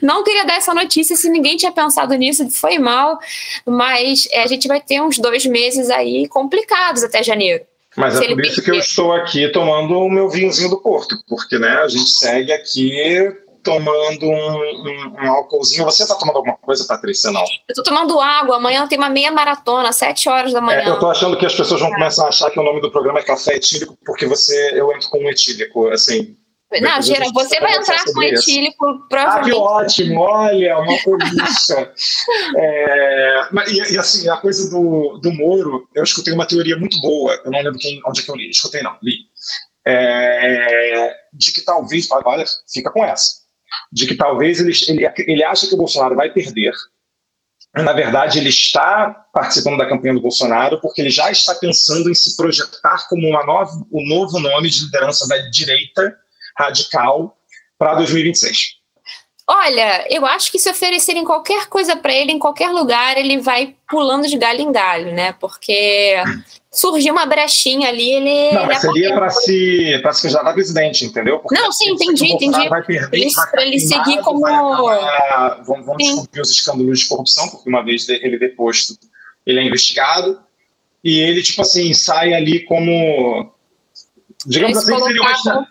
não 0.00 0.22
queria 0.22 0.44
dar 0.44 0.56
essa 0.56 0.74
notícia 0.74 1.16
se 1.16 1.28
ninguém 1.28 1.56
tinha 1.56 1.72
pensado 1.72 2.14
nisso, 2.14 2.48
foi 2.50 2.78
mal, 2.78 3.18
mas 3.66 4.28
é, 4.30 4.42
a 4.42 4.46
gente 4.46 4.68
vai 4.68 4.80
ter 4.80 5.00
uns 5.00 5.18
dois 5.18 5.44
meses 5.46 5.90
aí 5.90 6.28
complicados 6.28 7.02
até 7.02 7.22
janeiro. 7.22 7.64
Mas 7.96 8.20
é 8.20 8.28
por 8.28 8.44
isso 8.44 8.62
que 8.62 8.70
eu 8.70 8.76
estou 8.76 9.12
aqui 9.12 9.48
tomando 9.48 9.98
o 9.98 10.08
meu 10.08 10.28
vinhozinho 10.28 10.70
do 10.70 10.80
Porto, 10.80 11.16
porque 11.28 11.58
né, 11.58 11.78
a 11.78 11.88
gente 11.88 12.08
segue 12.08 12.52
aqui 12.52 12.92
tomando 13.62 14.26
um, 14.26 14.32
um, 14.32 15.14
um 15.22 15.30
álcoolzinho. 15.30 15.84
Você 15.84 16.02
está 16.02 16.14
tomando 16.14 16.36
alguma 16.36 16.56
coisa, 16.56 16.84
Patrícia? 16.86 17.30
Não. 17.30 17.42
Eu 17.42 17.46
estou 17.70 17.84
tomando 17.84 18.18
água. 18.20 18.56
Amanhã 18.56 18.86
tem 18.86 18.98
uma 18.98 19.08
meia 19.08 19.30
maratona, 19.30 19.92
sete 19.92 20.28
horas 20.28 20.52
da 20.52 20.60
manhã. 20.60 20.80
É, 20.80 20.88
eu 20.88 20.94
estou 20.94 21.10
achando 21.10 21.36
que 21.36 21.46
as 21.46 21.54
pessoas 21.54 21.80
vão 21.80 21.90
começar 21.90 22.24
a 22.24 22.28
achar 22.28 22.50
que 22.50 22.58
o 22.58 22.62
nome 22.62 22.80
do 22.80 22.90
programa 22.90 23.20
é 23.20 23.22
café 23.22 23.56
etílico, 23.56 23.96
porque 24.04 24.26
você, 24.26 24.72
eu 24.74 24.92
entro 24.92 25.08
com 25.10 25.18
um 25.18 25.28
etílico, 25.28 25.88
assim. 25.88 26.36
Não, 26.80 27.02
Gera, 27.02 27.26
você 27.34 27.58
vai 27.58 27.74
entrar 27.74 28.04
com 28.04 28.22
etílico, 28.22 29.08
provavelmente. 29.08 29.50
Ah, 29.50 29.52
que 29.52 29.52
ótimo, 29.52 30.20
olha, 30.20 30.78
uma 30.78 31.02
polícia. 31.02 31.92
é, 32.56 33.40
e, 33.66 33.94
e, 33.94 33.98
assim, 33.98 34.28
a 34.28 34.36
coisa 34.36 34.70
do, 34.70 35.18
do 35.18 35.32
Moro, 35.32 35.88
eu 35.96 36.04
escutei 36.04 36.32
uma 36.32 36.46
teoria 36.46 36.76
muito 36.76 37.00
boa, 37.00 37.34
eu 37.44 37.50
não 37.50 37.60
lembro 37.60 37.80
quem, 37.80 38.00
onde 38.06 38.20
é 38.20 38.24
que 38.24 38.30
eu 38.30 38.36
li, 38.36 38.50
escutei 38.50 38.82
não, 38.82 38.96
li. 39.02 39.16
É, 39.84 41.12
de 41.32 41.52
que 41.52 41.62
talvez, 41.62 42.06
olha, 42.24 42.44
fica 42.72 42.92
com 42.92 43.04
essa 43.04 43.39
de 43.92 44.06
que 44.06 44.14
talvez 44.14 44.60
ele, 44.60 44.72
ele, 44.88 45.12
ele 45.26 45.44
acha 45.44 45.66
que 45.66 45.74
o 45.74 45.78
Bolsonaro 45.78 46.16
vai 46.16 46.32
perder. 46.32 46.72
Na 47.74 47.92
verdade, 47.92 48.38
ele 48.38 48.48
está 48.48 49.10
participando 49.32 49.78
da 49.78 49.88
campanha 49.88 50.14
do 50.14 50.20
Bolsonaro 50.20 50.80
porque 50.80 51.00
ele 51.00 51.10
já 51.10 51.30
está 51.30 51.54
pensando 51.54 52.10
em 52.10 52.14
se 52.14 52.36
projetar 52.36 53.06
como 53.08 53.28
uma 53.28 53.44
nova, 53.44 53.70
o 53.90 54.02
novo 54.08 54.40
nome 54.40 54.68
de 54.68 54.84
liderança 54.84 55.26
da 55.28 55.36
direita 55.50 56.16
radical 56.58 57.36
para 57.78 57.94
2026. 57.94 58.79
Olha, 59.52 60.06
eu 60.08 60.24
acho 60.24 60.52
que 60.52 60.60
se 60.60 60.70
oferecerem 60.70 61.24
qualquer 61.24 61.66
coisa 61.66 61.96
para 61.96 62.14
ele 62.14 62.30
em 62.30 62.38
qualquer 62.38 62.70
lugar, 62.70 63.18
ele 63.18 63.38
vai 63.38 63.74
pulando 63.90 64.28
de 64.28 64.38
galho 64.38 64.60
em 64.60 64.70
galho, 64.70 65.12
né? 65.12 65.32
Porque 65.40 66.14
surgiu 66.70 67.12
uma 67.12 67.26
brechinha 67.26 67.88
ali, 67.88 68.12
ele. 68.12 68.52
Não, 68.54 68.64
mas 68.64 68.80
seria 68.80 69.12
para 69.12 69.28
se, 69.28 69.98
para 70.02 70.12
se 70.12 70.22
candidatar 70.22 70.50
a 70.50 70.52
presidente, 70.52 71.04
entendeu? 71.04 71.40
Porque 71.40 71.60
não, 71.60 71.72
sim, 71.72 71.90
entendi, 71.90 72.32
entendi. 72.32 72.68
Vai 72.68 72.84
perder, 72.84 73.28
para 73.50 73.66
ele 73.66 73.80
seguir 73.80 74.20
como. 74.20 74.46
Acabar, 74.46 75.64
descobrir 75.96 76.40
os 76.40 76.50
escândalos 76.52 77.00
de 77.00 77.08
corrupção, 77.08 77.48
porque 77.48 77.68
uma 77.68 77.82
vez 77.82 78.08
ele 78.08 78.38
deposto, 78.38 78.96
ele 79.44 79.58
é 79.58 79.64
investigado, 79.64 80.40
e 81.02 81.18
ele, 81.18 81.42
tipo 81.42 81.62
assim, 81.62 81.92
sai 81.92 82.34
ali 82.34 82.64
como 82.66 83.52
Digamos 84.46 84.78
assim, 84.78 84.98
seria 84.98 85.20
uma, 85.20 85.68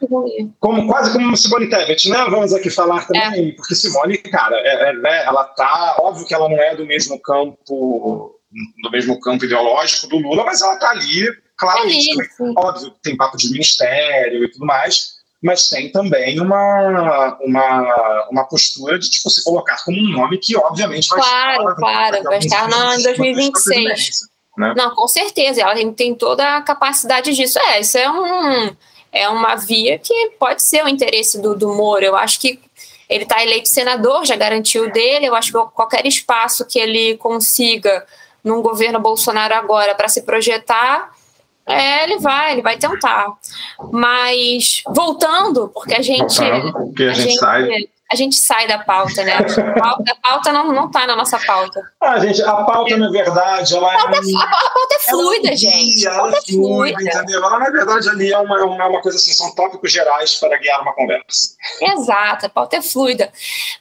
como, 0.60 0.88
quase 0.88 1.12
como 1.12 1.36
Simone 1.36 1.69
Tebet, 1.69 2.08
né? 2.08 2.17
Vamos 2.29 2.53
aqui 2.53 2.69
falar 2.69 3.05
também, 3.08 3.49
é. 3.49 3.51
porque 3.53 3.73
Simone, 3.73 4.17
cara, 4.17 4.55
é, 4.58 4.89
é, 4.89 4.93
né, 4.93 5.23
ela 5.25 5.43
tá, 5.43 5.97
óbvio 5.99 6.27
que 6.27 6.34
ela 6.36 6.47
não 6.47 6.58
é 6.58 6.75
do 6.75 6.86
mesmo 6.86 7.19
campo, 7.19 8.39
do 8.84 8.91
mesmo 8.91 9.19
campo 9.19 9.45
ideológico 9.45 10.08
do 10.08 10.19
Lula, 10.19 10.43
mas 10.43 10.62
ela 10.62 10.75
tá 10.77 10.91
ali, 10.91 11.27
claramente, 11.58 12.15
óbvio, 12.55 12.93
tem 13.01 13.17
papo 13.17 13.38
de 13.38 13.51
ministério 13.51 14.43
e 14.43 14.51
tudo 14.51 14.67
mais, 14.67 15.19
mas 15.41 15.67
tem 15.69 15.91
também 15.91 16.39
uma, 16.39 17.38
uma, 17.41 18.27
uma 18.29 18.47
postura 18.47 18.99
de 18.99 19.10
tipo, 19.10 19.32
se 19.32 19.43
colocar 19.43 19.84
como 19.84 19.97
um 19.97 20.12
nome 20.12 20.38
que, 20.38 20.55
obviamente, 20.55 21.08
vai 21.10 21.19
claro, 21.19 21.62
estar. 21.62 21.75
Claro, 21.75 22.23
vai 22.23 22.38
estar 22.38 22.99
em 22.99 23.03
2026. 23.03 24.29
Né? 24.59 24.73
Não, 24.75 24.93
com 24.93 25.07
certeza, 25.07 25.61
ela 25.61 25.73
tem, 25.73 25.93
tem 25.93 26.13
toda 26.13 26.57
a 26.57 26.61
capacidade 26.61 27.33
disso. 27.33 27.57
É, 27.59 27.79
isso 27.79 27.97
é, 27.97 28.11
um, 28.11 28.75
é 29.09 29.29
uma 29.29 29.55
via 29.55 29.97
que 29.97 30.31
pode 30.37 30.61
ser 30.61 30.83
o 30.83 30.89
interesse 30.89 31.41
do, 31.41 31.55
do 31.55 31.73
Moro. 31.73 32.03
Eu 32.03 32.13
acho 32.17 32.41
que 32.41 32.59
ele 33.07 33.23
está 33.23 33.41
eleito 33.41 33.69
senador, 33.69 34.25
já 34.25 34.35
garantiu 34.35 34.91
dele. 34.91 35.27
Eu 35.27 35.33
acho 35.33 35.53
que 35.53 35.71
qualquer 35.73 36.05
espaço 36.05 36.65
que 36.65 36.77
ele 36.77 37.15
consiga 37.15 38.05
num 38.43 38.61
governo 38.61 38.99
Bolsonaro 38.99 39.53
agora 39.53 39.95
para 39.95 40.09
se 40.09 40.23
projetar, 40.23 41.09
é, 41.65 42.03
ele 42.03 42.19
vai, 42.19 42.51
ele 42.51 42.61
vai 42.61 42.77
tentar. 42.77 43.31
Mas 43.93 44.83
voltando, 44.87 45.69
porque 45.69 45.95
a 45.95 46.01
gente. 46.01 46.37
Voltando, 46.37 46.73
porque 46.73 47.03
a, 47.05 47.11
a 47.11 47.13
gente, 47.13 47.29
gente 47.29 47.39
sai 47.39 47.89
a 48.11 48.15
gente 48.15 48.35
sai 48.35 48.67
da 48.67 48.79
pauta, 48.79 49.23
né? 49.23 49.33
A 49.33 49.79
pauta, 49.79 50.11
a 50.11 50.15
pauta 50.15 50.51
não, 50.51 50.73
não 50.73 50.89
tá 50.89 51.05
na 51.05 51.15
nossa 51.15 51.37
pauta. 51.37 51.79
Ah, 52.01 52.19
gente, 52.19 52.41
a 52.41 52.63
pauta, 52.63 52.97
na 52.97 53.11
verdade, 53.11 53.75
ela 53.75 53.93
a 53.93 53.97
pauta, 54.07 54.17
é. 54.17 54.35
A 54.41 54.69
pauta 54.73 54.95
é 54.95 54.99
fluida, 54.99 55.55
gente. 55.55 56.07
A 56.07 56.15
pauta 56.15 56.37
é 56.37 56.41
fluida, 56.41 57.03
entendeu? 57.03 57.43
Ela, 57.43 57.59
na 57.59 57.69
verdade, 57.69 58.09
ali 58.09 58.33
é 58.33 58.37
uma, 58.39 58.65
uma, 58.65 58.87
uma 58.87 59.01
coisa 59.01 59.17
assim, 59.19 59.31
são 59.31 59.53
tópicos 59.53 59.91
gerais 59.91 60.35
para 60.35 60.57
guiar 60.57 60.81
uma 60.81 60.93
conversa. 60.93 61.55
Exato, 61.81 62.47
a 62.47 62.49
pauta 62.49 62.77
é 62.77 62.81
fluida. 62.81 63.31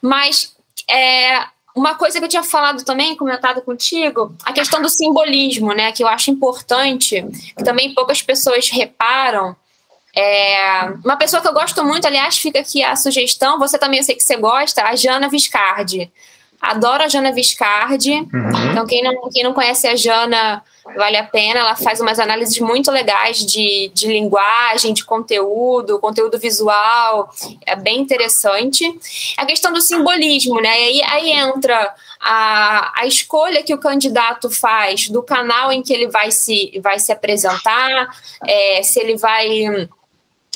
Mas 0.02 0.54
é, 0.90 1.44
uma 1.74 1.94
coisa 1.94 2.18
que 2.18 2.24
eu 2.26 2.28
tinha 2.28 2.42
falado 2.42 2.84
também, 2.84 3.16
comentado 3.16 3.62
contigo, 3.62 4.34
a 4.44 4.52
questão 4.52 4.82
do 4.82 4.90
simbolismo, 4.90 5.72
né? 5.72 5.90
Que 5.90 6.02
eu 6.02 6.08
acho 6.08 6.30
importante, 6.30 7.24
que 7.56 7.64
também 7.64 7.94
poucas 7.94 8.20
pessoas 8.20 8.68
reparam 8.68 9.56
é, 10.16 10.84
uma 11.04 11.16
pessoa 11.16 11.40
que 11.40 11.48
eu 11.48 11.52
gosto 11.52 11.84
muito, 11.84 12.06
aliás, 12.06 12.38
fica 12.38 12.60
aqui 12.60 12.82
a 12.82 12.96
sugestão, 12.96 13.58
você 13.58 13.78
também 13.78 13.98
eu 13.98 14.04
sei 14.04 14.14
que 14.14 14.22
você 14.22 14.36
gosta, 14.36 14.82
a 14.82 14.96
Jana 14.96 15.28
Viscardi. 15.28 16.10
Adoro 16.60 17.04
a 17.04 17.08
Jana 17.08 17.32
Viscardi. 17.32 18.12
Uhum. 18.12 18.70
Então, 18.72 18.84
quem 18.84 19.02
não, 19.02 19.30
quem 19.30 19.44
não 19.44 19.52
conhece 19.52 19.86
a 19.86 19.94
Jana, 19.94 20.62
vale 20.96 21.16
a 21.16 21.22
pena. 21.22 21.60
Ela 21.60 21.76
faz 21.76 22.00
umas 22.00 22.18
análises 22.18 22.58
muito 22.58 22.90
legais 22.90 23.46
de, 23.46 23.92
de 23.94 24.08
linguagem, 24.08 24.92
de 24.92 25.04
conteúdo, 25.04 26.00
conteúdo 26.00 26.36
visual. 26.36 27.30
É 27.64 27.76
bem 27.76 28.00
interessante. 28.00 28.84
A 29.36 29.46
questão 29.46 29.72
do 29.72 29.80
simbolismo, 29.80 30.60
né? 30.60 30.80
E 30.90 31.02
aí, 31.02 31.02
aí 31.04 31.32
entra 31.32 31.94
a, 32.20 32.92
a 33.02 33.06
escolha 33.06 33.62
que 33.62 33.72
o 33.72 33.78
candidato 33.78 34.50
faz 34.50 35.08
do 35.08 35.22
canal 35.22 35.70
em 35.70 35.80
que 35.80 35.92
ele 35.92 36.08
vai 36.08 36.32
se, 36.32 36.72
vai 36.82 36.98
se 36.98 37.12
apresentar, 37.12 38.08
é, 38.44 38.82
se 38.82 38.98
ele 38.98 39.16
vai 39.16 39.88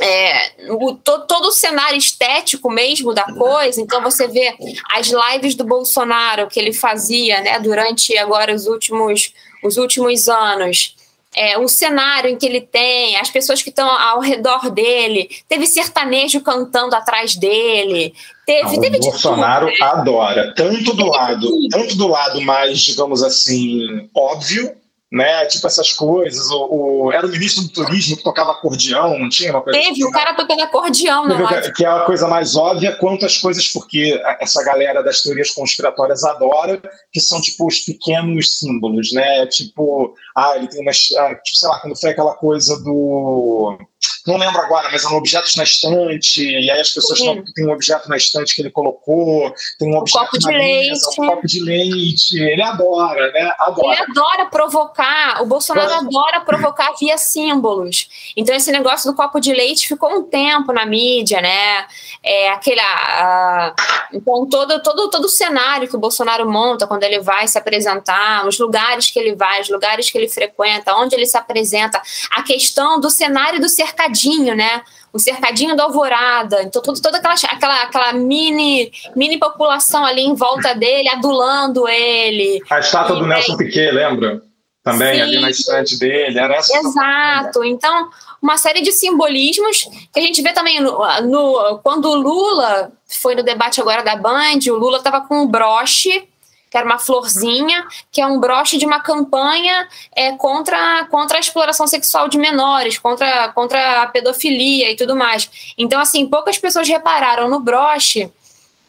é, 0.00 0.52
o, 0.70 0.94
todo, 0.94 1.26
todo, 1.26 1.48
o 1.48 1.52
cenário 1.52 1.98
estético 1.98 2.70
mesmo 2.70 3.12
da 3.12 3.24
coisa. 3.24 3.80
Então 3.80 4.02
você 4.02 4.26
vê 4.26 4.54
as 4.90 5.10
lives 5.10 5.54
do 5.54 5.64
Bolsonaro 5.64 6.48
que 6.48 6.58
ele 6.58 6.72
fazia, 6.72 7.40
né, 7.40 7.58
durante 7.60 8.16
agora 8.16 8.54
os 8.54 8.66
últimos 8.66 9.32
os 9.62 9.76
últimos 9.76 10.28
anos. 10.28 10.96
É, 11.34 11.56
o 11.56 11.66
cenário 11.66 12.28
em 12.28 12.36
que 12.36 12.44
ele 12.44 12.60
tem, 12.60 13.16
as 13.16 13.30
pessoas 13.30 13.62
que 13.62 13.70
estão 13.70 13.88
ao 13.88 14.20
redor 14.20 14.68
dele, 14.70 15.30
teve 15.48 15.66
sertanejo 15.66 16.42
cantando 16.42 16.94
atrás 16.94 17.34
dele, 17.34 18.12
teve, 18.44 18.76
ah, 18.76 18.80
teve 18.80 18.96
o 18.98 19.00
Bolsonaro 19.00 19.66
tudo, 19.66 19.78
né? 19.80 19.86
adora, 19.86 20.54
tanto 20.54 20.92
do 20.92 21.06
lado, 21.06 21.68
tanto 21.70 21.96
do 21.96 22.06
lado 22.06 22.42
mais, 22.42 22.80
digamos 22.80 23.22
assim, 23.22 24.10
óbvio, 24.14 24.74
né? 25.12 25.44
Tipo 25.44 25.66
essas 25.66 25.92
coisas. 25.92 26.50
O, 26.50 26.68
o, 26.70 27.12
era 27.12 27.26
o 27.26 27.30
ministro 27.30 27.64
do 27.64 27.68
turismo 27.68 28.16
que 28.16 28.22
tocava 28.22 28.52
acordeão, 28.52 29.18
não 29.18 29.28
tinha 29.28 29.50
uma 29.50 29.60
coisa 29.60 29.78
Teve, 29.78 29.92
assim, 29.92 30.04
o 30.04 30.10
cara 30.10 30.34
tocando 30.34 30.62
acordeão, 30.62 31.28
não 31.28 31.46
que, 31.46 31.72
que 31.72 31.84
é 31.84 31.88
a 31.88 32.00
coisa 32.00 32.26
mais 32.26 32.56
óbvia, 32.56 32.96
quanto 32.96 33.26
as 33.26 33.36
coisas, 33.36 33.68
porque 33.68 34.18
essa 34.40 34.64
galera 34.64 35.02
das 35.02 35.22
teorias 35.22 35.50
conspiratórias 35.50 36.24
adora, 36.24 36.80
que 37.12 37.20
são 37.20 37.42
tipo 37.42 37.66
os 37.66 37.80
pequenos 37.80 38.58
símbolos, 38.58 39.12
né? 39.12 39.46
Tipo, 39.46 40.14
ah, 40.34 40.54
ele 40.56 40.68
tem 40.68 40.80
umas. 40.80 41.08
Ah, 41.18 41.34
tipo, 41.34 41.58
sei 41.58 41.68
lá, 41.68 41.80
quando 41.80 42.00
foi 42.00 42.10
aquela 42.10 42.34
coisa 42.34 42.82
do 42.82 43.78
não 44.26 44.36
lembro 44.36 44.60
agora, 44.60 44.88
mas 44.90 45.04
eram 45.04 45.16
objetos 45.16 45.56
na 45.56 45.64
estante, 45.64 46.42
e 46.42 46.70
aí 46.70 46.80
as 46.80 46.90
pessoas 46.90 47.20
uhum. 47.20 47.44
têm 47.54 47.66
um 47.66 47.72
objeto 47.72 48.08
na 48.08 48.16
estante 48.16 48.54
que 48.54 48.62
ele 48.62 48.70
colocou, 48.70 49.52
tem 49.78 49.92
um 49.92 49.98
objeto 49.98 50.24
copo 50.24 50.38
na 50.42 50.50
de 50.50 50.58
mesa, 50.58 51.06
leite. 51.06 51.20
um 51.20 51.26
copo 51.26 51.46
de 51.46 51.60
leite, 51.60 52.38
ele 52.38 52.62
adora, 52.62 53.32
né? 53.32 53.52
Adora. 53.58 53.94
Ele 53.94 54.10
adora 54.10 54.46
provocar, 54.46 55.42
o 55.42 55.46
Bolsonaro 55.46 55.92
adora 55.94 56.40
provocar 56.40 56.92
via 57.00 57.18
símbolos. 57.18 58.32
Então 58.36 58.54
esse 58.54 58.70
negócio 58.70 59.10
do 59.10 59.16
copo 59.16 59.40
de 59.40 59.52
leite 59.52 59.88
ficou 59.88 60.10
um 60.10 60.22
tempo 60.22 60.72
na 60.72 60.86
mídia, 60.86 61.40
né? 61.40 61.86
É 62.22 62.50
aquele, 62.50 62.80
uh, 62.80 63.74
então 64.12 64.46
todo, 64.46 64.82
todo, 64.82 65.10
todo 65.10 65.24
o 65.24 65.28
cenário 65.28 65.88
que 65.88 65.96
o 65.96 66.00
Bolsonaro 66.00 66.48
monta 66.48 66.86
quando 66.86 67.02
ele 67.02 67.18
vai 67.18 67.48
se 67.48 67.58
apresentar, 67.58 68.46
os 68.46 68.58
lugares 68.58 69.10
que 69.10 69.18
ele 69.18 69.34
vai, 69.34 69.60
os 69.60 69.68
lugares 69.68 70.10
que 70.10 70.16
ele 70.16 70.28
frequenta, 70.28 70.94
onde 70.94 71.16
ele 71.16 71.26
se 71.26 71.36
apresenta, 71.36 72.00
a 72.30 72.42
questão 72.42 73.00
do 73.00 73.10
cenário 73.10 73.60
do 73.60 73.68
cercadinho 73.68 73.91
cercadinho, 73.92 74.54
né? 74.54 74.82
O 75.12 75.18
cercadinho 75.18 75.76
da 75.76 75.84
alvorada. 75.84 76.62
Então, 76.62 76.80
toda, 76.82 77.00
toda 77.00 77.18
aquela, 77.18 77.34
aquela, 77.34 77.82
aquela 77.82 78.12
mini, 78.14 78.90
mini 79.14 79.38
população 79.38 80.04
ali 80.04 80.22
em 80.22 80.34
volta 80.34 80.74
dele, 80.74 81.08
adulando 81.08 81.86
ele. 81.86 82.60
A 82.70 82.78
estátua 82.78 83.16
e, 83.16 83.20
do 83.20 83.26
Nelson 83.26 83.56
Piquet, 83.56 83.90
lembra? 83.90 84.42
Também, 84.82 85.14
Sim. 85.14 85.20
ali 85.20 85.40
na 85.40 85.50
estante 85.50 85.98
dele. 85.98 86.38
Era 86.38 86.56
essa 86.56 86.76
Exato. 86.76 87.62
Então, 87.62 88.08
uma 88.40 88.56
série 88.56 88.80
de 88.80 88.90
simbolismos 88.90 89.84
que 90.12 90.18
a 90.18 90.22
gente 90.22 90.42
vê 90.42 90.52
também 90.52 90.80
no, 90.80 90.98
no 91.22 91.78
quando 91.84 92.06
o 92.06 92.16
Lula 92.16 92.90
foi 93.06 93.34
no 93.34 93.42
debate 93.42 93.80
agora 93.80 94.02
da 94.02 94.16
Band, 94.16 94.58
o 94.68 94.74
Lula 94.74 94.98
estava 94.98 95.20
com 95.20 95.42
um 95.42 95.46
broche 95.46 96.28
que 96.72 96.78
era 96.78 96.86
uma 96.86 96.98
florzinha, 96.98 97.86
que 98.10 98.18
é 98.18 98.26
um 98.26 98.40
broche 98.40 98.78
de 98.78 98.86
uma 98.86 98.98
campanha 98.98 99.86
é, 100.16 100.32
contra, 100.32 101.04
contra 101.10 101.36
a 101.36 101.40
exploração 101.40 101.86
sexual 101.86 102.28
de 102.28 102.38
menores, 102.38 102.96
contra, 102.96 103.52
contra 103.52 104.00
a 104.00 104.06
pedofilia 104.06 104.90
e 104.90 104.96
tudo 104.96 105.14
mais. 105.14 105.74
Então, 105.76 106.00
assim, 106.00 106.26
poucas 106.26 106.56
pessoas 106.56 106.88
repararam 106.88 107.46
no 107.46 107.60
broche, 107.60 108.32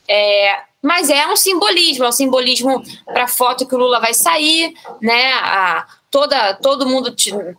é, 0.07 0.61
mas 0.81 1.09
é 1.09 1.27
um 1.27 1.35
simbolismo, 1.35 2.05
é 2.05 2.07
um 2.07 2.13
simbolismo 2.13 2.81
para 3.05 3.25
a 3.25 3.27
foto 3.27 3.67
que 3.67 3.75
o 3.75 3.77
Lula 3.77 3.99
vai 3.99 4.13
sair, 4.13 4.73
né? 5.01 5.33
A, 5.33 5.85
toda, 6.13 6.53
todo 6.53 6.85
mundo 6.85 7.11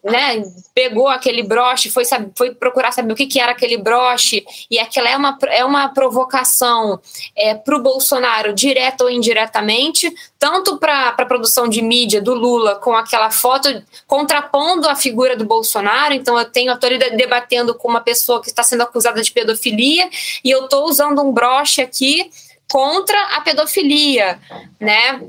né, 0.04 0.44
pegou 0.72 1.08
aquele 1.08 1.42
broche, 1.42 1.90
foi, 1.90 2.04
foi 2.36 2.54
procurar 2.54 2.92
saber 2.92 3.12
o 3.12 3.16
que, 3.16 3.26
que 3.26 3.40
era 3.40 3.50
aquele 3.50 3.76
broche, 3.76 4.46
e 4.70 4.78
aquela 4.78 5.10
é 5.10 5.16
uma, 5.16 5.36
é 5.48 5.64
uma 5.64 5.88
provocação 5.88 7.00
é, 7.34 7.56
para 7.56 7.76
o 7.76 7.82
Bolsonaro, 7.82 8.52
direta 8.52 9.02
ou 9.02 9.10
indiretamente, 9.10 10.08
tanto 10.38 10.78
para 10.78 11.08
a 11.08 11.26
produção 11.26 11.68
de 11.68 11.82
mídia 11.82 12.22
do 12.22 12.32
Lula 12.32 12.76
com 12.76 12.94
aquela 12.94 13.28
foto 13.28 13.82
contrapondo 14.06 14.88
a 14.88 14.94
figura 14.94 15.34
do 15.34 15.44
Bolsonaro. 15.44 16.14
Então, 16.14 16.38
eu 16.38 16.44
tenho 16.44 16.72
estou 16.72 16.90
debatendo 17.16 17.74
com 17.74 17.88
uma 17.88 18.02
pessoa 18.02 18.40
que 18.40 18.50
está 18.50 18.62
sendo 18.62 18.84
acusada 18.84 19.20
de 19.20 19.32
pedofilia, 19.32 20.08
e 20.44 20.50
eu 20.52 20.66
estou 20.66 20.84
usando 20.84 21.20
um 21.20 21.32
broche 21.32 21.82
aqui 21.82 22.30
contra 22.70 23.20
a 23.36 23.40
pedofilia, 23.40 24.38
né? 24.80 25.20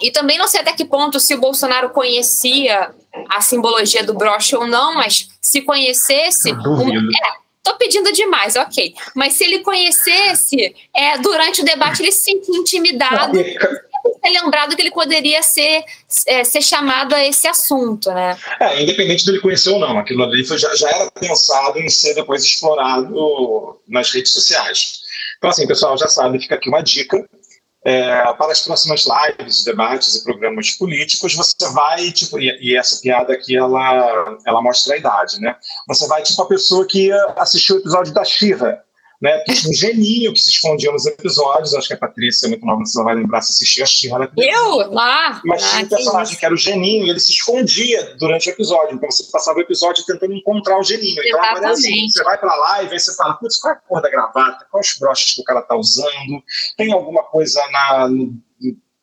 E 0.00 0.10
também 0.10 0.38
não 0.38 0.48
sei 0.48 0.60
até 0.60 0.72
que 0.72 0.84
ponto 0.84 1.20
se 1.20 1.34
o 1.34 1.40
Bolsonaro 1.40 1.90
conhecia 1.90 2.90
a 3.28 3.40
simbologia 3.40 4.02
do 4.02 4.14
broche 4.14 4.56
ou 4.56 4.66
não, 4.66 4.94
mas 4.94 5.28
se 5.40 5.62
conhecesse. 5.62 6.50
É, 6.50 6.54
tô 7.62 7.76
pedindo 7.76 8.12
demais, 8.12 8.56
ok. 8.56 8.94
Mas 9.14 9.34
se 9.34 9.44
ele 9.44 9.60
conhecesse, 9.60 10.74
é, 10.94 11.18
durante 11.18 11.60
o 11.60 11.64
debate 11.64 12.02
ele 12.02 12.12
se 12.12 12.24
sentia 12.24 12.56
intimidado. 12.56 13.38
Lembrado 14.24 14.74
que 14.74 14.82
ele 14.82 14.90
poderia 14.90 15.42
ser, 15.42 15.84
é, 16.26 16.42
ser 16.42 16.62
chamado 16.62 17.14
a 17.14 17.24
esse 17.24 17.46
assunto, 17.46 18.10
né? 18.10 18.36
É, 18.60 18.82
independente 18.82 19.24
dele 19.24 19.40
conhecer 19.40 19.70
ou 19.70 19.78
não, 19.78 19.98
aquilo 19.98 20.24
ali 20.24 20.44
foi, 20.44 20.58
já, 20.58 20.74
já 20.74 20.88
era 20.88 21.10
pensado 21.10 21.78
em 21.78 21.88
ser 21.88 22.14
depois 22.14 22.42
explorado 22.42 23.78
nas 23.86 24.10
redes 24.10 24.32
sociais. 24.32 25.01
Então, 25.42 25.50
assim, 25.50 25.66
pessoal, 25.66 25.98
já 25.98 26.06
sabe, 26.06 26.38
fica 26.38 26.54
aqui 26.54 26.68
uma 26.68 26.80
dica. 26.80 27.28
É, 27.84 28.32
para 28.34 28.52
as 28.52 28.60
próximas 28.60 29.04
lives, 29.04 29.64
debates 29.64 30.14
e 30.14 30.22
programas 30.22 30.70
políticos, 30.70 31.34
você 31.34 31.68
vai, 31.72 32.12
tipo, 32.12 32.38
e, 32.38 32.56
e, 32.60 32.76
essa 32.76 33.00
piada 33.02 33.32
aqui, 33.32 33.56
ela, 33.56 34.38
ela 34.46 34.62
mostra 34.62 34.94
a 34.94 34.96
idade, 34.96 35.40
né? 35.40 35.56
Você 35.88 36.06
vai, 36.06 36.22
tipo, 36.22 36.40
a 36.42 36.46
pessoa 36.46 36.86
que 36.86 37.10
assistiu 37.36 37.74
o 37.74 37.78
episódio 37.80 38.14
da 38.14 38.22
Xirra, 38.22 38.84
né? 39.22 39.38
Tinha 39.44 39.70
um 39.70 39.72
geninho 39.72 40.32
que 40.32 40.40
se 40.40 40.50
escondia 40.50 40.90
nos 40.90 41.06
episódios. 41.06 41.72
Acho 41.74 41.86
que 41.86 41.94
a 41.94 41.96
Patrícia, 41.96 42.48
muito 42.48 42.66
nova, 42.66 42.84
você 42.84 43.00
vai 43.04 43.14
lembrar 43.14 43.40
se 43.40 43.52
assistiu 43.52 43.84
a 43.84 43.86
Xirra. 43.86 44.32
Eu? 44.36 44.92
Lá? 44.92 45.40
Mas 45.44 45.62
tinha 45.62 45.82
ah, 45.82 45.84
um 45.84 45.88
personagem 45.88 46.34
que, 46.34 46.40
que 46.40 46.44
era 46.44 46.54
o 46.54 46.58
geninho 46.58 47.06
e 47.06 47.10
ele 47.10 47.20
se 47.20 47.30
escondia 47.30 48.16
durante 48.18 48.50
o 48.50 48.52
episódio. 48.52 48.96
Então 48.96 49.08
você 49.08 49.22
passava 49.30 49.58
o 49.58 49.62
episódio 49.62 50.04
tentando 50.04 50.34
encontrar 50.34 50.76
o 50.76 50.82
geninho. 50.82 51.22
Então 51.24 51.44
agora 51.44 51.68
é 51.68 51.70
assim, 51.70 52.08
você 52.08 52.24
vai 52.24 52.36
pra 52.36 52.52
live 52.52 52.96
e 52.96 52.98
você 52.98 53.14
fala, 53.14 53.34
putz, 53.34 53.60
qual 53.60 53.74
é 53.74 53.76
a 53.76 53.80
cor 53.80 54.02
da 54.02 54.10
gravata? 54.10 54.66
Quais 54.68 54.96
broches 54.98 55.36
que 55.36 55.40
o 55.40 55.44
cara 55.44 55.62
tá 55.62 55.76
usando? 55.76 56.42
Tem 56.76 56.92
alguma 56.92 57.22
coisa 57.22 57.62
na... 57.70 58.08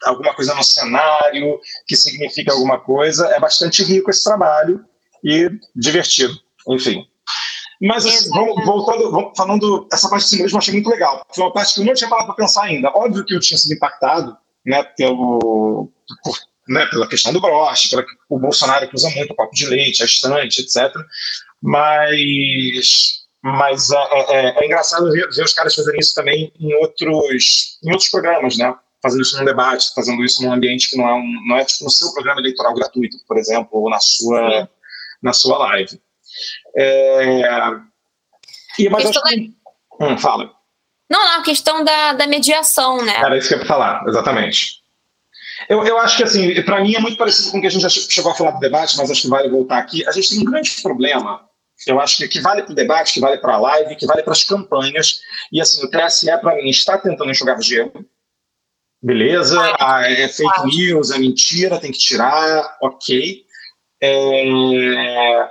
alguma 0.04 0.34
coisa 0.36 0.54
no 0.54 0.64
cenário 0.64 1.62
que 1.88 1.96
significa 1.96 2.52
alguma 2.52 2.78
coisa. 2.78 3.26
É 3.28 3.40
bastante 3.40 3.84
rico 3.84 4.10
esse 4.10 4.26
trabalho 4.26 4.84
e 5.24 5.50
divertido. 5.74 6.38
Enfim, 6.68 7.08
mas, 7.82 8.06
assim, 8.06 8.30
vamos, 8.30 8.66
voltando, 8.66 9.10
vamos, 9.10 9.32
falando, 9.38 9.88
essa 9.92 10.10
parte 10.10 10.24
de 10.24 10.30
simbolismo 10.32 10.58
eu 10.58 10.60
achei 10.60 10.74
muito 10.74 10.90
legal. 10.90 11.26
Foi 11.34 11.46
uma 11.46 11.54
parte 11.54 11.74
que 11.74 11.80
eu 11.80 11.86
não 11.86 11.94
tinha 11.94 12.10
parado 12.10 12.28
para 12.28 12.36
pensar 12.36 12.64
ainda. 12.64 12.90
Óbvio 12.90 13.24
que 13.26 13.34
eu 13.34 13.40
tinha 13.40 13.58
sido 13.58 13.74
impactado 13.74 14.38
né, 14.66 14.84
pelo, 14.98 15.90
por, 16.24 16.38
né, 16.68 16.86
pela 16.88 17.08
questão 17.08 17.32
do 17.32 17.40
broche, 17.40 17.90
pela, 17.90 18.06
o 18.30 18.38
Bolsonaro 18.38 18.88
que 18.90 18.96
usa 18.96 19.10
muito 19.12 19.32
o 19.32 19.36
copo 19.36 19.56
de 19.56 19.66
leite, 19.66 20.04
a 20.04 20.06
estante, 20.06 20.62
etc. 20.62 20.94
Mas, 21.62 23.24
mas 23.42 23.90
é, 23.92 23.96
é, 23.96 24.36
é, 24.36 24.62
é 24.62 24.66
engraçado 24.66 25.10
ver, 25.12 25.30
ver, 25.30 25.44
os 25.46 25.54
caras 25.54 25.74
fazerem 25.74 26.02
isso 26.02 26.14
também 26.14 26.52
em 26.60 26.74
outros, 26.76 27.80
em 27.82 27.92
outros 27.92 28.10
programas, 28.10 28.58
né? 28.58 28.76
Fazendo 29.02 29.22
isso 29.22 29.38
num 29.38 29.46
debate, 29.46 29.94
fazendo 29.96 30.22
isso 30.26 30.44
num 30.44 30.52
ambiente 30.52 30.90
que 30.90 30.98
não 30.98 31.08
é, 31.08 31.14
um, 31.14 31.48
não 31.48 31.56
é 31.56 31.64
tipo 31.64 31.86
no 31.86 31.90
seu 31.90 32.12
programa 32.12 32.42
eleitoral 32.42 32.74
gratuito, 32.74 33.18
por 33.26 33.38
exemplo, 33.38 33.70
ou 33.72 33.90
na 33.90 34.02
sua, 34.02 34.70
na 35.24 35.32
sua 35.32 35.58
live. 35.60 35.98
É... 36.76 37.42
E, 38.78 38.90
mas 38.90 39.06
acho 39.06 39.22
que... 39.22 39.54
Da... 40.00 40.08
Hum, 40.08 40.18
fala. 40.18 40.52
Não, 41.10 41.20
não, 41.20 41.40
a 41.40 41.44
questão 41.44 41.84
da, 41.84 42.14
da 42.14 42.28
mediação, 42.28 43.04
né? 43.04 43.16
Era 43.18 43.38
isso 43.38 43.48
que 43.48 43.56
eu 43.56 43.60
ia 43.60 43.66
falar, 43.66 44.04
exatamente. 44.08 44.80
Eu, 45.68 45.84
eu 45.84 45.98
acho 45.98 46.18
que, 46.18 46.24
assim, 46.24 46.62
para 46.62 46.82
mim 46.82 46.96
é 46.96 47.00
muito 47.00 47.18
parecido 47.18 47.52
com 47.52 47.58
o 47.58 47.62
que 47.62 47.68
a 47.68 47.70
gente 47.70 47.82
já 47.82 47.90
chegou 47.90 48.32
a 48.32 48.36
falar 48.36 48.52
do 48.52 48.60
debate, 48.60 48.96
mas 48.98 49.12
acho 49.12 49.24
que 49.24 49.28
vale 49.28 49.50
voltar 49.50 49.80
aqui. 49.80 50.08
A 50.08 50.12
gente 50.12 50.30
tem 50.30 50.40
um 50.40 50.46
grande 50.46 50.82
problema, 50.82 51.42
eu 51.88 52.00
acho 52.00 52.18
que, 52.18 52.28
que 52.28 52.40
vale 52.40 52.64
para 52.64 52.72
o 52.72 52.76
debate, 52.76 53.14
que 53.14 53.20
vale 53.20 53.38
para 53.38 53.56
a 53.56 53.60
live, 53.60 53.96
que 53.96 54.06
vale 54.06 54.24
para 54.24 54.34
as 54.34 54.44
campanhas. 54.44 55.22
E, 55.52 55.60
assim, 55.60 55.84
o 55.84 55.90
TSE, 55.90 56.28
para 56.40 56.56
mim, 56.56 56.70
está 56.70 56.98
tentando 56.98 57.32
enxugar 57.32 57.62
gelo. 57.62 58.06
Beleza, 59.02 59.60
ah, 59.80 60.10
é 60.10 60.28
fake 60.28 60.66
news, 60.66 61.12
é 61.12 61.18
mentira, 61.18 61.80
tem 61.80 61.92
que 61.92 61.98
tirar, 61.98 62.78
ok. 62.82 63.46
É, 64.02 65.50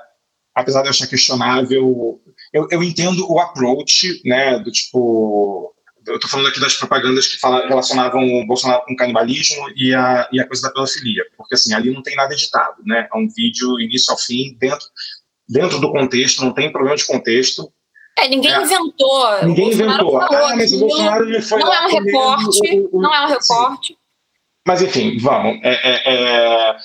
apesar 0.59 0.83
de 0.83 0.89
eu 0.89 0.91
achar 0.91 1.07
questionável, 1.07 2.21
eu, 2.53 2.67
eu 2.71 2.83
entendo 2.83 3.31
o 3.31 3.39
approach, 3.39 4.21
né, 4.25 4.59
do 4.59 4.73
tipo, 4.73 5.73
eu 6.07 6.17
estou 6.17 6.29
falando 6.29 6.49
aqui 6.49 6.59
das 6.59 6.75
propagandas 6.75 7.29
que 7.29 7.39
fala, 7.39 7.67
relacionavam 7.67 8.23
o 8.25 8.47
Bolsonaro 8.47 8.85
com 8.85 8.93
o 8.93 8.97
canibalismo 8.97 9.71
e 9.77 9.95
a, 9.95 10.29
e 10.33 10.41
a 10.41 10.47
coisa 10.47 10.63
da 10.63 10.71
pedofilia, 10.71 11.25
porque 11.37 11.55
assim, 11.55 11.73
ali 11.73 11.93
não 11.93 12.03
tem 12.03 12.17
nada 12.17 12.35
editado, 12.35 12.83
né, 12.85 13.09
é 13.13 13.17
um 13.17 13.29
vídeo 13.29 13.81
início 13.81 14.13
ao 14.13 14.19
fim, 14.19 14.57
dentro, 14.59 14.87
dentro 15.49 15.79
do 15.79 15.93
contexto, 15.93 16.45
não 16.45 16.53
tem 16.53 16.73
problema 16.73 16.97
de 16.97 17.07
contexto. 17.07 17.73
É, 18.19 18.27
ninguém 18.27 18.53
é. 18.53 18.63
inventou. 18.63 19.45
Ninguém 19.45 19.69
inventou. 19.71 20.21
Ah, 20.21 20.57
mas 20.57 20.73
o 20.73 20.81
Bolsonaro 20.81 21.25
não 21.25 21.41
foi 21.41 21.61
Não 21.61 21.73
é 21.73 21.81
um 21.83 21.87
o, 21.87 22.99
o, 22.99 23.01
não 23.01 23.15
é 23.15 23.27
um 23.27 23.29
reporte. 23.29 23.93
Sim. 23.93 23.99
Mas 24.67 24.83
enfim, 24.83 25.19
vamos. 25.19 25.61
É, 25.63 25.71
é, 25.71 26.03
é 26.05 26.77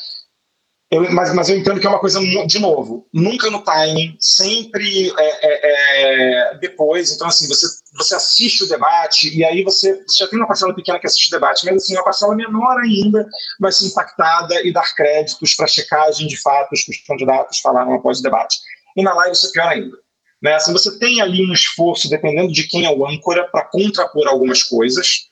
eu, 0.93 1.11
mas, 1.11 1.33
mas 1.33 1.49
eu 1.49 1.57
entendo 1.57 1.79
que 1.79 1.87
é 1.87 1.89
uma 1.89 1.99
coisa, 1.99 2.19
de 2.19 2.59
novo, 2.59 3.07
nunca 3.11 3.49
no 3.49 3.63
timing, 3.63 4.15
sempre 4.19 5.11
é, 5.17 5.39
é, 5.41 6.51
é, 6.51 6.57
depois. 6.59 7.11
Então, 7.11 7.27
assim, 7.27 7.47
você, 7.47 7.65
você 7.93 8.15
assiste 8.15 8.63
o 8.63 8.69
debate 8.69 9.35
e 9.35 9.43
aí 9.43 9.63
você, 9.63 10.03
você, 10.05 10.23
já 10.23 10.29
tem 10.29 10.37
uma 10.37 10.47
parcela 10.47 10.73
pequena 10.75 10.99
que 10.99 11.07
assiste 11.07 11.29
o 11.29 11.31
debate, 11.31 11.65
mas 11.65 11.75
assim, 11.75 11.95
uma 11.95 12.03
parcela 12.03 12.35
menor 12.35 12.79
ainda 12.79 13.27
vai 13.59 13.71
ser 13.71 13.87
impactada 13.87 14.61
e 14.65 14.71
dar 14.71 14.93
créditos 14.95 15.55
para 15.55 15.67
checagem 15.67 16.27
de 16.27 16.37
fatos 16.37 16.83
que 16.83 16.91
os 16.91 16.97
candidatos 16.99 17.59
falaram 17.59 17.93
após 17.93 18.19
o 18.19 18.23
debate. 18.23 18.57
E 18.95 19.01
na 19.01 19.13
live 19.13 19.33
isso 19.33 19.47
é 19.47 19.51
pior 19.51 19.67
ainda. 19.67 19.97
Né? 20.41 20.53
Assim, 20.53 20.73
você 20.73 20.99
tem 20.99 21.21
ali 21.21 21.43
um 21.49 21.53
esforço, 21.53 22.09
dependendo 22.09 22.51
de 22.51 22.67
quem 22.67 22.85
é 22.85 22.91
o 22.91 23.07
âncora, 23.07 23.47
para 23.49 23.65
contrapor 23.65 24.27
algumas 24.27 24.61
coisas, 24.61 25.29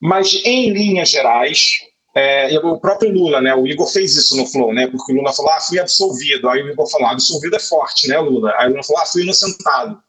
mas 0.00 0.34
em 0.44 0.70
linhas 0.70 1.08
gerais, 1.08 1.78
é, 2.14 2.58
o 2.58 2.78
próprio 2.78 3.10
Lula, 3.10 3.40
né? 3.40 3.54
O 3.54 3.66
Igor 3.66 3.86
fez 3.86 4.14
isso 4.16 4.36
no 4.36 4.46
Flow, 4.46 4.72
né? 4.74 4.86
Porque 4.86 5.12
o 5.12 5.16
Lula 5.16 5.32
falou, 5.32 5.52
ah, 5.52 5.60
fui 5.60 5.78
absolvido. 5.78 6.48
Aí 6.48 6.62
o 6.62 6.70
Igor 6.70 6.86
falou, 6.90 7.08
ah, 7.08 7.12
absolvido 7.12 7.56
é 7.56 7.60
forte, 7.60 8.06
né, 8.06 8.18
Lula? 8.18 8.52
Aí 8.58 8.66
o 8.66 8.70
Lula 8.70 8.84
falou, 8.84 9.02
ah, 9.02 9.06
fui 9.06 9.22
inocentado. 9.22 10.02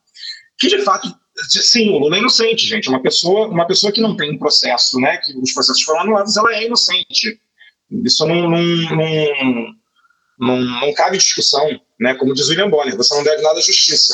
Que 0.60 0.68
de 0.68 0.80
fato, 0.80 1.14
sim, 1.48 1.90
o 1.92 2.00
Lula 2.00 2.18
é 2.18 2.20
inocente, 2.20 2.66
gente. 2.66 2.90
Uma 2.90 3.02
pessoa, 3.02 3.48
uma 3.48 3.66
pessoa 3.66 3.92
que 3.92 4.02
não 4.02 4.18
tem 4.18 4.32
um 4.32 4.38
processo, 4.38 5.00
né? 5.00 5.18
Que 5.18 5.38
os 5.38 5.54
processos 5.54 5.84
foram 5.84 6.02
anulados, 6.02 6.36
ela 6.36 6.54
é 6.54 6.66
inocente. 6.66 7.40
Isso 8.04 8.26
não, 8.26 8.50
não, 8.50 8.62
não, 8.62 9.76
não, 10.40 10.62
não 10.62 10.94
cabe 10.94 11.18
discussão, 11.18 11.80
né? 12.00 12.16
Como 12.16 12.34
diz 12.34 12.50
William 12.50 12.70
Bonner, 12.70 12.98
você 12.98 13.16
não 13.16 13.24
deve 13.24 13.42
nada 13.42 13.60
à 13.60 13.62
justiça. 13.62 14.14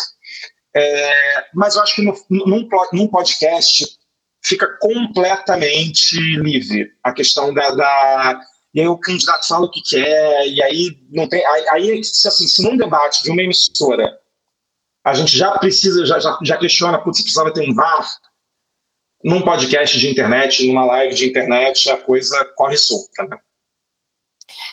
É, 0.76 1.46
mas 1.56 1.76
eu 1.76 1.82
acho 1.82 1.96
que 1.96 2.04
no, 2.04 2.16
num, 2.30 2.68
num 2.94 3.08
podcast 3.08 3.99
fica 4.44 4.78
completamente 4.80 6.20
livre. 6.20 6.92
A 7.04 7.12
questão 7.12 7.54
da, 7.54 7.72
da, 7.72 8.42
E 8.74 8.82
aí 8.82 8.88
o 8.88 8.98
candidato 8.98 9.48
fala 9.48 9.66
o 9.66 9.72
que 9.72 9.82
quer, 9.82 10.48
e 10.48 10.62
aí 10.62 10.98
não 11.12 11.28
tem. 11.28 11.46
Aí, 11.46 11.68
aí 11.70 12.00
assim, 12.00 12.48
se 12.48 12.64
num 12.64 12.78
debate 12.78 13.24
de 13.24 13.32
uma 13.32 13.42
emissora 13.42 14.20
a 15.04 15.14
gente 15.14 15.38
já 15.38 15.58
precisa, 15.58 16.06
já, 16.06 16.20
já, 16.20 16.38
já 16.44 16.58
questiona, 16.58 17.00
putz, 17.00 17.22
precisava 17.22 17.54
ter 17.54 17.68
um 17.68 17.74
VAR, 17.74 18.08
num 19.24 19.42
podcast 19.42 19.98
de 19.98 20.10
internet, 20.10 20.68
numa 20.68 20.86
live 20.86 21.16
de 21.16 21.28
internet, 21.28 21.90
a 21.90 21.98
coisa 21.98 22.46
corre 22.56 22.78
solta, 22.78 23.24
né? 23.24 23.38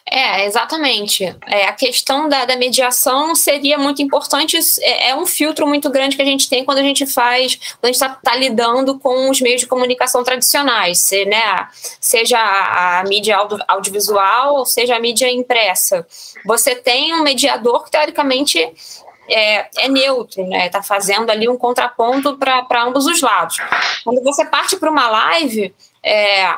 É, 0.09 0.47
exatamente. 0.47 1.25
É, 1.47 1.65
a 1.65 1.73
questão 1.73 2.29
da, 2.29 2.45
da, 2.45 2.57
mediação 2.57 3.35
seria 3.35 3.77
muito 3.77 4.01
importante, 4.01 4.57
é, 4.81 5.11
é, 5.11 5.17
um 5.17 5.27
filtro 5.27 5.67
muito 5.67 5.91
grande 5.91 6.15
que 6.15 6.23
a 6.23 6.27
gente 6.27 6.49
tem 6.49 6.65
quando 6.65 6.79
a 6.79 6.83
gente 6.83 7.05
faz, 7.07 7.57
quando 7.57 7.85
a 7.85 7.87
gente 7.89 7.97
está 7.97 8.09
tá 8.11 8.37
lidando 8.37 9.01
com 9.01 9.29
os 9.29 9.41
meios 9.41 9.61
de 9.61 9.67
comunicação 9.67 10.23
tradicionais, 10.23 11.01
se, 11.01 11.25
né, 11.25 11.69
seja 12.01 12.39
a, 12.39 13.01
a 13.01 13.05
mídia 13.05 13.37
audio, 13.37 13.59
audiovisual, 13.67 14.65
seja 14.65 14.95
a 14.95 15.01
mídia 15.01 15.29
impressa. 15.29 16.07
Você 16.45 16.77
tem 16.77 17.13
um 17.13 17.25
mediador 17.25 17.85
que, 17.85 17.91
teoricamente, 17.91 18.61
é, 19.29 19.69
é, 19.77 19.89
neutro, 19.89 20.47
né? 20.47 20.67
Está 20.67 20.83
fazendo 20.83 21.31
ali 21.31 21.49
um 21.49 21.57
contraponto 21.57 22.37
para 22.39 22.85
ambos 22.85 23.07
os 23.07 23.21
lados. 23.21 23.57
Quando 24.05 24.23
você 24.23 24.45
parte 24.45 24.77
para 24.77 24.91
uma 24.91 25.09
live, 25.09 25.75
é, 26.03 26.49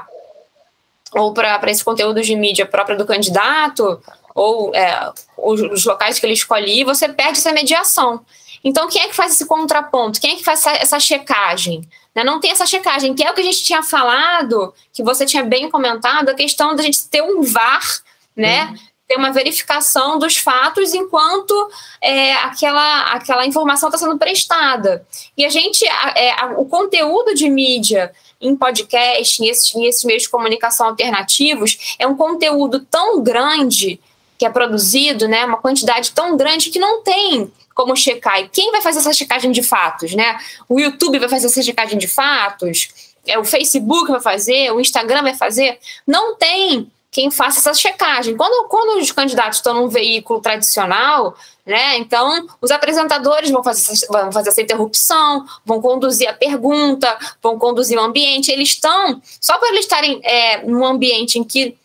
ou 1.14 1.32
para 1.32 1.70
esse 1.70 1.84
conteúdo 1.84 2.20
de 2.22 2.36
mídia 2.36 2.66
própria 2.66 2.96
do 2.96 3.06
candidato, 3.06 4.00
ou 4.34 4.74
é, 4.74 5.12
os, 5.36 5.60
os, 5.60 5.84
locais 5.84 6.18
que 6.18 6.26
ele 6.26 6.34
escolhe, 6.34 6.84
você 6.84 7.08
perde 7.08 7.38
essa 7.38 7.52
mediação. 7.52 8.20
Então, 8.62 8.88
quem 8.88 9.02
é 9.02 9.08
que 9.08 9.14
faz 9.16 9.32
esse 9.32 9.46
contraponto? 9.46 10.20
Quem 10.20 10.32
é 10.32 10.36
que 10.36 10.44
faz 10.44 10.60
essa, 10.60 10.72
essa 10.72 11.00
checagem? 11.00 11.88
Né? 12.14 12.24
Não 12.24 12.40
tem 12.40 12.50
essa 12.50 12.66
checagem, 12.66 13.14
que 13.14 13.24
é 13.24 13.30
o 13.30 13.34
que 13.34 13.40
a 13.40 13.44
gente 13.44 13.62
tinha 13.62 13.82
falado, 13.82 14.74
que 14.92 15.02
você 15.02 15.24
tinha 15.24 15.44
bem 15.44 15.70
comentado, 15.70 16.28
a 16.28 16.34
questão 16.34 16.74
da 16.74 16.82
gente 16.82 17.08
ter 17.08 17.22
um 17.22 17.42
VAR, 17.42 18.00
né? 18.36 18.66
Uhum. 18.66 18.78
Ter 19.08 19.16
uma 19.16 19.32
verificação 19.32 20.18
dos 20.18 20.36
fatos 20.36 20.92
enquanto 20.92 21.54
é, 22.00 22.34
aquela, 22.34 23.12
aquela 23.12 23.46
informação 23.46 23.88
está 23.88 23.98
sendo 23.98 24.18
prestada. 24.18 25.06
E 25.34 25.46
a 25.46 25.48
gente, 25.48 25.82
é, 26.14 26.34
o 26.58 26.66
conteúdo 26.66 27.34
de 27.34 27.48
mídia 27.48 28.12
em 28.40 28.56
podcast, 28.56 29.42
em 29.42 29.48
esses, 29.48 29.74
em 29.74 29.86
esses 29.86 30.04
meios 30.04 30.22
de 30.22 30.28
comunicação 30.28 30.86
alternativos, 30.86 31.96
é 31.98 32.06
um 32.06 32.16
conteúdo 32.16 32.80
tão 32.80 33.22
grande 33.22 34.00
que 34.38 34.46
é 34.46 34.50
produzido, 34.50 35.26
né, 35.26 35.44
uma 35.44 35.58
quantidade 35.58 36.12
tão 36.12 36.36
grande 36.36 36.70
que 36.70 36.78
não 36.78 37.02
tem 37.02 37.50
como 37.74 37.96
checar. 37.96 38.40
E 38.40 38.48
quem 38.48 38.70
vai 38.70 38.80
fazer 38.80 39.00
essa 39.00 39.12
checagem 39.12 39.50
de 39.50 39.62
fatos, 39.62 40.12
né? 40.14 40.36
O 40.68 40.80
YouTube 40.80 41.18
vai 41.18 41.28
fazer 41.28 41.46
essa 41.46 41.62
checagem 41.62 41.96
de 41.96 42.08
fatos, 42.08 42.88
é 43.26 43.38
o 43.38 43.44
Facebook 43.44 44.10
vai 44.10 44.20
fazer, 44.20 44.72
o 44.72 44.80
Instagram 44.80 45.22
vai 45.22 45.34
fazer. 45.34 45.78
Não 46.06 46.34
tem 46.36 46.90
quem 47.10 47.30
faça 47.30 47.58
essa 47.58 47.74
checagem. 47.74 48.36
Quando, 48.36 48.68
quando 48.68 49.00
os 49.00 49.10
candidatos 49.10 49.58
estão 49.58 49.74
num 49.74 49.88
veículo 49.88 50.40
tradicional, 50.40 51.34
né, 51.64 51.96
então 51.98 52.46
os 52.60 52.70
apresentadores 52.70 53.50
vão 53.50 53.64
fazer, 53.64 54.06
vão 54.08 54.30
fazer 54.30 54.50
essa 54.50 54.62
interrupção, 54.62 55.46
vão 55.64 55.80
conduzir 55.80 56.28
a 56.28 56.34
pergunta, 56.34 57.16
vão 57.42 57.58
conduzir 57.58 57.98
o 57.98 58.02
ambiente. 58.02 58.50
Eles 58.50 58.70
estão, 58.70 59.22
só 59.40 59.58
por 59.58 59.68
eles 59.68 59.80
estarem 59.80 60.20
é, 60.22 60.62
num 60.64 60.84
ambiente 60.84 61.38
em 61.38 61.44
que 61.44 61.76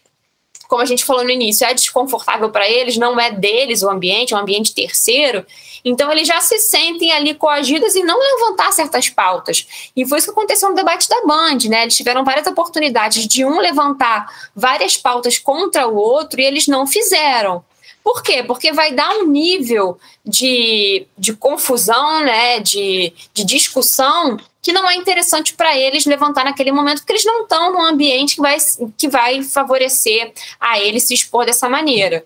como 0.68 0.82
a 0.82 0.86
gente 0.86 1.06
falou 1.06 1.24
no 1.24 1.30
início, 1.30 1.68
é 1.68 1.74
desconfortável 1.74 2.50
para 2.50 2.68
eles, 2.68 2.98
não 2.98 3.20
é 3.20 3.30
deles 3.30 3.84
o 3.84 3.90
ambiente, 3.92 4.34
é 4.34 4.38
um 4.38 4.40
ambiente 4.40 4.74
terceiro. 4.74 5.46
Então, 5.84 6.12
eles 6.12 6.28
já 6.28 6.40
se 6.40 6.60
sentem 6.60 7.12
ali 7.12 7.34
coagidos 7.34 7.96
e 7.96 8.04
não 8.04 8.18
levantar 8.18 8.72
certas 8.72 9.10
pautas. 9.10 9.92
E 9.96 10.06
foi 10.06 10.18
isso 10.18 10.28
que 10.28 10.32
aconteceu 10.32 10.70
no 10.70 10.76
debate 10.76 11.10
da 11.10 11.26
Band, 11.26 11.58
né? 11.70 11.84
Eles 11.84 11.98
tiveram 11.98 12.24
várias 12.24 12.48
oportunidades 12.48 13.28
de 13.28 13.44
um 13.44 13.60
levantar 13.60 14.26
várias 14.56 14.96
pautas 14.96 15.38
contra 15.38 15.88
o 15.88 15.96
outro 15.96 16.40
e 16.40 16.46
eles 16.46 16.68
não 16.68 16.88
fizeram. 16.88 17.64
Por 18.04 18.22
quê? 18.22 18.44
Porque 18.44 18.74
vai 18.74 18.92
dar 18.92 19.10
um 19.16 19.28
nível 19.28 19.98
de, 20.26 21.08
de 21.18 21.34
confusão, 21.34 22.22
né, 22.22 22.60
de, 22.60 23.14
de 23.34 23.46
discussão 23.46 24.38
que 24.62 24.74
não 24.74 24.90
é 24.90 24.96
interessante 24.96 25.54
para 25.54 25.78
eles 25.78 26.06
levantar 26.06 26.46
naquele 26.46 26.72
momento, 26.72 27.00
porque 27.00 27.14
eles 27.14 27.26
não 27.26 27.44
estão 27.44 27.74
num 27.74 27.82
ambiente 27.82 28.36
que 28.36 28.42
vai, 28.42 28.58
que 28.98 29.10
vai 29.10 29.44
favorecer 29.44 30.34
a 30.60 30.80
eles 30.80 31.04
se 31.04 31.14
expor 31.14 31.46
dessa 31.46 31.68
maneira. 31.68 32.26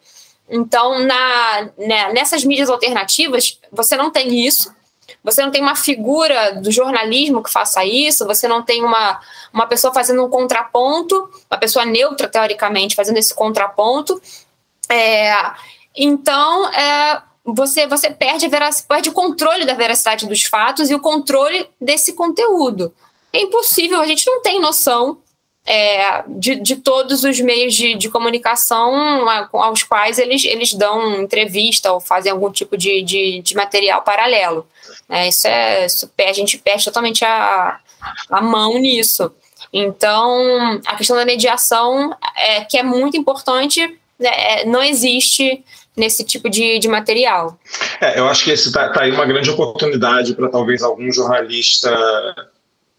Então, 0.49 0.99
na, 0.99 1.69
né, 1.77 2.13
nessas 2.13 2.43
mídias 2.43 2.69
alternativas, 2.69 3.59
você 3.71 3.97
não 3.97 4.09
tem 4.09 4.45
isso, 4.45 4.73
você 5.23 5.41
não 5.41 5.51
tem 5.51 5.61
uma 5.61 5.75
figura 5.75 6.53
do 6.53 6.71
jornalismo 6.71 7.43
que 7.43 7.51
faça 7.51 7.83
isso, 7.83 8.25
você 8.25 8.47
não 8.47 8.63
tem 8.63 8.83
uma, 8.83 9.19
uma 9.53 9.67
pessoa 9.67 9.93
fazendo 9.93 10.23
um 10.25 10.29
contraponto, 10.29 11.29
uma 11.49 11.59
pessoa 11.59 11.85
neutra, 11.85 12.29
teoricamente, 12.29 12.95
fazendo 12.95 13.17
esse 13.17 13.33
contraponto. 13.33 14.21
É, 14.89 15.33
então, 15.95 16.69
é, 16.69 17.21
você, 17.43 17.87
você 17.87 18.09
perde, 18.09 18.47
perde 18.87 19.09
o 19.09 19.13
controle 19.13 19.65
da 19.65 19.73
veracidade 19.73 20.27
dos 20.27 20.43
fatos 20.43 20.89
e 20.89 20.95
o 20.95 20.99
controle 20.99 21.69
desse 21.79 22.13
conteúdo. 22.13 22.93
É 23.33 23.41
impossível, 23.41 23.99
a 23.99 24.05
gente 24.05 24.25
não 24.25 24.41
tem 24.41 24.61
noção 24.61 25.17
é, 25.68 26.24
de, 26.30 26.55
de 26.55 26.78
todos 26.78 27.26
os 27.26 27.41
meios 27.41 27.76
de, 27.76 27.95
de 27.95 28.09
comunicação 28.09 29.28
aos 29.51 29.84
quais 29.84 30.18
eles, 30.18 30.45
eles 30.45 30.74
dão 30.74 31.22
entrevista 31.22 31.91
ou 31.91 31.99
fazem 31.99 32.32
algum 32.32 32.49
tipo 32.49 32.78
de, 32.78 33.03
de, 33.03 33.41
de 33.41 33.53
material 33.53 34.01
paralelo. 34.01 34.65
É, 35.09 35.28
isso 35.28 35.45
é, 35.45 35.86
isso, 35.86 36.09
a 36.18 36.34
gente 36.34 36.57
perde 36.57 36.86
totalmente 36.86 37.26
a, 37.26 37.80
a 38.32 38.41
mão 38.41 38.80
nisso. 38.80 39.30
Então, 39.74 40.80
a 40.86 40.95
questão 40.95 41.18
da 41.18 41.26
mediação, 41.26 42.15
é, 42.38 42.63
que 42.63 42.78
é 42.78 42.84
muito 42.84 43.18
importante, 43.18 43.99
é, 44.22 44.63
não 44.63 44.82
existe 44.82 45.65
nesse 45.97 46.24
tipo 46.24 46.49
de, 46.49 46.80
de 46.80 46.88
material. 46.88 47.59
É, 47.99 48.18
eu 48.18 48.30
acho 48.30 48.45
que 48.45 48.51
esse 48.51 48.70
está 48.70 48.88
tá 48.89 49.01
aí 49.01 49.11
uma 49.11 49.26
grande 49.26 49.49
oportunidade 49.49 50.34
para 50.34 50.47
talvez 50.47 50.82
algum 50.82 51.11
jornalista 51.11 51.91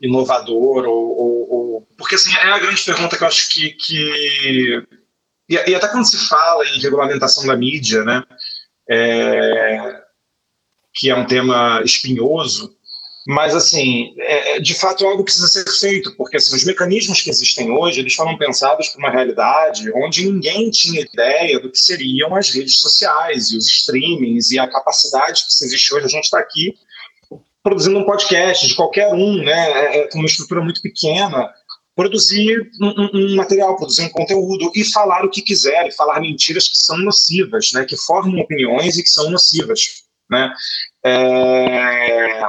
inovador 0.00 0.86
ou, 0.86 1.18
ou, 1.18 1.50
ou, 1.50 1.88
porque 1.96 2.14
assim 2.14 2.32
é 2.34 2.50
a 2.50 2.58
grande 2.58 2.82
pergunta 2.82 3.16
que 3.16 3.22
eu 3.22 3.28
acho 3.28 3.48
que, 3.50 3.70
que 3.70 4.86
e, 5.48 5.54
e 5.54 5.74
até 5.74 5.88
quando 5.88 6.08
se 6.08 6.28
fala 6.28 6.64
em 6.66 6.80
regulamentação 6.80 7.46
da 7.46 7.56
mídia, 7.56 8.04
né, 8.04 8.22
é, 8.88 10.02
que 10.94 11.10
é 11.10 11.16
um 11.16 11.26
tema 11.26 11.82
espinhoso, 11.84 12.78
mas, 13.30 13.54
assim, 13.54 14.14
é, 14.20 14.56
é, 14.56 14.58
de 14.58 14.72
fato, 14.72 15.06
algo 15.06 15.22
precisa 15.22 15.46
ser 15.48 15.70
feito, 15.78 16.16
porque 16.16 16.38
assim, 16.38 16.56
os 16.56 16.64
mecanismos 16.64 17.20
que 17.20 17.28
existem 17.28 17.70
hoje, 17.70 18.00
eles 18.00 18.14
foram 18.14 18.38
pensados 18.38 18.88
para 18.88 18.98
uma 19.00 19.10
realidade 19.10 19.92
onde 19.94 20.24
ninguém 20.24 20.70
tinha 20.70 21.02
ideia 21.02 21.60
do 21.60 21.70
que 21.70 21.78
seriam 21.78 22.34
as 22.34 22.48
redes 22.48 22.80
sociais 22.80 23.50
e 23.50 23.58
os 23.58 23.66
streamings 23.66 24.50
e 24.50 24.58
a 24.58 24.66
capacidade 24.66 25.44
que 25.44 25.62
existe 25.62 25.92
hoje. 25.92 26.06
A 26.06 26.08
gente 26.08 26.24
está 26.24 26.38
aqui 26.38 26.74
produzindo 27.68 27.98
um 27.98 28.04
podcast 28.04 28.66
de 28.66 28.74
qualquer 28.74 29.12
um, 29.12 29.42
né, 29.42 29.70
é, 29.70 29.98
é, 29.98 30.08
com 30.08 30.18
uma 30.18 30.26
estrutura 30.26 30.62
muito 30.62 30.80
pequena, 30.80 31.52
produzir 31.94 32.70
um, 32.80 33.10
um, 33.12 33.36
material, 33.36 33.76
produzir 33.76 34.06
um 34.06 34.08
conteúdo 34.08 34.72
e 34.74 34.84
falar 34.90 35.22
o 35.24 35.30
que 35.30 35.42
quiser, 35.42 35.86
e 35.86 35.92
falar 35.92 36.20
mentiras 36.20 36.66
que 36.66 36.76
são 36.76 36.96
nocivas, 36.96 37.70
né, 37.74 37.84
que 37.84 37.96
formam 37.96 38.40
opiniões 38.40 38.96
e 38.96 39.02
que 39.02 39.10
são 39.10 39.30
nocivas. 39.30 39.80
Né? 40.30 40.50
É 41.04 42.42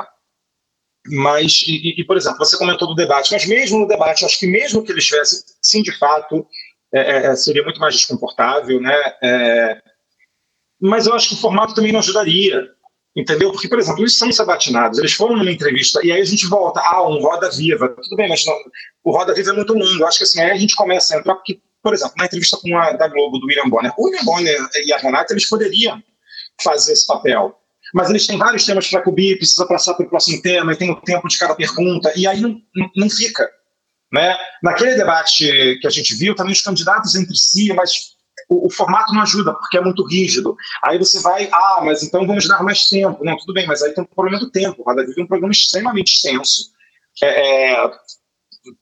mas, 1.11 1.63
e, 1.65 1.99
e, 1.99 2.03
por 2.03 2.17
exemplo, 2.17 2.37
você 2.37 2.55
comentou 2.57 2.87
do 2.87 2.93
debate, 2.93 3.31
mas 3.31 3.45
mesmo 3.47 3.79
no 3.79 3.87
debate, 3.87 4.25
acho 4.25 4.37
que 4.37 4.45
mesmo 4.45 4.83
que 4.83 4.91
ele 4.91 4.99
estivesse, 4.99 5.43
sim, 5.59 5.81
de 5.81 5.97
fato, 5.97 6.45
é, 6.93 6.99
é, 6.99 7.25
é, 7.27 7.35
seria 7.35 7.63
muito 7.63 7.79
mais 7.79 7.95
desconfortável, 7.95 8.79
né? 8.79 8.93
Mas 10.79 11.07
eu 11.07 11.13
acho 11.13 11.29
que 11.29 11.35
o 11.35 11.39
formato 11.39 11.73
também 11.73 11.91
não 11.91 11.99
ajudaria, 11.99 12.69
entendeu? 13.19 13.51
Porque, 13.51 13.67
por 13.67 13.79
exemplo, 13.79 14.01
eles 14.01 14.17
são 14.17 14.31
sabatinados, 14.31 14.97
eles 14.97 15.13
foram 15.13 15.37
numa 15.37 15.51
entrevista, 15.51 15.99
e 16.03 16.11
aí 16.11 16.21
a 16.21 16.25
gente 16.25 16.47
volta, 16.47 16.79
ah, 16.79 17.07
um 17.07 17.19
Roda 17.19 17.49
Viva, 17.51 17.89
tudo 17.89 18.15
bem, 18.15 18.29
mas 18.29 18.45
não, 18.45 18.55
o 19.03 19.11
Roda 19.11 19.33
Viva 19.33 19.51
é 19.51 19.53
muito 19.53 19.73
longo, 19.73 20.05
acho 20.05 20.19
que 20.19 20.23
assim, 20.23 20.41
aí 20.41 20.51
a 20.51 20.57
gente 20.57 20.75
começa 20.75 21.15
a 21.15 21.19
entrar, 21.19 21.35
porque, 21.35 21.59
por 21.83 21.93
exemplo, 21.93 22.13
na 22.17 22.25
entrevista 22.25 22.57
com 22.61 22.77
a 22.77 22.91
da 22.93 23.07
Globo, 23.07 23.39
do 23.39 23.47
William 23.47 23.69
Bonner, 23.69 23.91
o 23.97 24.05
William 24.05 24.23
Bonner 24.23 24.57
e 24.85 24.93
a 24.93 24.97
Renata, 24.97 25.33
eles 25.33 25.47
poderiam 25.47 26.01
fazer 26.61 26.93
esse 26.93 27.05
papel, 27.05 27.55
mas 27.93 28.09
eles 28.09 28.25
têm 28.25 28.37
vários 28.37 28.65
temas 28.65 28.87
para 28.87 29.01
cobrir, 29.01 29.37
precisa 29.37 29.65
passar 29.65 29.93
para 29.95 30.05
o 30.05 30.09
próximo 30.09 30.41
tema, 30.41 30.73
e 30.73 30.75
tem 30.75 30.91
o 30.91 31.01
tempo 31.01 31.27
de 31.27 31.37
cada 31.37 31.55
pergunta, 31.55 32.11
e 32.15 32.27
aí 32.27 32.39
não, 32.39 32.61
não, 32.75 32.89
não 32.95 33.09
fica. 33.09 33.49
Né? 34.11 34.35
Naquele 34.63 34.95
debate 34.95 35.77
que 35.79 35.87
a 35.87 35.89
gente 35.89 36.15
viu, 36.15 36.35
também 36.35 36.53
os 36.53 36.61
candidatos 36.61 37.15
entre 37.15 37.35
si, 37.35 37.71
mas 37.73 38.17
o, 38.49 38.67
o, 38.67 38.69
formato 38.69 39.13
não 39.13 39.21
ajuda, 39.21 39.53
porque 39.53 39.77
é 39.77 39.81
muito 39.81 40.05
rígido. 40.05 40.55
Aí 40.83 40.97
você 40.97 41.21
vai, 41.21 41.47
ah, 41.51 41.81
mas 41.83 42.03
então 42.03 42.25
vamos 42.25 42.47
dar 42.47 42.63
mais 42.63 42.87
tempo. 42.87 43.23
Não, 43.23 43.37
tudo 43.37 43.53
bem, 43.53 43.67
mas 43.67 43.81
aí 43.81 43.93
tem 43.93 44.03
o 44.03 44.07
problema 44.07 44.39
do 44.39 44.49
tempo. 44.49 44.83
Roda 44.83 45.05
Viva 45.05 45.21
é 45.21 45.23
um 45.23 45.27
programa 45.27 45.51
extremamente 45.51 46.15
extenso 46.15 46.71
é, 47.21 47.73
é 47.73 47.91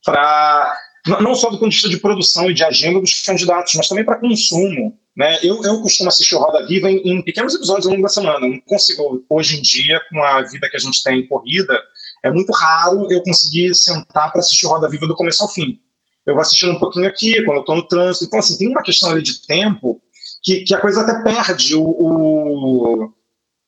para 0.04 0.78
não 1.22 1.36
só 1.36 1.50
do 1.50 1.58
ponto 1.58 1.70
de 1.70 1.76
vista 1.76 1.90
de 1.90 2.00
produção 2.00 2.50
e 2.50 2.54
de 2.54 2.64
agenda 2.64 3.00
dos 3.00 3.22
candidatos, 3.22 3.76
mas 3.76 3.88
também 3.88 4.04
para 4.04 4.20
consumo. 4.20 4.98
Né? 5.16 5.40
Eu, 5.42 5.64
eu 5.64 5.82
costumo 5.82 6.10
assistir 6.10 6.36
o 6.36 6.40
Roda 6.40 6.66
Viva 6.68 6.92
em, 6.92 6.98
em, 6.98 7.22
pequenos 7.22 7.56
episódios 7.56 7.88
ao 7.88 7.94
longo 7.94 8.04
da 8.04 8.10
semana. 8.10 8.40
Não 8.48 8.60
consigo, 8.62 9.26
hoje 9.30 9.58
em 9.58 9.62
dia, 9.62 10.00
com 10.10 10.22
a 10.22 10.42
vida 10.44 10.70
que 10.70 10.76
a 10.76 10.80
gente 10.80 11.02
tem 11.02 11.26
corrida, 11.28 11.82
é 12.24 12.30
muito 12.30 12.52
raro 12.52 13.12
eu 13.12 13.24
conseguir 13.24 13.74
sentar 13.74 14.32
para 14.32 14.42
assistir 14.42 14.66
o 14.66 14.70
Roda 14.70 14.90
Viva 14.90 15.08
do 15.08 15.16
começo 15.16 15.42
ao 15.42 15.50
fim. 15.50 15.80
Eu 16.28 16.34
vou 16.34 16.42
assistindo 16.42 16.74
um 16.74 16.80
pouquinho 16.80 17.08
aqui, 17.08 17.42
quando 17.44 17.58
eu 17.58 17.62
estou 17.62 17.76
no 17.76 17.88
trânsito. 17.88 18.26
Então, 18.26 18.40
assim, 18.40 18.58
tem 18.58 18.68
uma 18.68 18.84
questão 18.84 19.10
ali 19.10 19.24
de 19.24 19.48
tempo 19.48 20.02
que, 20.44 20.62
que 20.62 20.76
a 20.76 20.80
coisa 20.80 21.02
até 21.02 21.24
perde 21.24 21.76
o, 21.76 21.84
o 21.84 23.14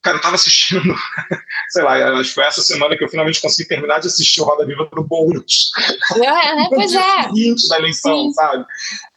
Cara, 0.01 0.15
eu 0.15 0.21
tava 0.21 0.35
assistindo, 0.35 0.95
sei 1.69 1.83
lá, 1.83 1.95
acho 2.19 2.29
que 2.29 2.35
foi 2.35 2.45
essa 2.45 2.61
semana 2.61 2.97
que 2.97 3.03
eu 3.03 3.09
finalmente 3.09 3.41
consegui 3.41 3.67
terminar 3.67 3.99
de 3.99 4.07
assistir 4.07 4.39
o 4.39 4.45
Roda 4.45 4.65
Viva 4.65 4.85
pro 4.85 5.03
Boulos. 5.03 5.71
É, 6.15 6.63
é 6.63 6.69
pois 6.73 6.93
é. 6.93 7.23
seguinte 7.23 7.67
da 7.67 7.79
eleição, 7.79 8.27
Sim. 8.27 8.33
sabe? 8.33 8.65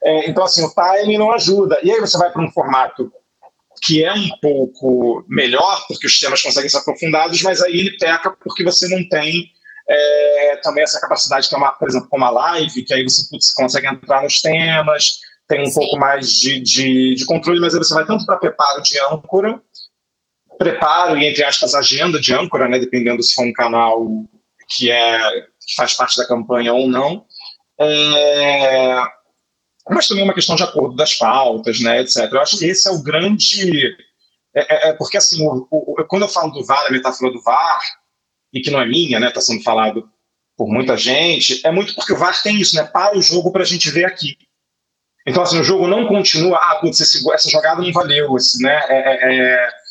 É, 0.03 0.29
então, 0.29 0.43
assim, 0.43 0.65
o 0.65 0.75
timing 0.75 1.19
não 1.19 1.33
ajuda. 1.33 1.79
E 1.85 1.91
aí 1.91 2.01
você 2.01 2.19
vai 2.19 2.33
para 2.33 2.43
um 2.43 2.51
formato 2.51 3.13
que 3.85 4.05
é 4.05 4.13
um 4.13 4.29
pouco 4.41 5.25
melhor, 5.29 5.85
porque 5.87 6.07
os 6.07 6.19
temas 6.19 6.43
conseguem 6.43 6.69
ser 6.69 6.79
aprofundados, 6.79 7.41
mas 7.43 7.63
aí 7.63 7.79
ele 7.79 7.97
peca 7.97 8.31
porque 8.31 8.65
você 8.65 8.89
não 8.89 9.09
tem 9.09 9.51
é, 9.93 10.57
também 10.63 10.83
essa 10.83 11.01
capacidade 11.01 11.49
que 11.49 11.55
é 11.55 11.59
uma, 11.59 11.73
por 11.73 11.89
exemplo, 11.89 12.09
como 12.09 12.25
a 12.25 12.31
live, 12.31 12.83
que 12.83 12.95
aí 12.95 13.03
você 13.03 13.29
putz, 13.29 13.53
consegue 13.53 13.87
entrar 13.87 14.23
nos 14.23 14.41
temas, 14.41 15.21
tem 15.47 15.63
um 15.63 15.67
Sim. 15.67 15.75
pouco 15.75 15.99
mais 15.99 16.31
de, 16.31 16.61
de, 16.61 17.15
de 17.15 17.27
controle, 17.27 17.61
mas 17.61 17.75
aí 17.75 17.79
você 17.79 17.95
vai 17.95 18.07
tanto 18.07 18.25
para 18.25 18.39
preparo 18.39 18.83
de 18.83 18.99
âncora, 19.01 19.61
preparo 20.59 21.19
e, 21.19 21.27
entre 21.27 21.45
aspas, 21.45 21.75
agenda 21.75 22.19
de 22.19 22.33
âncora, 22.33 22.69
né, 22.69 22.79
dependendo 22.79 23.23
se 23.23 23.35
for 23.35 23.45
um 23.45 23.53
canal 23.53 24.07
que, 24.69 24.91
é, 24.91 25.43
que 25.67 25.75
faz 25.77 25.95
parte 25.95 26.17
da 26.17 26.27
campanha 26.27 26.73
ou 26.73 26.89
não. 26.89 27.27
É, 27.79 28.97
mas 29.91 30.09
também 30.09 30.23
é 30.23 30.25
uma 30.25 30.35
questão 30.35 30.55
de 30.55 30.63
acordo 30.63 30.95
das 30.95 31.15
pautas, 31.15 31.81
né, 31.81 32.01
etc. 32.01 32.31
Eu 32.33 32.41
acho 32.41 32.59
que 32.59 32.65
esse 32.67 32.89
é 32.89 32.93
o 32.93 33.03
grande. 33.03 33.95
É, 34.55 34.61
é, 34.61 34.89
é 34.91 34.93
porque, 34.95 35.17
assim, 35.17 35.47
o, 35.47 35.67
o, 35.71 36.05
quando 36.07 36.23
eu 36.23 36.29
falo 36.29 36.51
do 36.53 36.65
VAR, 36.65 36.87
a 36.87 36.91
metáfora 36.91 37.33
do 37.33 37.43
VAR, 37.43 37.83
e 38.53 38.61
que 38.61 38.71
não 38.71 38.81
é 38.81 38.87
minha, 38.87 39.19
né, 39.19 39.29
está 39.29 39.41
sendo 39.41 39.63
falado 39.63 40.09
por 40.57 40.69
muita 40.69 40.97
gente, 40.97 41.61
é 41.65 41.71
muito 41.71 41.95
porque 41.95 42.13
o 42.13 42.17
VAR 42.17 42.41
tem 42.43 42.61
isso, 42.61 42.77
né, 42.77 42.85
para 42.85 43.17
o 43.17 43.23
jogo 43.23 43.51
para 43.51 43.63
a 43.63 43.67
gente 43.67 43.91
ver 43.91 44.05
aqui. 44.05 44.37
Então, 45.27 45.43
assim, 45.43 45.59
o 45.61 45.65
jogo 45.65 45.87
não 45.87 46.07
continua, 46.07 46.59
ah, 46.59 46.79
putz, 46.81 47.01
essa 47.01 47.51
jogada 47.51 47.81
não 47.81 47.93
valeu, 47.93 48.37
esse, 48.37 48.63
né, 48.63 48.81
é, 48.89 48.99
é, 48.99 49.55
é 49.55 49.83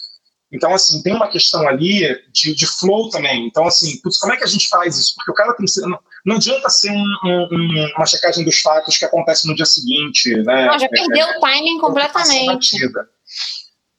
então, 0.51 0.73
assim, 0.73 1.01
tem 1.01 1.15
uma 1.15 1.29
questão 1.29 1.65
ali 1.67 2.01
de, 2.29 2.53
de 2.53 2.67
flow 2.67 3.09
também. 3.09 3.47
Então, 3.47 3.65
assim, 3.65 4.01
putz, 4.01 4.17
como 4.17 4.33
é 4.33 4.37
que 4.37 4.43
a 4.43 4.47
gente 4.47 4.67
faz 4.67 4.97
isso? 4.97 5.15
Porque 5.15 5.31
o 5.31 5.33
cara 5.33 5.53
tem 5.53 5.65
que 5.65 5.71
ser, 5.71 5.81
não, 5.87 5.97
não 6.25 6.35
adianta 6.35 6.69
ser 6.69 6.91
um, 6.91 7.05
um, 7.23 7.93
uma 7.95 8.05
checagem 8.05 8.43
dos 8.43 8.59
fatos 8.59 8.97
que 8.97 9.05
acontece 9.05 9.47
no 9.47 9.55
dia 9.55 9.65
seguinte, 9.65 10.35
né? 10.43 10.67
Não, 10.67 10.77
já 10.77 10.89
perdeu 10.89 11.25
é, 11.25 11.37
o 11.37 11.39
timing 11.39 11.79
completamente. 11.79 12.77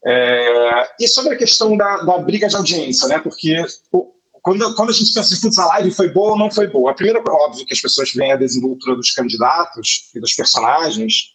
É, 0.05 0.89
e 1.01 1.09
sobre 1.09 1.35
a 1.35 1.39
questão 1.39 1.75
da, 1.75 1.99
da, 2.03 2.19
briga 2.19 2.49
de 2.49 2.57
audiência, 2.57 3.09
né? 3.09 3.19
Porque 3.19 3.57
o, 3.91 4.12
quando, 4.43 4.75
quando 4.75 4.91
a 4.91 4.93
gente 4.93 5.15
pensa 5.15 5.35
em 5.35 5.41
putz, 5.41 5.59
a 5.59 5.67
live 5.67 5.91
foi 5.93 6.09
boa 6.09 6.33
ou 6.33 6.39
não 6.39 6.51
foi 6.51 6.67
boa, 6.67 6.91
a 6.91 6.95
primeira, 6.95 7.23
óbvio 7.27 7.65
que 7.65 7.73
as 7.73 7.81
pessoas 7.81 8.13
veem 8.13 8.33
a 8.33 8.37
desenvoltura 8.37 8.97
dos 8.97 9.13
candidatos 9.13 10.11
e 10.15 10.21
dos 10.21 10.35
personagens, 10.35 11.33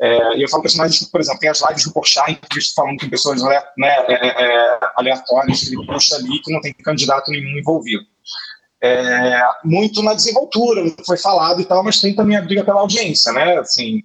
é, 0.00 0.36
e 0.36 0.42
eu 0.42 0.48
falo 0.48 0.62
personagens, 0.62 1.02
por 1.10 1.20
exemplo, 1.20 1.40
tem 1.40 1.50
as 1.50 1.60
lives 1.68 1.84
do 1.84 1.92
Porchat, 1.92 2.30
entrevista 2.30 2.74
falando 2.76 3.00
com 3.00 3.08
pessoas 3.08 3.42
né, 3.42 3.60
é, 4.08 4.12
é, 4.12 4.44
é, 4.44 4.78
aleatórias 4.96 5.60
que 5.60 5.74
ele 5.74 5.86
puxa 5.86 6.16
ali, 6.16 6.40
que 6.40 6.52
não 6.52 6.60
tem 6.60 6.72
candidato 6.72 7.30
nenhum 7.30 7.58
envolvido. 7.58 8.04
É, 8.80 9.42
muito 9.64 10.00
na 10.02 10.14
desenvoltura, 10.14 10.84
foi 11.04 11.18
falado 11.18 11.60
e 11.60 11.64
tal, 11.64 11.82
mas 11.82 12.00
tem 12.00 12.14
também 12.14 12.36
a 12.36 12.42
briga 12.42 12.64
pela 12.64 12.80
audiência, 12.80 13.32
né? 13.32 13.58
Assim, 13.58 14.04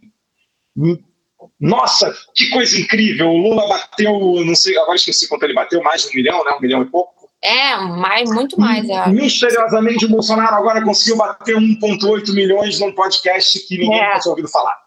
nossa, 1.60 2.12
que 2.34 2.50
coisa 2.50 2.80
incrível! 2.80 3.30
O 3.30 3.38
Lula 3.38 3.68
bateu, 3.68 4.44
não 4.44 4.56
sei, 4.56 4.76
agora 4.78 4.96
esqueci 4.96 5.28
quanto 5.28 5.44
ele 5.44 5.54
bateu, 5.54 5.82
mais 5.84 6.02
de 6.02 6.10
um 6.10 6.14
milhão, 6.16 6.44
né? 6.44 6.52
Um 6.54 6.62
milhão 6.62 6.82
e 6.82 6.86
pouco. 6.86 7.23
É, 7.44 7.76
mais, 7.76 8.32
muito 8.32 8.58
mais. 8.60 8.88
É. 8.90 9.10
Misteriosamente, 9.10 10.06
o 10.06 10.10
Bolsonaro 10.10 10.56
agora 10.56 10.82
conseguiu 10.82 11.18
bater 11.18 11.58
1,8 11.58 12.34
milhões 12.34 12.80
num 12.80 12.94
podcast 12.94 13.60
que 13.68 13.78
ninguém 13.78 14.00
é. 14.00 14.20
tinha 14.20 14.32
ouvido 14.32 14.48
falar. 14.48 14.78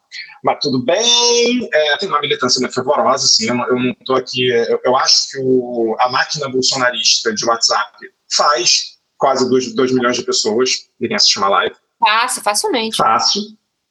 mas 0.42 0.59
tudo 0.62 0.82
bem. 0.82 1.68
É, 1.72 1.98
tem 1.98 2.09
uma 2.09 2.20
militância 2.20 2.59
muito 2.59 2.74
fervorosa, 2.74 3.26
assim, 3.26 3.48
eu 3.48 3.54
não 3.54 3.90
estou 3.90 4.16
aqui. 4.16 4.48
Eu, 4.48 4.80
eu, 4.84 4.96
acho 4.96 5.30
que 5.30 5.38
o, 5.38 5.94
a 6.00 6.09
máquina 6.09 6.48
bolsonarista 6.48 7.34
de 7.34 7.44
WhatsApp 7.44 7.92
faz 8.34 8.96
quase 9.18 9.48
2 9.50 9.92
milhões 9.92 10.16
de 10.16 10.22
pessoas 10.22 10.70
irem 10.98 11.14
assistir 11.14 11.38
uma 11.38 11.48
live. 11.48 11.74
Fácil, 11.98 12.42
facilmente. 12.42 12.96
Fácil. 12.96 13.42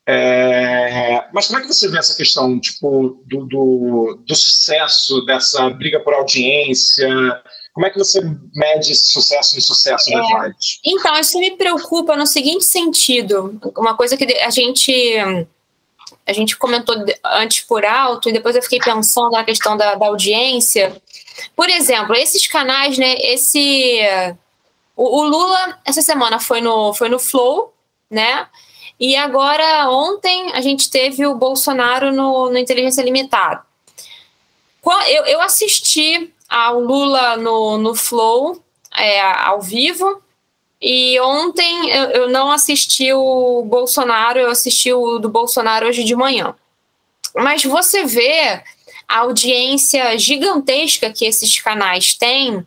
É, 0.07 1.27
mas 1.33 1.47
como 1.47 1.59
é 1.59 1.61
que 1.63 1.67
você 1.67 1.87
vê 1.87 1.97
essa 1.97 2.15
questão 2.15 2.59
tipo, 2.59 3.23
do, 3.25 3.45
do, 3.45 4.23
do, 4.23 4.35
sucesso 4.35 5.25
dessa 5.25 5.67
briga 5.71 5.99
por 5.99 6.13
audiência? 6.13 7.09
Como 7.75 7.85
é 7.85 7.89
que 7.89 7.99
você 7.99 8.21
mede 8.55 8.93
esse 8.93 9.07
sucesso 9.07 9.53
e 9.53 9.57
insucesso 9.57 10.09
das 10.09 10.25
é, 10.25 10.39
lives? 10.39 10.79
Então, 10.81 11.13
isso 11.19 11.37
me 11.37 11.57
preocupa 11.57 12.15
no 12.15 12.25
seguinte 12.25 12.63
sentido. 12.63 13.59
Uma 13.77 13.97
coisa 13.97 14.15
que 14.15 14.23
a 14.39 14.49
gente 14.49 15.13
a 16.25 16.31
gente 16.31 16.55
comentou 16.55 16.95
antes 17.23 17.65
por 17.65 17.83
alto 17.83 18.29
e 18.29 18.31
depois 18.31 18.55
eu 18.55 18.61
fiquei 18.61 18.79
pensando 18.79 19.31
na 19.31 19.43
questão 19.43 19.75
da, 19.75 19.95
da 19.95 20.07
audiência. 20.07 20.95
Por 21.53 21.69
exemplo, 21.69 22.15
esses 22.15 22.47
canais, 22.47 22.97
né? 22.97 23.15
Esse 23.19 23.99
o, 24.95 25.19
o 25.19 25.23
Lula 25.25 25.77
essa 25.83 26.01
semana 26.01 26.39
foi 26.39 26.61
no 26.61 26.93
foi 26.93 27.09
no 27.09 27.19
Flow, 27.19 27.73
né? 28.09 28.47
E 28.97 29.17
agora, 29.17 29.89
ontem, 29.89 30.53
a 30.53 30.61
gente 30.61 30.89
teve 30.89 31.25
o 31.25 31.35
Bolsonaro 31.35 32.13
no, 32.13 32.49
no 32.49 32.57
Inteligência 32.57 33.01
Limitada. 33.01 33.61
Eu, 35.09 35.25
eu 35.25 35.41
assisti 35.41 36.33
ao 36.49 36.79
Lula 36.79 37.37
no, 37.37 37.77
no 37.77 37.95
Flow, 37.95 38.63
é, 38.95 39.21
ao 39.21 39.61
vivo, 39.61 40.21
e 40.81 41.19
ontem 41.19 41.89
eu, 41.89 42.03
eu, 42.11 42.29
não 42.29 42.51
assisti 42.51 43.11
o 43.11 43.63
Bolsonaro, 43.63 44.39
eu 44.39 44.49
assisti 44.49 44.93
o 44.93 45.17
do 45.17 45.29
Bolsonaro 45.29 45.87
hoje 45.87 46.03
de 46.03 46.15
manhã. 46.15 46.55
Mas 47.35 47.63
você 47.63 48.05
vê 48.05 48.63
a 49.07 49.19
audiência 49.19 50.17
gigantesca 50.17 51.11
que 51.11 51.25
esses 51.25 51.59
canais 51.59 52.13
têm, 52.13 52.65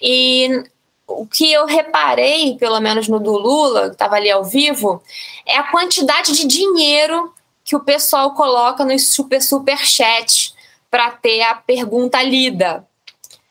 e 0.00 0.64
o 1.06 1.26
que 1.26 1.52
eu 1.52 1.66
reparei, 1.66 2.56
pelo 2.56 2.80
menos 2.80 3.08
no 3.08 3.18
do 3.18 3.32
Lula, 3.32 3.88
que 3.88 3.94
estava 3.94 4.16
ali 4.16 4.30
ao 4.30 4.44
vivo, 4.44 5.02
é 5.44 5.58
a 5.58 5.70
quantidade 5.70 6.32
de 6.32 6.46
dinheiro 6.46 7.32
que 7.64 7.76
o 7.76 7.80
pessoal 7.80 8.34
coloca 8.34 8.84
nos 8.84 9.08
super 9.08 9.42
super 9.42 9.78
chat 9.78 10.54
para 10.90 11.10
ter 11.10 11.42
a 11.42 11.54
pergunta 11.54 12.22
lida, 12.22 12.86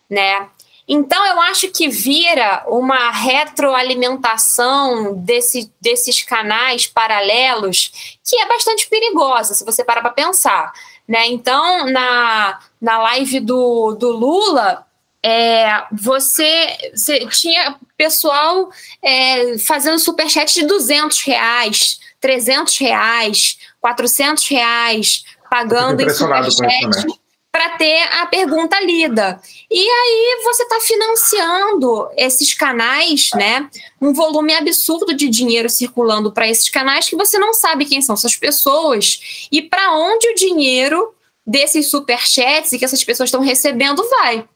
né? 0.10 0.50
Então 0.92 1.24
eu 1.24 1.40
acho 1.42 1.70
que 1.70 1.88
vira 1.88 2.64
uma 2.68 3.12
retroalimentação 3.12 5.14
desse, 5.14 5.72
desses 5.80 6.24
canais 6.24 6.88
paralelos 6.88 8.18
que 8.28 8.36
é 8.40 8.48
bastante 8.48 8.88
perigosa, 8.88 9.54
se 9.54 9.64
você 9.64 9.84
parar 9.84 10.02
para 10.02 10.10
pensar. 10.10 10.74
Né? 11.08 11.28
Então, 11.28 11.86
na, 11.86 12.60
na 12.82 12.98
live 13.00 13.40
do, 13.40 13.96
do 13.96 14.12
Lula, 14.12 14.86
é, 15.22 15.84
você, 15.92 16.76
você, 16.94 17.28
tinha 17.28 17.76
pessoal 17.96 18.70
é, 19.04 19.58
fazendo 19.60 20.00
superchat 20.00 20.54
de 20.54 20.66
200 20.66 21.22
reais, 21.22 22.00
300 22.22 22.78
reais, 22.78 23.58
400 23.82 24.48
reais, 24.48 25.26
pagando 25.50 26.02
em 26.02 26.10
superchat 26.10 27.19
para 27.52 27.78
ter 27.78 28.02
a 28.20 28.28
pergunta 28.28 28.80
lida. 28.82 29.42
E 29.70 29.80
aí 29.80 30.42
você 30.44 30.64
está 30.64 30.80
financiando 30.80 32.10
esses 32.16 32.54
canais, 32.54 33.30
né? 33.36 33.70
Um 34.00 34.14
volume 34.14 34.54
absurdo 34.54 35.14
de 35.14 35.28
dinheiro 35.30 35.70
circulando 35.70 36.32
para 36.32 36.48
esses 36.48 36.70
canais 36.70 37.10
que 37.10 37.16
você 37.16 37.40
não 37.40 37.54
sabe 37.54 37.86
quem 37.86 38.02
são 38.02 38.14
essas 38.14 38.36
pessoas 38.36 39.48
e 39.52 39.62
para 39.62 39.94
onde 39.94 40.30
o 40.30 40.36
dinheiro 40.36 41.14
desses 41.46 41.90
superchats 41.90 42.78
que 42.78 42.86
essas 42.86 43.04
pessoas 43.04 43.30
estão 43.30 43.42
recebendo 43.42 44.08
vai. 44.10 44.48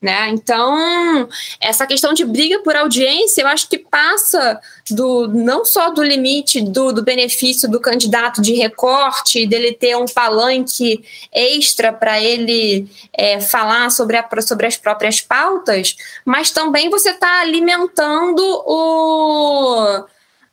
Né? 0.00 0.28
Então, 0.28 1.26
essa 1.58 1.86
questão 1.86 2.12
de 2.12 2.22
briga 2.22 2.58
por 2.62 2.76
audiência, 2.76 3.40
eu 3.40 3.48
acho 3.48 3.66
que 3.66 3.78
passa 3.78 4.60
do 4.90 5.26
não 5.28 5.64
só 5.64 5.88
do 5.88 6.02
limite 6.02 6.60
do, 6.60 6.92
do 6.92 7.02
benefício 7.02 7.68
do 7.68 7.80
candidato 7.80 8.42
de 8.42 8.52
recorte, 8.52 9.46
dele 9.46 9.72
ter 9.72 9.96
um 9.96 10.04
palanque 10.04 11.02
extra 11.32 11.94
para 11.94 12.20
ele 12.20 12.86
é, 13.10 13.40
falar 13.40 13.90
sobre, 13.90 14.18
a, 14.18 14.28
sobre 14.42 14.66
as 14.66 14.76
próprias 14.76 15.22
pautas, 15.22 15.96
mas 16.26 16.50
também 16.50 16.90
você 16.90 17.10
está 17.10 17.40
alimentando 17.40 18.42
o. 18.66 20.04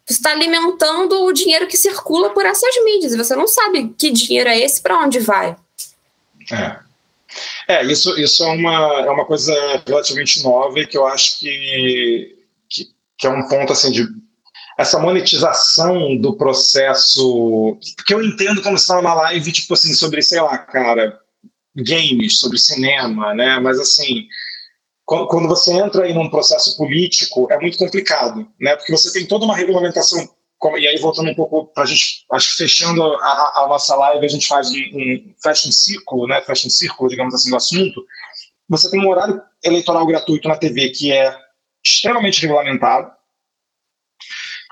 Você 0.06 0.14
está 0.14 0.32
alimentando 0.32 1.24
o 1.24 1.34
dinheiro 1.34 1.68
que 1.68 1.78
circula 1.78 2.30
por 2.30 2.46
essas 2.46 2.76
mídias. 2.84 3.16
Você 3.16 3.36
não 3.36 3.48
sabe 3.48 3.94
que 3.98 4.10
dinheiro 4.10 4.50
é 4.50 4.60
esse 4.60 4.82
para 4.82 5.00
onde 5.00 5.20
vai. 5.20 5.56
É. 6.52 6.83
É, 7.68 7.84
isso, 7.86 8.18
isso 8.20 8.44
é, 8.44 8.48
uma, 8.48 9.06
é 9.06 9.10
uma 9.10 9.26
coisa 9.26 9.54
relativamente 9.86 10.44
nova 10.44 10.80
e 10.80 10.88
que 10.88 10.98
eu 10.98 11.06
acho 11.08 11.40
que, 11.40 12.36
que, 12.70 12.86
que 13.18 13.28
é 13.28 13.30
um 13.30 13.48
ponto 13.48 13.74
assim 13.74 13.92
de 13.92 14.06
essa 14.78 15.00
monetização 15.00 16.18
do 16.18 16.36
processo, 16.36 17.78
porque 17.96 18.14
eu 18.14 18.24
entendo 18.24 18.62
como 18.62 18.78
você 18.78 18.84
está 18.84 18.96
numa 18.96 19.14
live, 19.14 19.52
tipo 19.52 19.74
assim, 19.74 19.94
sobre, 19.94 20.22
sei 20.22 20.42
lá, 20.42 20.58
cara, 20.58 21.20
games, 21.76 22.40
sobre 22.40 22.58
cinema, 22.58 23.34
né, 23.34 23.60
mas 23.60 23.80
assim, 23.80 24.28
quando 25.06 25.48
você 25.48 25.74
entra 25.74 26.06
aí 26.06 26.14
num 26.14 26.30
processo 26.30 26.76
político, 26.76 27.48
é 27.52 27.60
muito 27.60 27.78
complicado, 27.78 28.48
né, 28.60 28.76
porque 28.76 28.92
você 28.92 29.12
tem 29.14 29.28
toda 29.28 29.46
uma 29.46 29.56
regulamentação 29.56 30.28
e 30.78 30.88
aí 30.88 30.98
voltando 30.98 31.30
um 31.30 31.36
pouco 31.36 31.66
para 31.74 31.84
a 31.84 31.86
gente, 31.86 32.26
acho 32.32 32.52
que 32.52 32.58
fechando 32.58 33.04
a, 33.04 33.64
a, 33.64 33.68
nossa 33.68 33.96
live, 33.96 34.26
a 34.26 34.30
gente 34.30 34.48
faz 34.48 34.70
um, 34.72 34.76
um 34.76 35.36
fecha 35.42 35.68
um 35.68 35.72
círculo, 35.72 36.28
né, 36.28 36.42
fecha 36.42 36.68
um 36.68 36.72
círculo, 36.72 37.10
digamos 37.10 37.34
assim, 37.34 37.50
do 37.50 37.56
assunto. 37.56 38.06
Você 38.70 38.90
tem 38.90 39.02
um 39.02 39.10
horário 39.10 39.42
eleitoral 39.64 40.06
gratuito 40.06 40.48
na 40.48 40.58
TV 40.58 40.90
que 40.90 41.12
é 41.12 41.36
extremamente 41.86 42.42
regulamentado, 42.42 43.12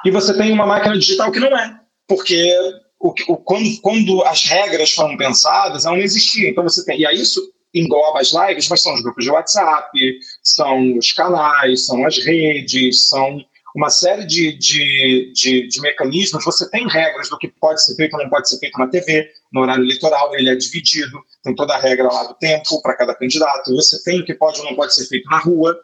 e 0.05 0.11
você 0.11 0.35
tem 0.35 0.51
uma 0.51 0.65
máquina 0.65 0.97
digital 0.97 1.31
que 1.31 1.39
não 1.39 1.55
é, 1.55 1.79
porque 2.07 2.57
o, 2.99 3.13
o, 3.27 3.37
quando, 3.37 3.81
quando 3.81 4.23
as 4.23 4.43
regras 4.45 4.91
foram 4.91 5.15
pensadas, 5.17 5.85
ela 5.85 5.95
não 5.95 6.03
existia. 6.03 6.49
Então 6.49 6.63
você 6.63 6.83
tem, 6.85 6.99
e 6.99 7.05
aí 7.05 7.21
isso 7.21 7.41
engloba 7.73 8.19
as 8.19 8.31
lives, 8.33 8.67
mas 8.67 8.81
são 8.81 8.93
os 8.93 9.01
grupos 9.01 9.23
de 9.23 9.31
WhatsApp, 9.31 10.19
são 10.43 10.97
os 10.97 11.11
canais, 11.13 11.85
são 11.85 12.05
as 12.05 12.17
redes, 12.17 13.07
são 13.07 13.43
uma 13.75 13.89
série 13.89 14.25
de, 14.25 14.57
de, 14.57 15.31
de, 15.33 15.67
de, 15.67 15.81
mecanismos, 15.81 16.43
você 16.43 16.69
tem 16.69 16.87
regras 16.87 17.29
do 17.29 17.37
que 17.37 17.47
pode 17.47 17.83
ser 17.83 17.95
feito 17.95 18.13
ou 18.15 18.23
não 18.23 18.29
pode 18.29 18.49
ser 18.49 18.57
feito 18.57 18.77
na 18.77 18.87
TV, 18.87 19.29
no 19.51 19.61
horário 19.61 19.83
eleitoral, 19.83 20.35
ele 20.35 20.49
é 20.49 20.55
dividido, 20.55 21.19
tem 21.43 21.55
toda 21.55 21.75
a 21.75 21.79
regra 21.79 22.11
lá 22.11 22.23
do 22.23 22.33
tempo 22.35 22.81
para 22.81 22.95
cada 22.95 23.15
candidato, 23.15 23.75
você 23.75 24.03
tem 24.03 24.21
o 24.21 24.25
que 24.25 24.33
pode 24.33 24.59
ou 24.59 24.65
não 24.65 24.75
pode 24.75 24.93
ser 24.93 25.05
feito 25.05 25.29
na 25.29 25.39
rua, 25.39 25.77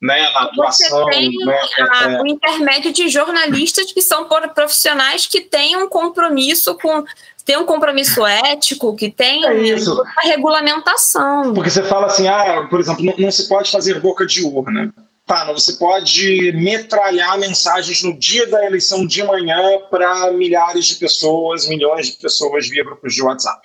né, 0.00 0.30
na 0.30 0.42
atuação. 0.44 1.04
Você 1.04 1.10
tem 1.10 1.36
né, 1.44 1.60
a, 1.90 2.12
é, 2.12 2.22
o 2.22 2.26
intermédio 2.26 2.92
de 2.92 3.08
jornalistas 3.08 3.92
que 3.92 4.00
são 4.00 4.28
profissionais 4.54 5.26
que 5.26 5.40
têm 5.40 5.76
um 5.76 5.88
compromisso 5.88 6.76
com 6.76 7.04
tem 7.44 7.56
um 7.56 7.64
compromisso 7.64 8.26
ético, 8.26 8.94
que 8.94 9.10
tem 9.10 9.42
é 9.42 9.48
uma 9.48 10.04
regulamentação. 10.22 11.54
Porque 11.54 11.70
você 11.70 11.82
fala 11.82 12.06
assim, 12.06 12.28
ah, 12.28 12.66
por 12.68 12.78
exemplo, 12.78 13.02
não, 13.02 13.14
não 13.16 13.30
se 13.30 13.48
pode 13.48 13.70
fazer 13.70 13.98
boca 14.00 14.26
de 14.26 14.44
urna. 14.44 14.92
Tá, 15.28 15.52
você 15.52 15.74
pode 15.74 16.52
metralhar 16.52 17.38
mensagens 17.38 18.02
no 18.02 18.18
dia 18.18 18.46
da 18.46 18.64
eleição 18.64 19.06
de 19.06 19.22
manhã 19.22 19.78
para 19.90 20.32
milhares 20.32 20.86
de 20.86 20.94
pessoas, 20.94 21.68
milhões 21.68 22.06
de 22.06 22.12
pessoas 22.14 22.66
via 22.66 22.82
grupos 22.82 23.14
de 23.14 23.22
WhatsApp. 23.22 23.60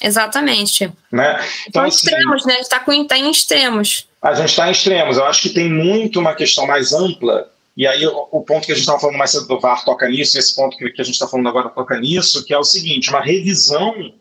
Exatamente. 0.00 0.92
Né? 1.10 1.44
Então, 1.66 1.82
assim, 1.82 1.96
extremos, 1.96 2.46
né? 2.46 2.52
A 2.52 2.56
gente 2.58 2.64
está 2.64 2.78
tá 2.78 3.18
em 3.18 3.28
extremos. 3.28 4.06
A 4.22 4.34
gente 4.34 4.50
está 4.50 4.68
em 4.68 4.70
extremos. 4.70 5.16
Eu 5.16 5.24
acho 5.24 5.42
que 5.42 5.50
tem 5.50 5.68
muito 5.68 6.20
uma 6.20 6.32
questão 6.32 6.64
mais 6.64 6.92
ampla, 6.92 7.50
e 7.76 7.84
aí 7.84 8.06
o, 8.06 8.28
o 8.30 8.42
ponto 8.42 8.64
que 8.64 8.70
a 8.70 8.74
gente 8.76 8.82
estava 8.82 9.00
falando 9.00 9.18
mais 9.18 9.32
cedo 9.32 9.48
do 9.48 9.58
VAR 9.58 9.84
toca 9.84 10.08
nisso, 10.08 10.36
e 10.36 10.38
esse 10.38 10.54
ponto 10.54 10.76
que, 10.76 10.90
que 10.90 11.02
a 11.02 11.04
gente 11.04 11.14
está 11.14 11.26
falando 11.26 11.48
agora 11.48 11.70
toca 11.70 11.98
nisso, 11.98 12.44
que 12.44 12.54
é 12.54 12.58
o 12.58 12.62
seguinte, 12.62 13.10
uma 13.10 13.20
revisão 13.20 14.12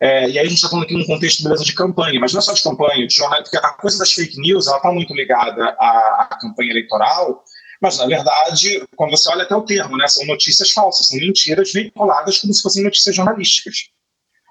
é, 0.00 0.30
e 0.30 0.38
aí 0.38 0.46
a 0.46 0.48
gente 0.48 0.54
está 0.54 0.68
falando 0.68 0.84
aqui 0.84 0.94
num 0.94 1.06
contexto 1.06 1.42
beleza, 1.42 1.64
de 1.64 1.74
campanha, 1.74 2.20
mas 2.20 2.32
não 2.32 2.38
é 2.38 2.42
só 2.42 2.52
de 2.52 2.62
campanha, 2.62 3.06
de 3.06 3.14
jornal, 3.14 3.42
porque 3.42 3.56
a 3.56 3.70
coisa 3.70 3.98
das 3.98 4.12
fake 4.12 4.40
news 4.40 4.68
ela 4.68 4.76
está 4.76 4.92
muito 4.92 5.12
ligada 5.12 5.76
à, 5.78 6.28
à, 6.30 6.38
campanha 6.40 6.70
eleitoral, 6.70 7.42
mas 7.82 7.98
na 7.98 8.06
verdade, 8.06 8.86
quando 8.94 9.10
você 9.10 9.28
olha 9.28 9.42
até 9.42 9.56
o 9.56 9.62
termo, 9.62 9.96
né, 9.96 10.06
são 10.06 10.24
notícias 10.26 10.70
falsas, 10.70 11.08
são 11.08 11.18
mentiras 11.18 11.72
veiculadas 11.72 12.38
como 12.38 12.54
se 12.54 12.62
fossem 12.62 12.84
notícias 12.84 13.14
jornalísticas. 13.14 13.88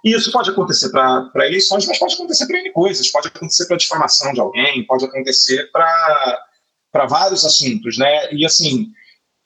E 0.03 0.13
isso 0.13 0.31
pode 0.31 0.49
acontecer 0.49 0.89
para 0.89 1.31
eleições, 1.45 1.85
mas 1.85 1.97
pode 1.97 2.13
acontecer 2.13 2.45
para 2.45 2.59
N 2.59 2.71
coisas, 2.71 3.09
pode 3.09 3.27
acontecer 3.27 3.65
para 3.67 3.77
difamação 3.77 4.33
de 4.33 4.39
alguém, 4.39 4.85
pode 4.85 5.05
acontecer 5.05 5.69
para 5.71 7.07
vários 7.07 7.45
assuntos, 7.45 7.97
né? 7.97 8.33
E 8.33 8.45
assim, 8.45 8.87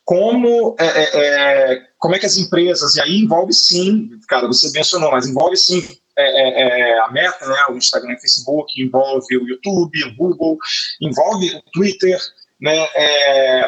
como 0.03 0.75
é, 0.79 0.85
é, 0.85 1.09
é, 1.13 1.81
como 1.97 2.15
é 2.15 2.19
que 2.19 2.25
as 2.25 2.37
empresas, 2.37 2.95
e 2.95 3.01
aí 3.01 3.17
envolve 3.19 3.53
sim, 3.53 4.09
cara, 4.27 4.47
você 4.47 4.71
mencionou, 4.71 5.11
mas 5.11 5.27
envolve 5.27 5.55
sim 5.55 5.87
é, 6.17 6.23
é, 6.23 6.91
é, 6.91 6.99
a 6.99 7.09
Meta, 7.09 7.47
né, 7.47 7.65
o 7.69 7.77
Instagram 7.77 8.11
e 8.11 8.15
o 8.15 8.19
Facebook, 8.19 8.81
envolve 8.81 9.37
o 9.37 9.47
YouTube, 9.47 10.03
o 10.03 10.15
Google, 10.15 10.57
envolve 11.01 11.55
o 11.55 11.61
Twitter, 11.71 12.19
né, 12.59 12.87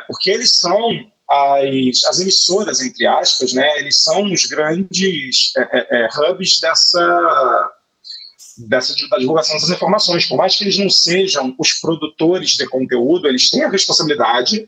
porque 0.07 0.31
eles 0.31 0.59
são 0.59 0.77
as, 1.29 2.03
as 2.05 2.19
emissoras, 2.19 2.81
entre 2.81 3.07
aspas, 3.07 3.53
né, 3.53 3.79
eles 3.79 4.03
são 4.03 4.31
os 4.31 4.45
grandes 4.45 5.53
hubs 6.17 6.59
dessa, 6.59 7.71
dessa 8.67 8.93
da 9.09 9.17
divulgação 9.17 9.55
dessas 9.55 9.69
informações. 9.69 10.25
Por 10.25 10.37
mais 10.37 10.57
que 10.57 10.63
eles 10.63 10.77
não 10.77 10.89
sejam 10.89 11.55
os 11.57 11.73
produtores 11.73 12.51
de 12.51 12.67
conteúdo, 12.67 13.27
eles 13.27 13.49
têm 13.49 13.63
a 13.63 13.69
responsabilidade 13.69 14.67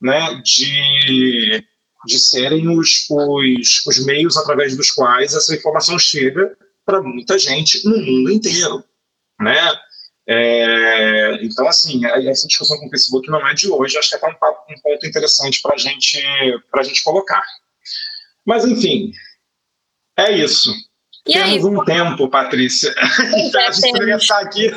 né, 0.00 0.40
de, 0.42 1.64
de 2.06 2.18
serem 2.18 2.68
os, 2.68 3.06
os, 3.10 3.86
os 3.86 4.04
meios 4.04 4.36
através 4.36 4.76
dos 4.76 4.90
quais 4.90 5.34
essa 5.34 5.54
informação 5.54 5.98
chega 5.98 6.56
para 6.84 7.02
muita 7.02 7.38
gente 7.38 7.84
no 7.84 7.98
mundo 7.98 8.30
inteiro. 8.30 8.84
Né? 9.40 9.56
É, 10.28 11.44
então, 11.44 11.68
assim, 11.68 12.04
essa 12.04 12.48
discussão 12.48 12.78
com 12.78 12.86
o 12.86 12.90
Facebook 12.90 13.28
não 13.30 13.46
é 13.46 13.54
de 13.54 13.70
hoje, 13.70 13.96
acho 13.96 14.08
que 14.08 14.14
é 14.16 14.18
até 14.18 14.28
um, 14.28 14.74
um 14.74 14.80
ponto 14.80 15.06
interessante 15.06 15.60
para 15.62 15.76
gente, 15.76 16.20
a 16.72 16.82
gente 16.82 17.02
colocar. 17.02 17.42
Mas, 18.44 18.64
enfim, 18.64 19.12
é 20.16 20.32
isso. 20.32 20.72
E 21.26 21.32
Temos 21.32 21.52
aí, 21.52 21.64
um 21.64 21.84
tempo, 21.84 22.28
Patrícia. 22.28 22.94
A 22.96 23.72
gente 23.72 23.92
deveria 23.92 24.16
estar 24.16 24.38
aqui. 24.38 24.70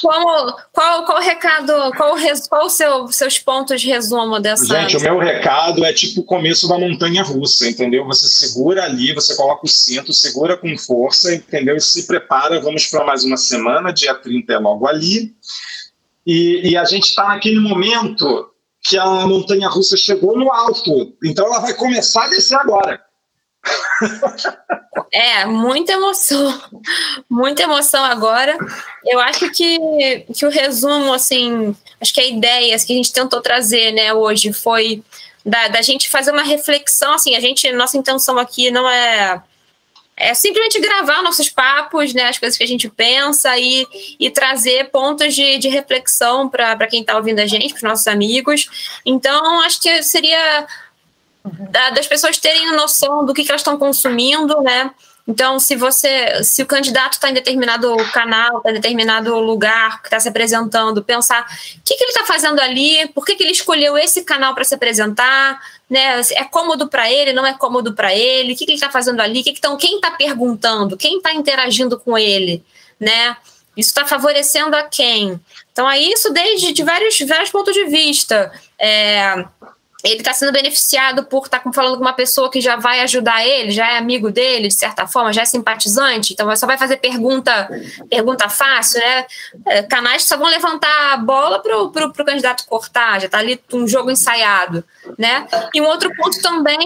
Como, 0.00 0.52
qual, 0.72 1.04
qual 1.04 1.18
o 1.18 1.20
recado, 1.20 1.72
qual, 1.96 2.14
qual 2.48 2.66
os 2.66 2.72
seu, 2.72 3.08
seus 3.08 3.38
pontos 3.38 3.80
de 3.80 3.88
resumo 3.88 4.38
dessa. 4.38 4.66
Gente, 4.66 4.96
o 4.96 5.00
meu 5.00 5.18
recado 5.18 5.84
é 5.84 5.92
tipo 5.92 6.20
o 6.20 6.24
começo 6.24 6.68
da 6.68 6.78
montanha 6.78 7.22
russa, 7.22 7.68
entendeu? 7.68 8.04
Você 8.06 8.28
segura 8.28 8.84
ali, 8.84 9.12
você 9.12 9.34
coloca 9.34 9.66
o 9.66 9.68
cinto, 9.68 10.12
segura 10.12 10.56
com 10.56 10.76
força, 10.78 11.34
entendeu? 11.34 11.76
E 11.76 11.80
se 11.80 12.06
prepara, 12.06 12.60
vamos 12.60 12.86
para 12.86 13.04
mais 13.04 13.24
uma 13.24 13.36
semana, 13.36 13.92
dia 13.92 14.14
30 14.14 14.52
é 14.52 14.58
logo 14.58 14.86
ali. 14.86 15.34
E, 16.24 16.70
e 16.70 16.76
a 16.76 16.84
gente 16.84 17.08
está 17.08 17.28
naquele 17.28 17.58
momento 17.58 18.48
que 18.80 18.96
a 18.96 19.26
montanha 19.26 19.68
russa 19.68 19.96
chegou 19.96 20.36
no 20.36 20.52
alto, 20.52 21.16
então 21.22 21.46
ela 21.46 21.60
vai 21.60 21.74
começar 21.74 22.24
a 22.24 22.28
descer 22.28 22.58
agora. 22.58 23.00
É, 25.14 25.44
muita 25.44 25.92
emoção, 25.92 26.62
muita 27.28 27.62
emoção 27.62 28.02
agora. 28.02 28.56
Eu 29.04 29.20
acho 29.20 29.50
que, 29.50 30.24
que 30.34 30.46
o 30.46 30.48
resumo, 30.48 31.12
assim, 31.12 31.76
acho 32.00 32.14
que 32.14 32.20
a 32.20 32.26
ideia 32.26 32.78
que 32.78 32.92
a 32.94 32.96
gente 32.96 33.12
tentou 33.12 33.42
trazer, 33.42 33.92
né, 33.92 34.14
hoje 34.14 34.54
foi 34.54 35.02
da, 35.44 35.68
da 35.68 35.82
gente 35.82 36.08
fazer 36.08 36.30
uma 36.30 36.42
reflexão, 36.42 37.12
assim, 37.12 37.36
a 37.36 37.40
gente, 37.40 37.70
nossa 37.72 37.98
intenção 37.98 38.38
aqui 38.38 38.70
não 38.70 38.88
é 38.88 39.42
é 40.14 40.34
simplesmente 40.34 40.78
gravar 40.78 41.22
nossos 41.22 41.48
papos, 41.48 42.12
né, 42.12 42.28
as 42.28 42.38
coisas 42.38 42.56
que 42.56 42.62
a 42.62 42.66
gente 42.66 42.88
pensa 42.88 43.58
e, 43.58 43.86
e 44.20 44.30
trazer 44.30 44.90
pontos 44.90 45.34
de, 45.34 45.58
de 45.58 45.68
reflexão 45.68 46.48
para 46.48 46.86
quem 46.86 47.00
está 47.00 47.16
ouvindo 47.16 47.40
a 47.40 47.46
gente, 47.46 47.70
para 47.70 47.78
os 47.78 47.82
nossos 47.82 48.06
amigos. 48.06 49.00
Então, 49.04 49.60
acho 49.62 49.80
que 49.80 50.02
seria 50.02 50.66
da, 51.44 51.90
das 51.90 52.06
pessoas 52.06 52.38
terem 52.38 52.72
noção 52.72 53.24
do 53.24 53.34
que, 53.34 53.44
que 53.44 53.50
elas 53.50 53.60
estão 53.60 53.78
consumindo, 53.78 54.60
né? 54.62 54.90
Então, 55.26 55.60
se 55.60 55.76
você, 55.76 56.42
se 56.42 56.62
o 56.62 56.66
candidato 56.66 57.12
está 57.12 57.30
em 57.30 57.34
determinado 57.34 57.96
canal, 58.12 58.58
está 58.58 58.70
em 58.70 58.74
determinado 58.74 59.38
lugar 59.38 60.02
que 60.02 60.08
está 60.08 60.18
se 60.18 60.28
apresentando, 60.28 61.02
pensar 61.02 61.42
o 61.42 61.82
que, 61.84 61.96
que 61.96 62.02
ele 62.02 62.10
está 62.10 62.24
fazendo 62.24 62.60
ali, 62.60 63.06
por 63.08 63.24
que, 63.24 63.36
que 63.36 63.42
ele 63.44 63.52
escolheu 63.52 63.96
esse 63.96 64.24
canal 64.24 64.52
para 64.52 64.64
se 64.64 64.74
apresentar, 64.74 65.60
né? 65.88 66.20
É 66.32 66.44
cômodo 66.44 66.88
para 66.88 67.10
ele, 67.10 67.32
não 67.32 67.46
é 67.46 67.54
cômodo 67.54 67.94
para 67.94 68.12
ele, 68.14 68.52
o 68.52 68.56
que, 68.56 68.64
que 68.64 68.72
ele 68.72 68.78
está 68.78 68.90
fazendo 68.90 69.20
ali, 69.20 69.44
que 69.44 69.52
que 69.52 69.60
tão, 69.60 69.76
quem 69.76 69.96
está 69.96 70.10
perguntando, 70.10 70.96
quem 70.96 71.18
está 71.18 71.32
interagindo 71.32 71.98
com 72.00 72.18
ele, 72.18 72.64
né? 72.98 73.36
Isso 73.76 73.88
está 73.88 74.04
favorecendo 74.04 74.76
a 74.76 74.82
quem? 74.82 75.40
Então, 75.72 75.88
é 75.88 75.98
isso 75.98 76.30
desde 76.32 76.72
de 76.72 76.82
vários, 76.82 77.18
vários 77.20 77.50
pontos 77.50 77.72
de 77.72 77.84
vista. 77.86 78.52
É, 78.78 79.44
ele 80.04 80.16
está 80.16 80.32
sendo 80.32 80.52
beneficiado 80.52 81.24
por 81.24 81.44
estar 81.44 81.60
tá 81.60 81.72
falando 81.72 81.96
com 81.96 82.02
uma 82.02 82.12
pessoa 82.12 82.50
que 82.50 82.60
já 82.60 82.76
vai 82.76 83.00
ajudar 83.00 83.46
ele, 83.46 83.70
já 83.70 83.92
é 83.92 83.98
amigo 83.98 84.30
dele, 84.30 84.68
de 84.68 84.74
certa 84.74 85.06
forma, 85.06 85.32
já 85.32 85.42
é 85.42 85.44
simpatizante, 85.44 86.32
então 86.32 86.54
só 86.56 86.66
vai 86.66 86.76
fazer 86.76 86.96
pergunta 86.96 87.70
pergunta 88.10 88.48
fácil, 88.48 89.00
né? 89.00 89.26
É, 89.66 89.82
canais 89.82 90.22
que 90.22 90.28
só 90.28 90.36
vão 90.36 90.48
levantar 90.48 91.12
a 91.12 91.16
bola 91.16 91.60
para 91.60 92.06
o 92.06 92.24
candidato 92.24 92.66
cortar, 92.66 93.20
já 93.20 93.26
está 93.26 93.38
ali 93.38 93.60
um 93.72 93.86
jogo 93.86 94.10
ensaiado, 94.10 94.84
né? 95.16 95.46
E 95.72 95.80
um 95.80 95.86
outro 95.86 96.14
ponto 96.16 96.40
também 96.40 96.78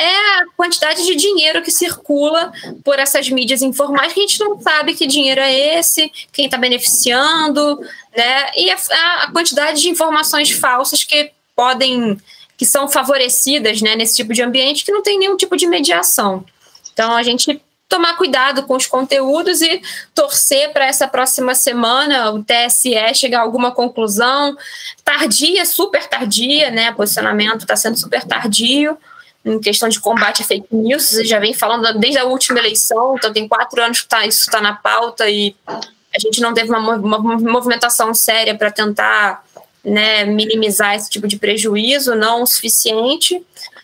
é 0.00 0.16
a 0.38 0.44
quantidade 0.56 1.04
de 1.04 1.14
dinheiro 1.14 1.62
que 1.62 1.70
circula 1.70 2.52
por 2.84 2.98
essas 2.98 3.30
mídias 3.30 3.62
informais, 3.62 4.12
que 4.12 4.20
a 4.20 4.26
gente 4.26 4.40
não 4.40 4.60
sabe 4.60 4.94
que 4.94 5.06
dinheiro 5.06 5.40
é 5.40 5.78
esse, 5.78 6.10
quem 6.32 6.46
está 6.46 6.56
beneficiando, 6.56 7.80
né? 8.16 8.50
E 8.56 8.70
a, 8.70 8.76
a 9.22 9.30
quantidade 9.30 9.80
de 9.80 9.88
informações 9.88 10.50
falsas 10.50 11.04
que 11.04 11.30
podem 11.54 12.18
que 12.56 12.64
são 12.64 12.88
favorecidas 12.88 13.82
né, 13.82 13.94
nesse 13.94 14.16
tipo 14.16 14.32
de 14.32 14.42
ambiente 14.42 14.84
que 14.84 14.92
não 14.92 15.02
tem 15.02 15.18
nenhum 15.18 15.36
tipo 15.36 15.56
de 15.56 15.66
mediação. 15.66 16.44
Então, 16.92 17.14
a 17.14 17.22
gente 17.22 17.60
tomar 17.88 18.16
cuidado 18.16 18.64
com 18.64 18.74
os 18.74 18.86
conteúdos 18.86 19.62
e 19.62 19.80
torcer 20.14 20.72
para 20.72 20.86
essa 20.86 21.06
próxima 21.06 21.54
semana 21.54 22.32
o 22.32 22.42
TSE 22.42 23.14
chegar 23.14 23.40
a 23.40 23.42
alguma 23.42 23.70
conclusão 23.70 24.56
tardia, 25.04 25.64
super 25.64 26.06
tardia, 26.08 26.70
né? 26.70 26.90
O 26.90 26.94
posicionamento 26.94 27.60
está 27.60 27.76
sendo 27.76 27.96
super 27.96 28.24
tardio 28.24 28.98
em 29.44 29.60
questão 29.60 29.88
de 29.88 30.00
combate 30.00 30.42
a 30.42 30.44
fake 30.44 30.66
news. 30.72 31.04
Você 31.04 31.24
já 31.24 31.38
vem 31.38 31.54
falando 31.54 31.96
desde 31.98 32.18
a 32.18 32.24
última 32.24 32.58
eleição, 32.58 33.14
então 33.16 33.32
tem 33.32 33.46
quatro 33.46 33.80
anos 33.80 34.00
que 34.00 34.08
tá, 34.08 34.26
isso 34.26 34.40
está 34.40 34.60
na 34.60 34.74
pauta 34.74 35.30
e 35.30 35.54
a 35.68 36.18
gente 36.18 36.40
não 36.40 36.52
teve 36.52 36.70
uma, 36.70 36.96
uma 36.96 37.18
movimentação 37.18 38.12
séria 38.12 38.56
para 38.56 38.70
tentar 38.72 39.45
né, 39.86 40.24
minimizar 40.24 40.96
esse 40.96 41.08
tipo 41.08 41.28
de 41.28 41.38
prejuízo, 41.38 42.16
não 42.16 42.42
o 42.42 42.46
suficiente. 42.46 43.40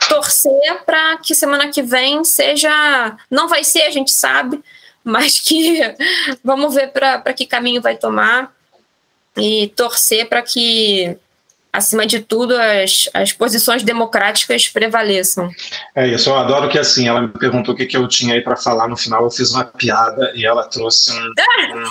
Torcer 0.08 0.82
para 0.84 1.16
que 1.18 1.32
semana 1.32 1.68
que 1.68 1.80
vem 1.80 2.24
seja. 2.24 3.16
Não 3.30 3.48
vai 3.48 3.62
ser, 3.62 3.82
a 3.82 3.90
gente 3.90 4.10
sabe, 4.10 4.60
mas 5.04 5.38
que 5.38 5.80
vamos 6.42 6.74
ver 6.74 6.88
para 6.88 7.32
que 7.32 7.46
caminho 7.46 7.80
vai 7.80 7.96
tomar 7.96 8.52
e 9.36 9.68
torcer 9.68 10.28
para 10.28 10.42
que 10.42 11.16
acima 11.72 12.06
de 12.06 12.20
tudo, 12.20 12.54
as, 12.54 13.08
as 13.14 13.32
posições 13.32 13.82
democráticas 13.82 14.68
prevaleçam. 14.68 15.50
É 15.94 16.06
isso, 16.06 16.28
eu 16.28 16.36
adoro 16.36 16.68
que 16.68 16.78
assim, 16.78 17.08
ela 17.08 17.22
me 17.22 17.28
perguntou 17.28 17.72
o 17.72 17.76
que, 17.76 17.86
que 17.86 17.96
eu 17.96 18.06
tinha 18.06 18.34
aí 18.34 18.42
para 18.42 18.56
falar 18.56 18.88
no 18.88 18.96
final, 18.96 19.24
eu 19.24 19.30
fiz 19.30 19.50
uma 19.52 19.64
piada 19.64 20.32
e 20.34 20.44
ela 20.44 20.64
trouxe 20.68 21.10
um, 21.12 21.16
um, 21.16 21.82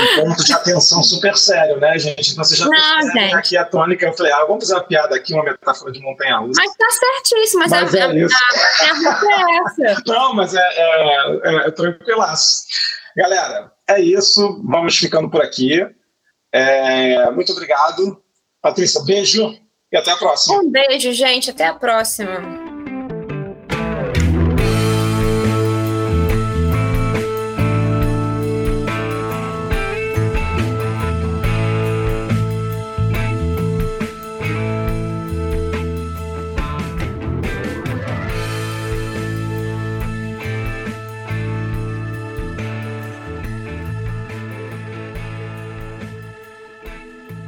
um 0.00 0.24
ponto 0.24 0.44
de 0.44 0.52
atenção 0.52 1.02
super 1.04 1.36
sério, 1.36 1.78
né, 1.78 1.96
gente? 1.98 2.32
Então 2.32 2.42
você 2.42 2.56
já 2.56 2.66
Não, 2.66 3.38
aqui 3.38 3.56
a 3.56 3.64
tônica, 3.64 4.04
eu 4.04 4.12
falei, 4.12 4.32
ah, 4.32 4.44
vamos 4.44 4.64
fazer 4.64 4.74
uma 4.74 4.84
piada 4.84 5.14
aqui, 5.14 5.32
uma 5.32 5.44
metáfora 5.44 5.92
de 5.92 6.00
montanha-russa. 6.00 6.60
Mas 6.60 6.76
tá 6.76 6.86
certíssimo, 6.90 7.60
mas, 7.60 7.70
mas 7.70 7.94
é, 7.94 8.00
é, 8.00 8.16
isso. 8.16 8.36
é 8.80 9.86
essa. 9.86 10.02
Não, 10.06 10.34
mas 10.34 10.54
é, 10.54 10.60
é, 10.60 11.40
é, 11.44 11.68
é 11.68 11.70
tranquilaço. 11.70 12.64
Galera, 13.16 13.70
é 13.88 14.00
isso, 14.00 14.60
vamos 14.64 14.96
ficando 14.96 15.30
por 15.30 15.42
aqui. 15.42 15.86
É, 16.52 17.30
muito 17.30 17.52
obrigado. 17.52 18.20
Patrícia, 18.66 19.00
beijo 19.04 19.56
e 19.92 19.96
até 19.96 20.10
a 20.10 20.16
próxima. 20.16 20.58
Um 20.58 20.68
beijo, 20.68 21.12
gente. 21.12 21.50
Até 21.52 21.66
a 21.66 21.74
próxima. 21.74 22.65